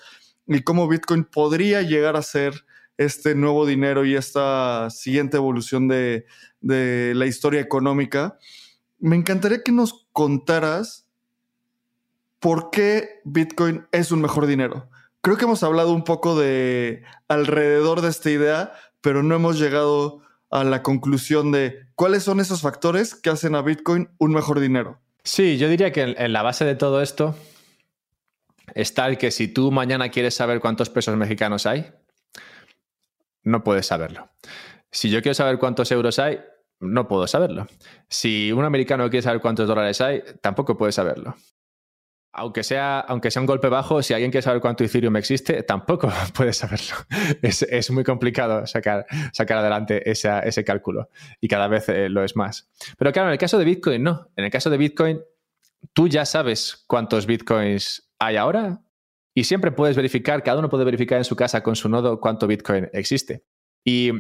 y 0.50 0.64
cómo 0.64 0.88
Bitcoin 0.88 1.24
podría 1.24 1.82
llegar 1.84 2.16
a 2.16 2.24
ser 2.24 2.66
este 2.98 3.36
nuevo 3.36 3.66
dinero 3.66 4.04
y 4.04 4.16
esta 4.16 4.90
siguiente 4.90 5.38
evolución 5.38 5.88
de, 5.88 6.26
la 6.62 7.26
historia 7.26 7.62
económica. 7.62 8.38
Me 8.98 9.16
encantaría 9.16 9.64
que 9.64 9.72
nos 9.72 10.08
contaras 10.12 11.08
por 12.40 12.72
qué 12.72 13.22
Bitcoin 13.24 13.86
es 13.92 14.12
un 14.12 14.22
mejor 14.22 14.48
dinero. 14.48 14.90
Creo 15.22 15.38
que 15.38 15.46
hemos 15.46 15.64
hablado 15.64 15.94
un 15.94 16.04
poco 16.04 16.38
de 16.38 17.04
alrededor 17.28 18.02
de 18.02 18.10
esta 18.10 18.30
idea, 18.32 18.74
pero 19.02 19.24
no 19.24 19.36
hemos 19.36 19.60
llegado 19.60 20.22
a 20.50 20.64
la 20.64 20.82
conclusión 20.82 21.52
de 21.52 21.88
cuáles 21.96 22.24
son 22.24 22.40
esos 22.40 22.62
factores 22.62 23.14
que 23.14 23.30
hacen 23.30 23.56
a 23.56 23.62
Bitcoin 23.62 24.10
un 24.18 24.34
mejor 24.34 24.60
dinero. 24.60 25.00
Sí, 25.24 25.58
yo 25.58 25.70
diría 25.70 25.92
que 25.92 26.16
en 26.18 26.34
la 26.34 26.42
base 26.42 26.66
de 26.66 26.76
todo 26.76 27.02
esto 27.02 27.36
está 28.76 29.08
el 29.08 29.18
que 29.18 29.32
si 29.32 29.48
tú 29.48 29.72
mañana 29.72 30.10
quieres 30.10 30.34
saber 30.34 30.60
cuántos 30.60 30.90
pesos 30.90 31.16
mexicanos 31.16 31.66
hay, 31.66 31.92
no 33.44 33.64
puedes 33.64 33.88
saberlo. 33.88 34.30
Si 34.92 35.10
yo 35.10 35.22
quiero 35.22 35.36
saber 35.36 35.60
cuántos 35.60 35.92
euros 35.92 36.20
hay, 36.20 36.40
no 36.80 37.08
puedo 37.08 37.28
saberlo. 37.28 37.68
Si 38.08 38.52
un 38.52 38.66
americano 38.66 39.10
quiere 39.10 39.22
saber 39.22 39.42
cuántos 39.42 39.68
dólares 39.68 40.00
hay, 40.02 40.24
tampoco 40.42 40.78
puede 40.78 40.92
saberlo. 40.92 41.36
Aunque 42.32 42.64
sea, 42.64 43.00
aunque 43.00 43.32
sea 43.32 43.42
un 43.42 43.48
golpe 43.48 43.70
bajo, 43.70 44.04
si 44.04 44.14
alguien 44.14 44.32
quiere 44.32 44.44
saber 44.44 44.62
cuánto 44.62 44.84
Ethereum 44.84 45.18
existe, 45.18 45.64
tampoco 45.64 46.12
puede 46.34 46.54
saberlo. 46.54 46.96
Es, 47.42 47.92
muy 47.92 48.04
complicado 48.04 48.66
sacar, 48.68 49.06
sacar 49.34 49.58
adelante 49.58 50.10
ese 50.10 50.64
cálculo 50.64 51.10
y 51.42 51.48
cada 51.48 51.68
vez 51.68 51.90
eh, 51.90 52.08
lo 52.08 52.24
es 52.24 52.36
más. 52.36 52.70
Pero 52.98 53.12
claro, 53.12 53.30
en 53.30 53.34
el 53.34 53.40
caso 53.40 53.58
de 53.58 53.66
Bitcoin, 53.66 54.04
no. 54.04 54.30
En 54.36 54.46
el 54.46 54.52
caso 54.52 54.70
de 54.70 54.78
Bitcoin, 54.78 55.20
tú 55.94 56.08
ya 56.08 56.26
sabes 56.26 56.84
cuántos 56.88 57.26
Bitcoins 57.26 58.09
hay 58.20 58.36
ahora 58.36 58.82
y 59.34 59.46
siempre 59.46 59.72
puedes 59.72 59.96
verificar, 59.96 60.44
cada 60.44 60.60
uno 60.60 60.70
puede 60.70 60.86
verificar 60.86 61.18
en 61.18 61.24
su 61.24 61.36
casa 61.36 61.64
con 61.64 61.76
su 61.76 61.90
nodo 61.90 62.20
cuánto 62.20 62.48
Bitcoin 62.48 62.90
existe. 62.94 63.46
Y 63.86 64.12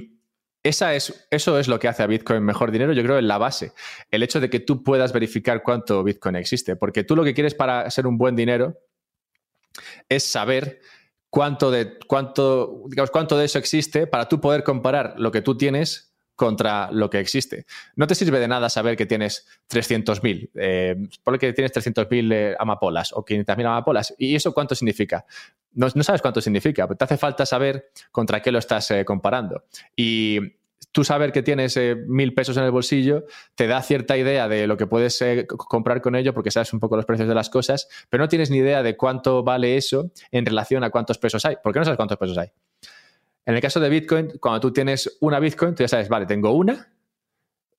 esa 0.63 0.93
es, 0.95 1.27
eso 1.31 1.59
es 1.59 1.67
lo 1.67 1.79
que 1.79 1.87
hace 1.87 2.03
a 2.03 2.07
Bitcoin 2.07 2.43
mejor 2.43 2.71
dinero, 2.71 2.93
yo 2.93 3.03
creo, 3.03 3.17
en 3.17 3.27
la 3.27 3.37
base. 3.37 3.73
El 4.11 4.23
hecho 4.23 4.39
de 4.39 4.49
que 4.49 4.59
tú 4.59 4.83
puedas 4.83 5.13
verificar 5.13 5.63
cuánto 5.63 6.03
Bitcoin 6.03 6.35
existe. 6.35 6.75
Porque 6.75 7.03
tú 7.03 7.15
lo 7.15 7.23
que 7.23 7.33
quieres 7.33 7.55
para 7.55 7.89
ser 7.91 8.07
un 8.07 8.17
buen 8.17 8.35
dinero 8.35 8.77
es 10.07 10.23
saber 10.23 10.79
cuánto 11.29 11.71
de, 11.71 11.97
cuánto, 12.07 12.83
digamos, 12.87 13.11
cuánto 13.11 13.37
de 13.37 13.45
eso 13.45 13.59
existe 13.59 14.07
para 14.07 14.27
tú 14.27 14.41
poder 14.41 14.63
comparar 14.63 15.15
lo 15.17 15.31
que 15.31 15.41
tú 15.41 15.57
tienes 15.57 16.08
contra 16.39 16.89
lo 16.89 17.09
que 17.09 17.19
existe. 17.19 17.65
No 17.97 18.07
te 18.07 18.15
sirve 18.15 18.39
de 18.39 18.47
nada 18.47 18.69
saber 18.69 18.95
que 18.95 19.05
tienes 19.05 19.45
300.000, 19.69 20.51
eh, 20.55 20.95
que 21.37 21.51
tienes 21.51 21.73
300.000 21.73 22.33
eh, 22.33 22.55
amapolas 22.57 23.11
o 23.11 23.25
500.000 23.25 23.65
amapolas. 23.65 24.15
¿Y 24.17 24.35
eso 24.35 24.53
cuánto 24.53 24.73
significa? 24.73 25.25
No, 25.73 25.89
sabes 25.89 26.21
cuánto 26.21 26.39
significa, 26.39 26.87
pero 26.87 26.97
te 26.97 27.03
hace 27.03 27.17
falta 27.17 27.45
saber 27.45 27.91
contra 28.09 28.41
qué 28.41 28.53
lo 28.53 28.59
estás 28.59 28.89
eh, 28.91 29.03
comparando. 29.03 29.65
Y 29.97 30.39
tú 30.93 31.03
saber 31.03 31.33
que 31.33 31.43
tienes 31.43 31.75
eh, 31.75 31.97
mil 32.07 32.33
pesos 32.33 32.55
en 32.55 32.63
el 32.63 32.71
bolsillo 32.71 33.25
te 33.55 33.67
da 33.67 33.81
cierta 33.81 34.15
idea 34.15 34.47
de 34.47 34.65
lo 34.65 34.77
que 34.77 34.87
puedes 34.87 35.21
comprar 35.45 36.01
con 36.01 36.15
ello 36.15 36.33
porque 36.33 36.51
sabes 36.51 36.71
un 36.71 36.79
poco 36.79 36.95
los 36.95 37.05
precios 37.05 37.27
de 37.27 37.35
las 37.35 37.49
cosas, 37.49 37.89
pero 38.09 38.23
no 38.23 38.29
tienes 38.29 38.49
ni 38.49 38.59
idea 38.59 38.81
de 38.81 38.95
cuánto 38.95 39.43
vale 39.43 39.75
eso 39.75 40.09
en 40.31 40.45
relación 40.45 40.85
a 40.85 40.89
cuántos 40.89 41.17
pesos 41.17 41.43
hay. 41.43 41.57
¿Por 41.61 41.73
qué 41.73 41.79
no 41.79 41.85
sabes 41.85 41.97
cuántos 41.97 42.17
pesos 42.17 42.37
hay? 42.37 42.47
En 43.49 43.55
el 43.55 43.61
caso 43.61 43.79
de 43.79 43.89
Bitcoin, 43.89 44.33
cuando 44.39 44.59
tú 44.59 44.71
tienes 44.71 45.17
una 45.21 45.39
Bitcoin, 45.39 45.73
tú 45.73 45.81
ya 45.81 45.87
sabes, 45.87 46.07
vale, 46.07 46.27
tengo 46.27 46.51
una 46.51 46.93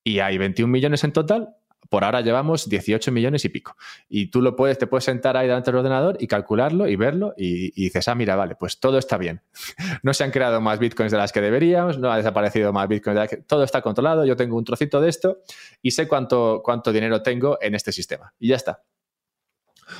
y 0.03 0.19
hay 0.19 0.37
21 0.37 0.69
millones 0.69 1.05
en 1.05 1.13
total. 1.13 1.55
Por 1.89 2.03
ahora 2.03 2.23
llevamos 2.23 2.69
18 2.69 3.13
millones 3.13 3.45
y 3.45 3.51
pico. 3.51 3.77
Y 4.09 4.33
tú 4.33 4.43
lo 4.43 4.57
puedes, 4.57 4.79
te 4.79 4.89
puedes 4.89 5.05
sentar 5.05 5.37
ahí 5.37 5.47
delante 5.47 5.71
del 5.71 5.79
ordenador 5.79 6.17
y 6.19 6.27
calcularlo 6.27 6.89
y 6.89 6.97
verlo 6.97 7.35
y, 7.37 7.71
dices, 7.71 8.09
ah, 8.09 8.17
mira, 8.17 8.35
vale, 8.35 8.57
pues 8.57 8.81
todo 8.81 8.99
está 8.99 9.17
bien. 9.17 9.43
no 10.03 10.13
se 10.13 10.25
han 10.25 10.33
creado 10.33 10.61
más 10.61 10.81
bitcoins 10.81 11.13
de 11.13 11.19
las 11.19 11.31
que 11.31 11.41
deberíamos, 11.41 12.01
no 12.01 12.11
ha 12.11 12.17
desaparecido 12.17 12.73
más 12.73 12.89
bitcoins 12.89 13.15
de 13.15 13.21
las 13.21 13.31
que... 13.31 13.37
Todo 13.37 13.63
está 13.63 13.81
controlado, 13.81 14.25
yo 14.25 14.35
tengo 14.35 14.57
un 14.57 14.65
trocito 14.65 15.01
de 15.01 15.09
esto 15.09 15.39
y 15.83 15.93
sé 15.93 16.09
cuánto, 16.09 16.63
cuánto 16.65 16.91
dinero 16.91 17.23
tengo 17.23 17.59
en 17.61 17.77
este 17.77 17.93
sistema. 17.93 18.35
Y 18.41 18.49
ya 18.49 18.57
está. 18.57 18.83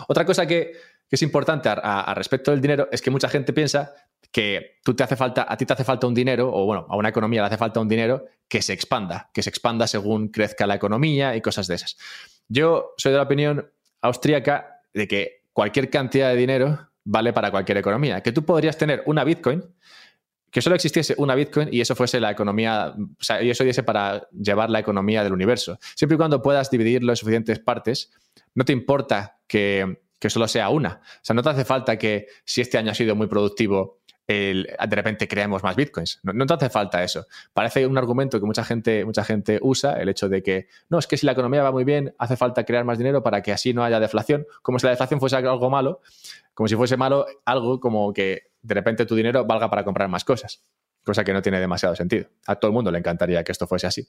Otra 0.09 0.25
cosa 0.25 0.47
que, 0.47 0.73
es 1.09 1.23
importante 1.23 1.69
a, 1.69 2.13
respecto 2.17 2.51
del 2.51 2.61
dinero 2.61 2.89
es 2.91 3.03
que 3.03 3.11
mucha 3.11 3.29
gente 3.29 3.53
piensa 3.53 3.95
que 4.33 4.79
tú 4.85 4.95
te 4.95 5.03
hace 5.03 5.17
falta, 5.17 5.47
a 5.49 5.57
ti 5.57 5.67
te 5.67 5.73
hace 5.73 5.85
falta 5.85 6.07
un 6.07 6.15
dinero, 6.15 6.51
o 6.53 6.65
bueno, 6.65 6.87
a 6.89 6.97
una 6.97 7.09
economía 7.09 7.43
le 7.43 7.49
hace 7.49 7.57
falta 7.57 7.81
un 7.81 7.89
dinero 7.89 8.27
que 8.49 8.63
se 8.63 8.73
expanda, 8.73 9.31
que 9.35 9.43
se 9.43 9.51
expanda 9.51 9.87
según 9.87 10.29
crezca 10.29 10.67
la 10.67 10.75
economía 10.75 11.35
y 11.37 11.41
cosas 11.41 11.67
de 11.67 11.75
esas. 11.77 11.97
Yo 12.49 12.95
soy 12.97 13.13
de 13.13 13.19
la 13.19 13.25
opinión 13.25 13.71
austríaca 14.03 14.81
de 14.93 15.09
que 15.09 15.45
cualquier 15.53 15.91
cantidad 15.91 16.31
de 16.31 16.37
dinero 16.37 16.91
vale 17.05 17.33
para 17.33 17.51
cualquier 17.51 17.79
economía. 17.79 18.23
Que 18.23 18.33
tú 18.33 18.45
podrías 18.45 18.77
tener 18.77 19.03
una 19.07 19.25
Bitcoin, 19.25 19.65
que 20.51 20.63
solo 20.63 20.75
existiese 20.75 21.15
una 21.19 21.35
Bitcoin 21.35 21.69
y 21.73 21.81
eso 21.81 21.95
fuese 21.95 22.21
la 22.21 22.31
economía, 22.31 22.95
o 22.97 23.23
sea, 23.23 23.43
y 23.43 23.51
eso 23.51 23.65
diese 23.65 23.83
para 23.83 24.29
llevar 24.31 24.71
la 24.71 24.81
economía 24.81 25.23
del 25.23 25.33
universo. 25.33 25.79
Siempre 25.95 26.17
y 26.17 26.19
cuando 26.19 26.43
puedas 26.43 26.71
dividirlo 26.71 27.13
en 27.13 27.17
suficientes 27.17 27.59
partes, 27.61 28.11
no 28.55 28.65
te 28.65 28.73
importa 28.73 29.39
que, 29.47 30.03
que 30.19 30.31
solo 30.31 30.49
sea 30.49 30.69
una. 30.71 31.01
O 31.03 31.21
sea, 31.23 31.35
no 31.35 31.43
te 31.43 31.51
hace 31.51 31.65
falta 31.65 31.99
que 31.99 32.27
si 32.45 32.61
este 32.61 32.79
año 32.79 32.91
ha 32.91 32.95
sido 32.95 33.15
muy 33.15 33.29
productivo, 33.29 34.00
de 34.33 34.97
repente 34.97 35.27
creamos 35.27 35.63
más 35.63 35.77
bitcoins. 35.77 36.21
No, 36.23 36.47
te 36.47 36.55
hace 36.55 36.71
falta 36.71 37.03
eso. 37.03 37.27
Parece 37.53 37.87
un 37.87 37.99
argumento 37.99 38.39
que 38.39 38.47
mucha 38.47 38.65
gente, 38.65 39.05
mucha 39.05 39.25
gente 39.25 39.59
usa, 39.63 39.95
el 39.95 40.09
hecho 40.09 40.29
de 40.29 40.43
que 40.43 40.69
no, 40.89 40.99
es 40.99 41.07
que 41.07 41.17
si 41.17 41.27
la 41.27 41.33
economía 41.33 41.63
va 41.63 41.73
muy 41.73 41.85
bien, 41.85 42.15
hace 42.19 42.37
falta 42.37 42.65
crear 42.65 42.85
más 42.85 42.99
dinero 42.99 43.23
para 43.23 43.43
que 43.43 43.53
así 43.53 43.75
no 43.75 43.83
haya 43.83 44.01
deflación, 44.01 44.47
como 44.63 44.79
si 44.79 44.87
la 44.87 44.91
deflación 44.91 45.21
fuese 45.21 45.37
algo 45.37 45.71
malo, 45.71 46.01
como 46.55 46.69
si 46.69 46.77
fuese 46.77 46.97
malo 46.97 47.27
algo 47.45 47.81
como 47.81 48.13
que 48.13 48.51
de 48.63 48.75
repente 48.75 49.07
tu 49.07 49.15
dinero 49.15 49.45
valga 49.45 49.71
para 49.71 49.85
comprar 49.85 50.09
más 50.09 50.25
cosas, 50.25 50.63
cosa 51.05 51.25
que 51.25 51.33
no 51.33 51.43
tiene 51.43 51.61
demasiado 51.61 51.97
sentido. 51.97 52.29
A 52.47 52.57
todo 52.57 52.69
el 52.71 52.75
mundo 52.75 52.91
le 52.91 52.99
encantaría 52.99 53.43
que 53.43 53.53
esto 53.53 53.67
fuese 53.67 53.87
así. 53.87 54.09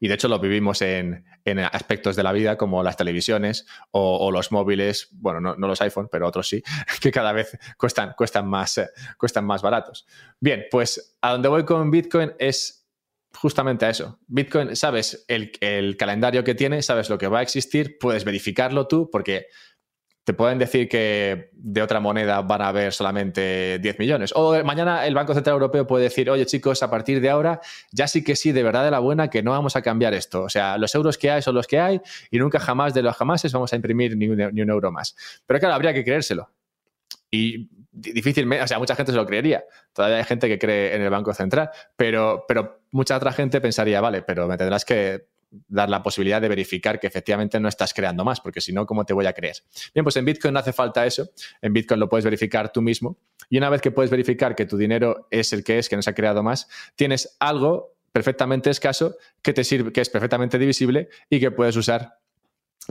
Y 0.00 0.08
de 0.08 0.14
hecho 0.14 0.28
lo 0.28 0.38
vivimos 0.38 0.82
en, 0.82 1.24
aspectos 1.72 2.16
de 2.16 2.22
la 2.22 2.32
vida 2.32 2.56
como 2.56 2.82
las 2.82 2.96
televisiones 2.96 3.66
o, 3.90 4.30
los 4.30 4.50
móviles, 4.52 5.08
bueno, 5.12 5.40
no, 5.40 5.68
los 5.68 5.80
iPhone, 5.80 6.08
pero 6.10 6.26
otros 6.26 6.48
sí, 6.48 6.62
que 7.00 7.12
cada 7.12 7.32
vez 7.32 7.58
cuestan, 7.76 8.14
cuestan, 8.16 8.48
más, 8.48 8.78
eh, 8.78 8.88
cuestan 9.18 9.44
más 9.44 9.62
baratos. 9.62 10.06
Bien, 10.40 10.64
pues 10.70 11.16
a 11.20 11.32
donde 11.32 11.48
voy 11.48 11.64
con 11.64 11.90
Bitcoin 11.90 12.32
es 12.38 12.86
justamente 13.32 13.84
a 13.84 13.90
eso. 13.90 14.18
Bitcoin, 14.26 14.74
sabes 14.74 15.24
el, 15.28 15.52
el 15.60 15.96
calendario 15.96 16.42
que 16.42 16.54
tiene, 16.54 16.82
sabes 16.82 17.10
lo 17.10 17.18
que 17.18 17.28
va 17.28 17.40
a 17.40 17.42
existir, 17.42 17.98
puedes 17.98 18.24
verificarlo 18.24 18.86
tú 18.88 19.10
porque 19.10 19.46
te 20.26 20.34
pueden 20.34 20.58
decir 20.58 20.88
que 20.88 21.50
de 21.52 21.82
otra 21.82 22.00
moneda 22.00 22.42
van 22.42 22.60
a 22.60 22.68
haber 22.68 22.92
solamente 22.92 23.78
10 23.78 24.00
millones. 24.00 24.32
O 24.34 24.60
mañana 24.64 25.06
el 25.06 25.14
Banco 25.14 25.34
Central 25.34 25.54
Europeo 25.54 25.86
puede 25.86 26.02
decir, 26.02 26.28
oye 26.28 26.44
chicos, 26.46 26.82
a 26.82 26.90
partir 26.90 27.20
de 27.20 27.30
ahora 27.30 27.60
ya 27.92 28.08
sí 28.08 28.24
que 28.24 28.34
sí, 28.34 28.50
de 28.50 28.64
verdad 28.64 28.84
de 28.84 28.90
la 28.90 28.98
buena, 28.98 29.30
que 29.30 29.44
no 29.44 29.52
vamos 29.52 29.76
a 29.76 29.82
cambiar 29.82 30.14
esto. 30.14 30.42
O 30.42 30.48
sea, 30.48 30.78
los 30.78 30.92
euros 30.96 31.16
que 31.16 31.30
hay 31.30 31.42
son 31.42 31.54
los 31.54 31.68
que 31.68 31.78
hay 31.78 32.00
y 32.28 32.40
nunca 32.40 32.58
jamás 32.58 32.92
de 32.92 33.02
los 33.02 33.14
jamases 33.14 33.52
vamos 33.52 33.72
a 33.72 33.76
imprimir 33.76 34.16
ni 34.16 34.26
un, 34.26 34.68
euro 34.68 34.90
más. 34.90 35.14
Pero 35.46 35.60
claro, 35.60 35.76
habría 35.76 35.94
que 35.94 36.02
creérselo. 36.02 36.50
Y 37.30 37.70
difícilmente, 37.92 38.64
o 38.64 38.66
sea, 38.66 38.80
mucha 38.80 38.96
gente 38.96 39.12
se 39.12 39.18
lo 39.18 39.26
creería. 39.26 39.62
Todavía 39.92 40.16
hay 40.16 40.24
gente 40.24 40.48
que 40.48 40.58
cree 40.58 40.96
en 40.96 41.02
el 41.02 41.10
Banco 41.10 41.34
Central, 41.34 41.70
pero, 41.94 42.44
pero 42.48 42.80
mucha 42.90 43.16
otra 43.16 43.30
gente 43.30 43.60
pensaría, 43.60 44.00
vale, 44.00 44.22
pero 44.22 44.48
me 44.48 44.56
tendrás 44.56 44.84
que 44.84 45.28
dar 45.68 45.88
la 45.88 46.02
posibilidad 46.02 46.40
de 46.40 46.48
verificar 46.48 46.98
que 47.00 47.06
efectivamente 47.06 47.58
no 47.60 47.68
estás 47.68 47.92
creando 47.94 48.24
más, 48.24 48.40
porque 48.40 48.60
si 48.60 48.72
no, 48.72 48.86
¿cómo 48.86 49.04
te 49.04 49.14
voy 49.14 49.26
a 49.26 49.32
creer? 49.32 49.56
Bien, 49.94 50.04
pues 50.04 50.16
en 50.16 50.24
Bitcoin 50.24 50.54
no 50.54 50.60
hace 50.60 50.72
falta 50.72 51.06
eso. 51.06 51.28
En 51.62 51.72
Bitcoin 51.72 52.00
lo 52.00 52.08
puedes 52.08 52.24
verificar 52.24 52.72
tú 52.72 52.82
mismo. 52.82 53.18
Y 53.48 53.58
una 53.58 53.70
vez 53.70 53.80
que 53.80 53.90
puedes 53.90 54.10
verificar 54.10 54.54
que 54.54 54.66
tu 54.66 54.76
dinero 54.76 55.28
es 55.30 55.52
el 55.52 55.64
que 55.64 55.78
es, 55.78 55.88
que 55.88 55.96
no 55.96 56.02
se 56.02 56.10
ha 56.10 56.14
creado 56.14 56.42
más, 56.42 56.68
tienes 56.96 57.36
algo 57.40 57.96
perfectamente 58.12 58.70
escaso 58.70 59.16
que 59.42 59.52
te 59.52 59.62
sirve, 59.62 59.92
que 59.92 60.00
es 60.00 60.08
perfectamente 60.08 60.58
divisible 60.58 61.08
y 61.28 61.38
que 61.38 61.50
puedes 61.50 61.76
usar 61.76 62.18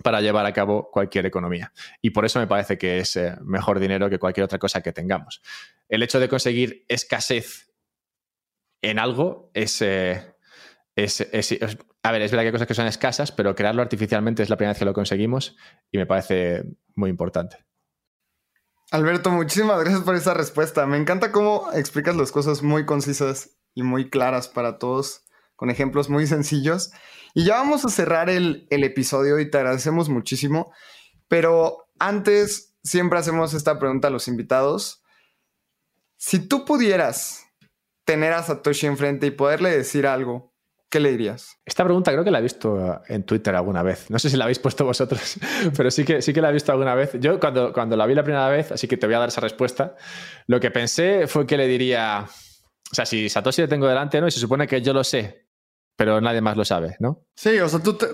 para 0.04 0.22
llevar 0.22 0.46
a 0.46 0.54
cabo 0.54 0.92
cualquier 0.92 1.26
economía. 1.26 1.72
Y 2.02 2.12
por 2.12 2.26
eso 2.26 2.40
me 2.40 2.48
parece 2.48 2.78
que 2.78 3.00
es 3.00 3.16
eh, 3.16 3.36
mejor 3.42 3.80
dinero 3.80 4.10
que 4.10 4.20
cualquier 4.20 4.44
otra 4.44 4.60
cosa 4.60 4.82
que 4.82 4.92
tengamos. 4.92 5.42
El 5.90 6.04
hecho 6.04 6.20
de 6.20 6.30
conseguir 6.30 6.86
escasez 6.88 7.72
en 8.82 9.00
algo 9.00 9.50
es, 9.54 9.82
eh, 9.82 10.35
es, 10.96 11.22
a 11.22 12.12
ver, 12.12 12.22
es 12.22 12.32
verdad 12.32 12.44
que 12.44 12.48
hay 12.48 12.52
cosas 12.52 12.68
que 12.68 12.74
son 12.74 12.88
escasas, 12.88 13.32
pero 13.32 13.54
crearlo 13.54 13.82
artificialmente 13.82 14.44
es 14.44 14.50
la 14.50 14.56
primera 14.56 14.72
vez 14.72 14.80
que 14.80 14.86
lo 14.86 14.94
conseguimos 14.94 15.56
y 15.92 15.98
me 15.98 16.06
parece 16.06 16.64
muy 16.96 17.10
importante. 17.10 17.66
Alberto, 18.92 19.30
muchísimas 19.30 19.80
gracias 19.82 20.04
por 20.04 20.16
esa 20.16 20.34
respuesta. 20.34 20.86
Me 20.86 20.98
encanta 20.98 21.32
cómo 21.32 21.70
explicas 21.74 22.16
las 22.16 22.32
cosas 22.32 22.64
muy 22.64 22.86
concisas 22.86 23.58
y 23.74 23.84
muy 23.84 24.10
claras 24.10 24.48
para 24.48 24.78
todos, 24.78 25.26
con 25.56 25.70
ejemplos 25.70 26.10
muy 26.10 26.28
sencillos. 26.28 26.92
Y 27.34 27.44
ya 27.44 27.56
vamos 27.56 27.84
a 27.84 27.90
cerrar 27.90 28.30
el, 28.30 28.68
el 28.70 28.84
episodio 28.86 29.40
y 29.40 29.50
te 29.50 29.58
agradecemos 29.58 30.08
muchísimo. 30.08 30.72
Pero 31.28 31.90
antes, 32.00 32.78
siempre 32.84 33.20
hacemos 33.20 33.54
esta 33.54 33.80
pregunta 33.80 34.08
a 34.08 34.12
los 34.12 34.30
invitados. 34.30 35.04
Si 36.16 36.40
tú 36.48 36.64
pudieras 36.64 37.44
tener 38.06 38.32
a 38.32 38.44
Satoshi 38.44 38.86
enfrente 38.86 39.28
y 39.28 39.32
poderle 39.32 39.76
decir 39.76 40.08
algo, 40.08 40.55
¿qué 40.96 41.02
le 41.02 41.12
dirías? 41.12 41.60
Esta 41.66 41.84
pregunta 41.84 42.14
creo 42.14 42.24
que 42.24 42.32
la 42.32 42.40
he 42.40 42.42
visto 42.42 43.02
en 43.10 43.24
Twitter 43.24 43.54
alguna 43.54 43.84
vez. 43.84 44.10
No 44.10 44.18
sé 44.18 44.30
si 44.30 44.38
la 44.38 44.46
habéis 44.46 44.60
puesto 44.60 44.86
vosotros, 44.86 45.36
pero 45.76 45.92
sí 45.92 46.06
que, 46.06 46.22
sí 46.22 46.32
que 46.32 46.40
la 46.40 46.52
he 46.52 46.54
visto 46.54 46.72
alguna 46.72 46.96
vez. 46.96 47.18
Yo 47.20 47.38
cuando, 47.38 47.74
cuando 47.74 47.98
la 47.98 48.06
vi 48.06 48.16
la 48.16 48.24
primera 48.24 48.48
vez, 48.48 48.72
así 48.72 48.88
que 48.88 48.96
te 48.96 49.06
voy 49.06 49.14
a 49.16 49.20
dar 49.20 49.28
esa 49.28 49.42
respuesta, 49.42 49.98
lo 50.48 50.58
que 50.62 50.72
pensé 50.72 51.28
fue 51.28 51.46
que 51.46 51.58
le 51.58 51.68
diría, 51.68 52.26
o 52.26 52.96
sea, 52.96 53.06
si 53.06 53.28
Satoshi 53.28 53.64
le 53.64 53.68
tengo 53.68 53.90
delante, 53.90 54.22
¿no? 54.22 54.28
Y 54.28 54.32
se 54.32 54.40
supone 54.40 54.68
que 54.68 54.82
yo 54.82 54.94
lo 54.94 55.04
sé, 55.04 55.50
pero 55.98 56.22
nadie 56.22 56.40
más 56.40 56.56
lo 56.56 56.64
sabe, 56.64 56.96
¿no? 57.02 57.26
Sí, 57.36 57.60
o 57.60 57.68
sea, 57.68 57.84
tú 57.84 57.96
te, 57.96 58.08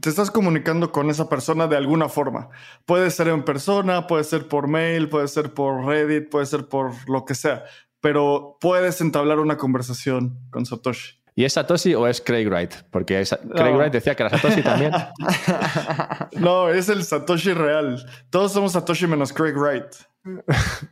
te, 0.00 0.08
estás 0.08 0.30
comunicando 0.30 0.92
con 0.92 1.10
esa 1.10 1.28
persona 1.28 1.66
de 1.66 1.76
alguna 1.76 2.08
forma. 2.08 2.50
Puede 2.86 3.10
ser 3.10 3.26
en 3.26 3.44
persona, 3.44 4.06
puede 4.06 4.22
ser 4.22 4.46
por 4.46 4.68
mail, 4.68 5.08
puede 5.08 5.26
ser 5.26 5.54
por 5.54 5.84
Reddit, 5.84 6.30
puede 6.30 6.46
ser 6.46 6.68
por 6.68 6.92
lo 7.10 7.24
que 7.24 7.34
sea, 7.34 7.64
pero 8.00 8.58
puedes 8.60 9.00
entablar 9.00 9.40
una 9.40 9.56
conversación 9.56 10.38
con 10.50 10.66
Satoshi. 10.66 11.18
¿Y 11.38 11.44
es 11.44 11.52
Satoshi 11.52 11.94
o 11.94 12.08
es 12.08 12.20
Craig 12.20 12.48
Wright? 12.48 12.74
Porque 12.90 13.22
Craig 13.54 13.76
Wright 13.76 13.92
decía 13.92 14.16
que 14.16 14.24
era 14.24 14.36
Satoshi 14.36 14.60
también. 14.60 14.90
no, 16.32 16.68
es 16.68 16.88
el 16.88 17.04
Satoshi 17.04 17.52
real. 17.52 18.04
Todos 18.28 18.52
somos 18.52 18.72
Satoshi 18.72 19.06
menos 19.06 19.32
Craig 19.32 19.54
Wright. 19.54 19.84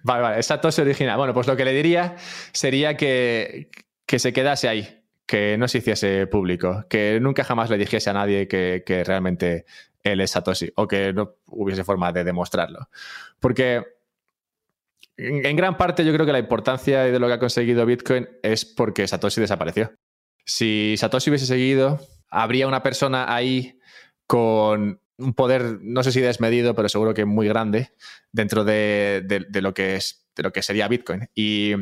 vale, 0.04 0.22
vale, 0.22 0.38
es 0.38 0.46
Satoshi 0.46 0.82
original. 0.82 1.16
Bueno, 1.16 1.34
pues 1.34 1.48
lo 1.48 1.56
que 1.56 1.64
le 1.64 1.72
diría 1.72 2.14
sería 2.52 2.96
que, 2.96 3.72
que 4.06 4.20
se 4.20 4.32
quedase 4.32 4.68
ahí, 4.68 5.02
que 5.26 5.58
no 5.58 5.66
se 5.66 5.78
hiciese 5.78 6.28
público, 6.28 6.84
que 6.88 7.18
nunca 7.20 7.42
jamás 7.42 7.68
le 7.68 7.76
dijese 7.76 8.10
a 8.10 8.12
nadie 8.12 8.46
que, 8.46 8.84
que 8.86 9.02
realmente 9.02 9.64
él 10.04 10.20
es 10.20 10.30
Satoshi 10.30 10.70
o 10.76 10.86
que 10.86 11.12
no 11.12 11.38
hubiese 11.46 11.82
forma 11.82 12.12
de 12.12 12.22
demostrarlo. 12.22 12.88
Porque 13.40 13.82
en 15.16 15.56
gran 15.56 15.76
parte 15.76 16.04
yo 16.04 16.12
creo 16.12 16.24
que 16.24 16.30
la 16.30 16.38
importancia 16.38 17.00
de 17.00 17.18
lo 17.18 17.26
que 17.26 17.32
ha 17.32 17.40
conseguido 17.40 17.84
Bitcoin 17.84 18.28
es 18.44 18.64
porque 18.64 19.08
Satoshi 19.08 19.40
desapareció. 19.40 19.90
Si 20.46 20.94
Satoshi 20.96 21.30
hubiese 21.30 21.44
seguido, 21.44 22.00
habría 22.30 22.68
una 22.68 22.82
persona 22.82 23.34
ahí 23.34 23.80
con 24.26 25.00
un 25.18 25.34
poder, 25.34 25.80
no 25.82 26.02
sé 26.04 26.12
si 26.12 26.20
desmedido, 26.20 26.74
pero 26.74 26.88
seguro 26.88 27.14
que 27.14 27.24
muy 27.24 27.48
grande 27.48 27.90
dentro 28.30 28.64
de, 28.64 29.24
lo, 29.60 29.74
que 29.74 29.96
es, 29.96 30.28
de 30.36 30.42
lo 30.44 30.52
que 30.52 30.62
sería 30.62 30.88
Bitcoin. 30.88 31.28
Y, 31.34 31.74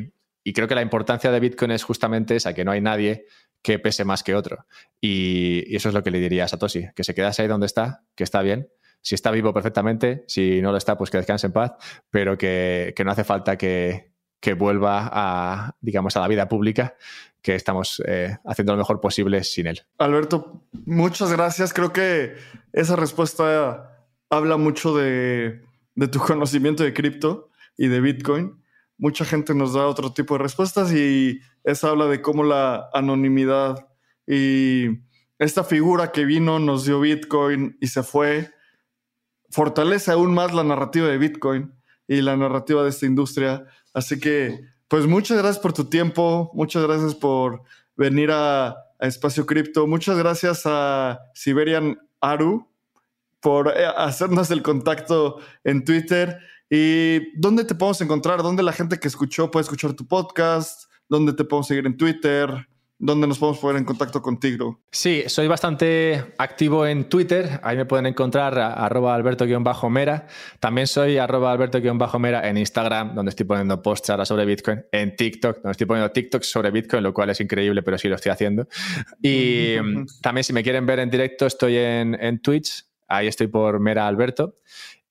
creo 0.54 0.66
que 0.66 0.74
la 0.74 0.82
importancia 0.82 1.30
de 1.30 1.40
Bitcoin 1.40 1.72
es 1.72 1.84
justamente 1.84 2.36
esa, 2.36 2.54
que 2.54 2.64
no 2.64 2.70
hay 2.70 2.80
nadie 2.80 3.26
que 3.62 3.78
pese 3.78 4.04
más 4.04 4.22
que 4.22 4.34
otro. 4.34 4.66
Y, 4.98 5.74
eso 5.76 5.88
es 5.90 5.94
lo 5.94 6.02
que 6.02 6.10
le 6.10 6.20
diría 6.20 6.44
a 6.44 6.48
Satoshi, 6.48 6.86
que 6.94 7.04
se 7.04 7.14
quedase 7.14 7.42
ahí 7.42 7.48
donde 7.48 7.66
está, 7.66 8.04
que 8.14 8.24
está 8.24 8.40
bien. 8.40 8.70
Si 9.02 9.14
está 9.14 9.30
vivo 9.30 9.52
perfectamente, 9.52 10.24
si 10.26 10.62
no 10.62 10.70
lo 10.72 10.78
está, 10.78 10.96
pues 10.96 11.10
que 11.10 11.18
descanse 11.18 11.48
en 11.48 11.52
paz, 11.52 11.72
pero 12.08 12.38
que, 12.38 12.94
que 12.96 13.04
no 13.04 13.10
hace 13.10 13.24
falta 13.24 13.58
que, 13.58 14.13
que 14.44 14.52
vuelva 14.52 15.08
a, 15.10 15.74
digamos, 15.80 16.18
a 16.18 16.20
la 16.20 16.28
vida 16.28 16.46
pública, 16.50 16.96
que 17.40 17.54
estamos 17.54 18.02
eh, 18.06 18.36
haciendo 18.44 18.74
lo 18.74 18.78
mejor 18.78 19.00
posible 19.00 19.42
sin 19.42 19.68
él. 19.68 19.80
Alberto, 19.96 20.60
muchas 20.84 21.32
gracias. 21.32 21.72
Creo 21.72 21.94
que 21.94 22.34
esa 22.74 22.94
respuesta 22.94 24.04
habla 24.28 24.58
mucho 24.58 24.94
de, 24.94 25.62
de 25.94 26.08
tu 26.08 26.18
conocimiento 26.18 26.82
de 26.82 26.92
cripto 26.92 27.48
y 27.78 27.88
de 27.88 28.02
Bitcoin. 28.02 28.62
Mucha 28.98 29.24
gente 29.24 29.54
nos 29.54 29.72
da 29.72 29.86
otro 29.86 30.12
tipo 30.12 30.34
de 30.34 30.42
respuestas 30.42 30.92
y 30.92 31.40
esa 31.62 31.88
habla 31.88 32.04
de 32.04 32.20
cómo 32.20 32.44
la 32.44 32.90
anonimidad 32.92 33.88
y 34.26 34.88
esta 35.38 35.64
figura 35.64 36.12
que 36.12 36.26
vino 36.26 36.58
nos 36.58 36.84
dio 36.84 37.00
Bitcoin 37.00 37.78
y 37.80 37.86
se 37.86 38.02
fue, 38.02 38.50
fortalece 39.48 40.10
aún 40.10 40.34
más 40.34 40.52
la 40.52 40.64
narrativa 40.64 41.08
de 41.08 41.16
Bitcoin 41.16 41.72
y 42.06 42.20
la 42.20 42.36
narrativa 42.36 42.82
de 42.82 42.90
esta 42.90 43.06
industria. 43.06 43.64
Así 43.94 44.18
que, 44.18 44.60
pues 44.88 45.06
muchas 45.06 45.38
gracias 45.38 45.60
por 45.60 45.72
tu 45.72 45.84
tiempo, 45.84 46.50
muchas 46.52 46.82
gracias 46.82 47.14
por 47.14 47.62
venir 47.96 48.30
a, 48.32 48.76
Espacio 49.00 49.44
Cripto, 49.44 49.86
muchas 49.86 50.16
gracias 50.16 50.62
a 50.64 51.20
Siberian 51.34 51.98
Aru 52.22 52.66
por 53.40 53.68
eh, 53.68 53.84
hacernos 53.96 54.50
el 54.50 54.62
contacto 54.62 55.40
en 55.62 55.84
Twitter. 55.84 56.38
¿Y 56.70 57.38
dónde 57.38 57.64
te 57.64 57.74
podemos 57.74 58.00
encontrar? 58.00 58.42
¿Dónde 58.42 58.62
la 58.62 58.72
gente 58.72 58.98
que 58.98 59.08
escuchó 59.08 59.50
puede 59.50 59.64
escuchar 59.64 59.92
tu 59.92 60.06
podcast? 60.06 60.90
¿Dónde 61.08 61.34
te 61.34 61.44
podemos 61.44 61.66
seguir 61.66 61.86
en 61.86 61.98
Twitter? 61.98 62.66
¿Dónde 62.98 63.26
nos 63.26 63.38
podemos 63.38 63.58
poner 63.58 63.78
en 63.78 63.84
contacto 63.84 64.22
contigo? 64.22 64.80
Sí, 64.90 65.24
soy 65.26 65.48
bastante 65.48 66.34
activo 66.38 66.86
en 66.86 67.08
Twitter. 67.08 67.60
Ahí 67.62 67.76
me 67.76 67.86
pueden 67.86 68.06
encontrar 68.06 68.56
a, 68.58 68.72
arroba 68.72 69.14
alberto-mera. 69.14 70.28
También 70.60 70.86
soy 70.86 71.18
arroba 71.18 71.52
alberto-mera 71.52 72.48
en 72.48 72.56
Instagram, 72.56 73.14
donde 73.14 73.30
estoy 73.30 73.46
poniendo 73.46 73.82
posts 73.82 74.10
ahora 74.10 74.24
sobre 74.24 74.44
Bitcoin. 74.44 74.84
En 74.92 75.16
TikTok, 75.16 75.56
donde 75.56 75.72
estoy 75.72 75.86
poniendo 75.86 76.12
TikToks 76.12 76.48
sobre 76.48 76.70
Bitcoin, 76.70 77.02
lo 77.02 77.12
cual 77.12 77.30
es 77.30 77.40
increíble, 77.40 77.82
pero 77.82 77.98
sí 77.98 78.08
lo 78.08 78.14
estoy 78.14 78.30
haciendo. 78.30 78.68
Y 79.20 79.74
también 80.22 80.44
si 80.44 80.52
me 80.52 80.62
quieren 80.62 80.86
ver 80.86 81.00
en 81.00 81.10
directo, 81.10 81.46
estoy 81.46 81.76
en, 81.76 82.16
en 82.20 82.40
Twitch. 82.40 82.84
Ahí 83.08 83.26
estoy 83.26 83.48
por 83.48 83.80
Mera 83.80 84.06
Alberto. 84.06 84.60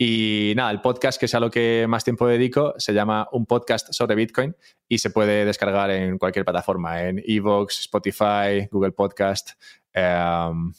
Y 0.06 0.52
nada, 0.58 0.70
el 0.70 0.82
podcast, 0.82 1.18
que 1.18 1.28
es 1.28 1.34
a 1.34 1.40
lo 1.40 1.50
que 1.50 1.86
más 1.88 2.04
tiempo 2.04 2.28
dedico, 2.28 2.74
se 2.78 2.92
llama 2.92 3.30
Un 3.32 3.46
podcast 3.46 3.94
sobre 3.94 4.16
Bitcoin 4.16 4.54
y 4.90 4.98
se 4.98 5.12
puede 5.12 5.46
descargar 5.46 5.92
en 5.92 6.18
cualquier 6.18 6.44
plataforma, 6.44 7.04
en 7.04 7.24
Evox, 7.26 7.80
Spotify, 7.80 8.68
Google 8.70 8.92
Podcast, 8.92 9.52
um, 9.96 10.74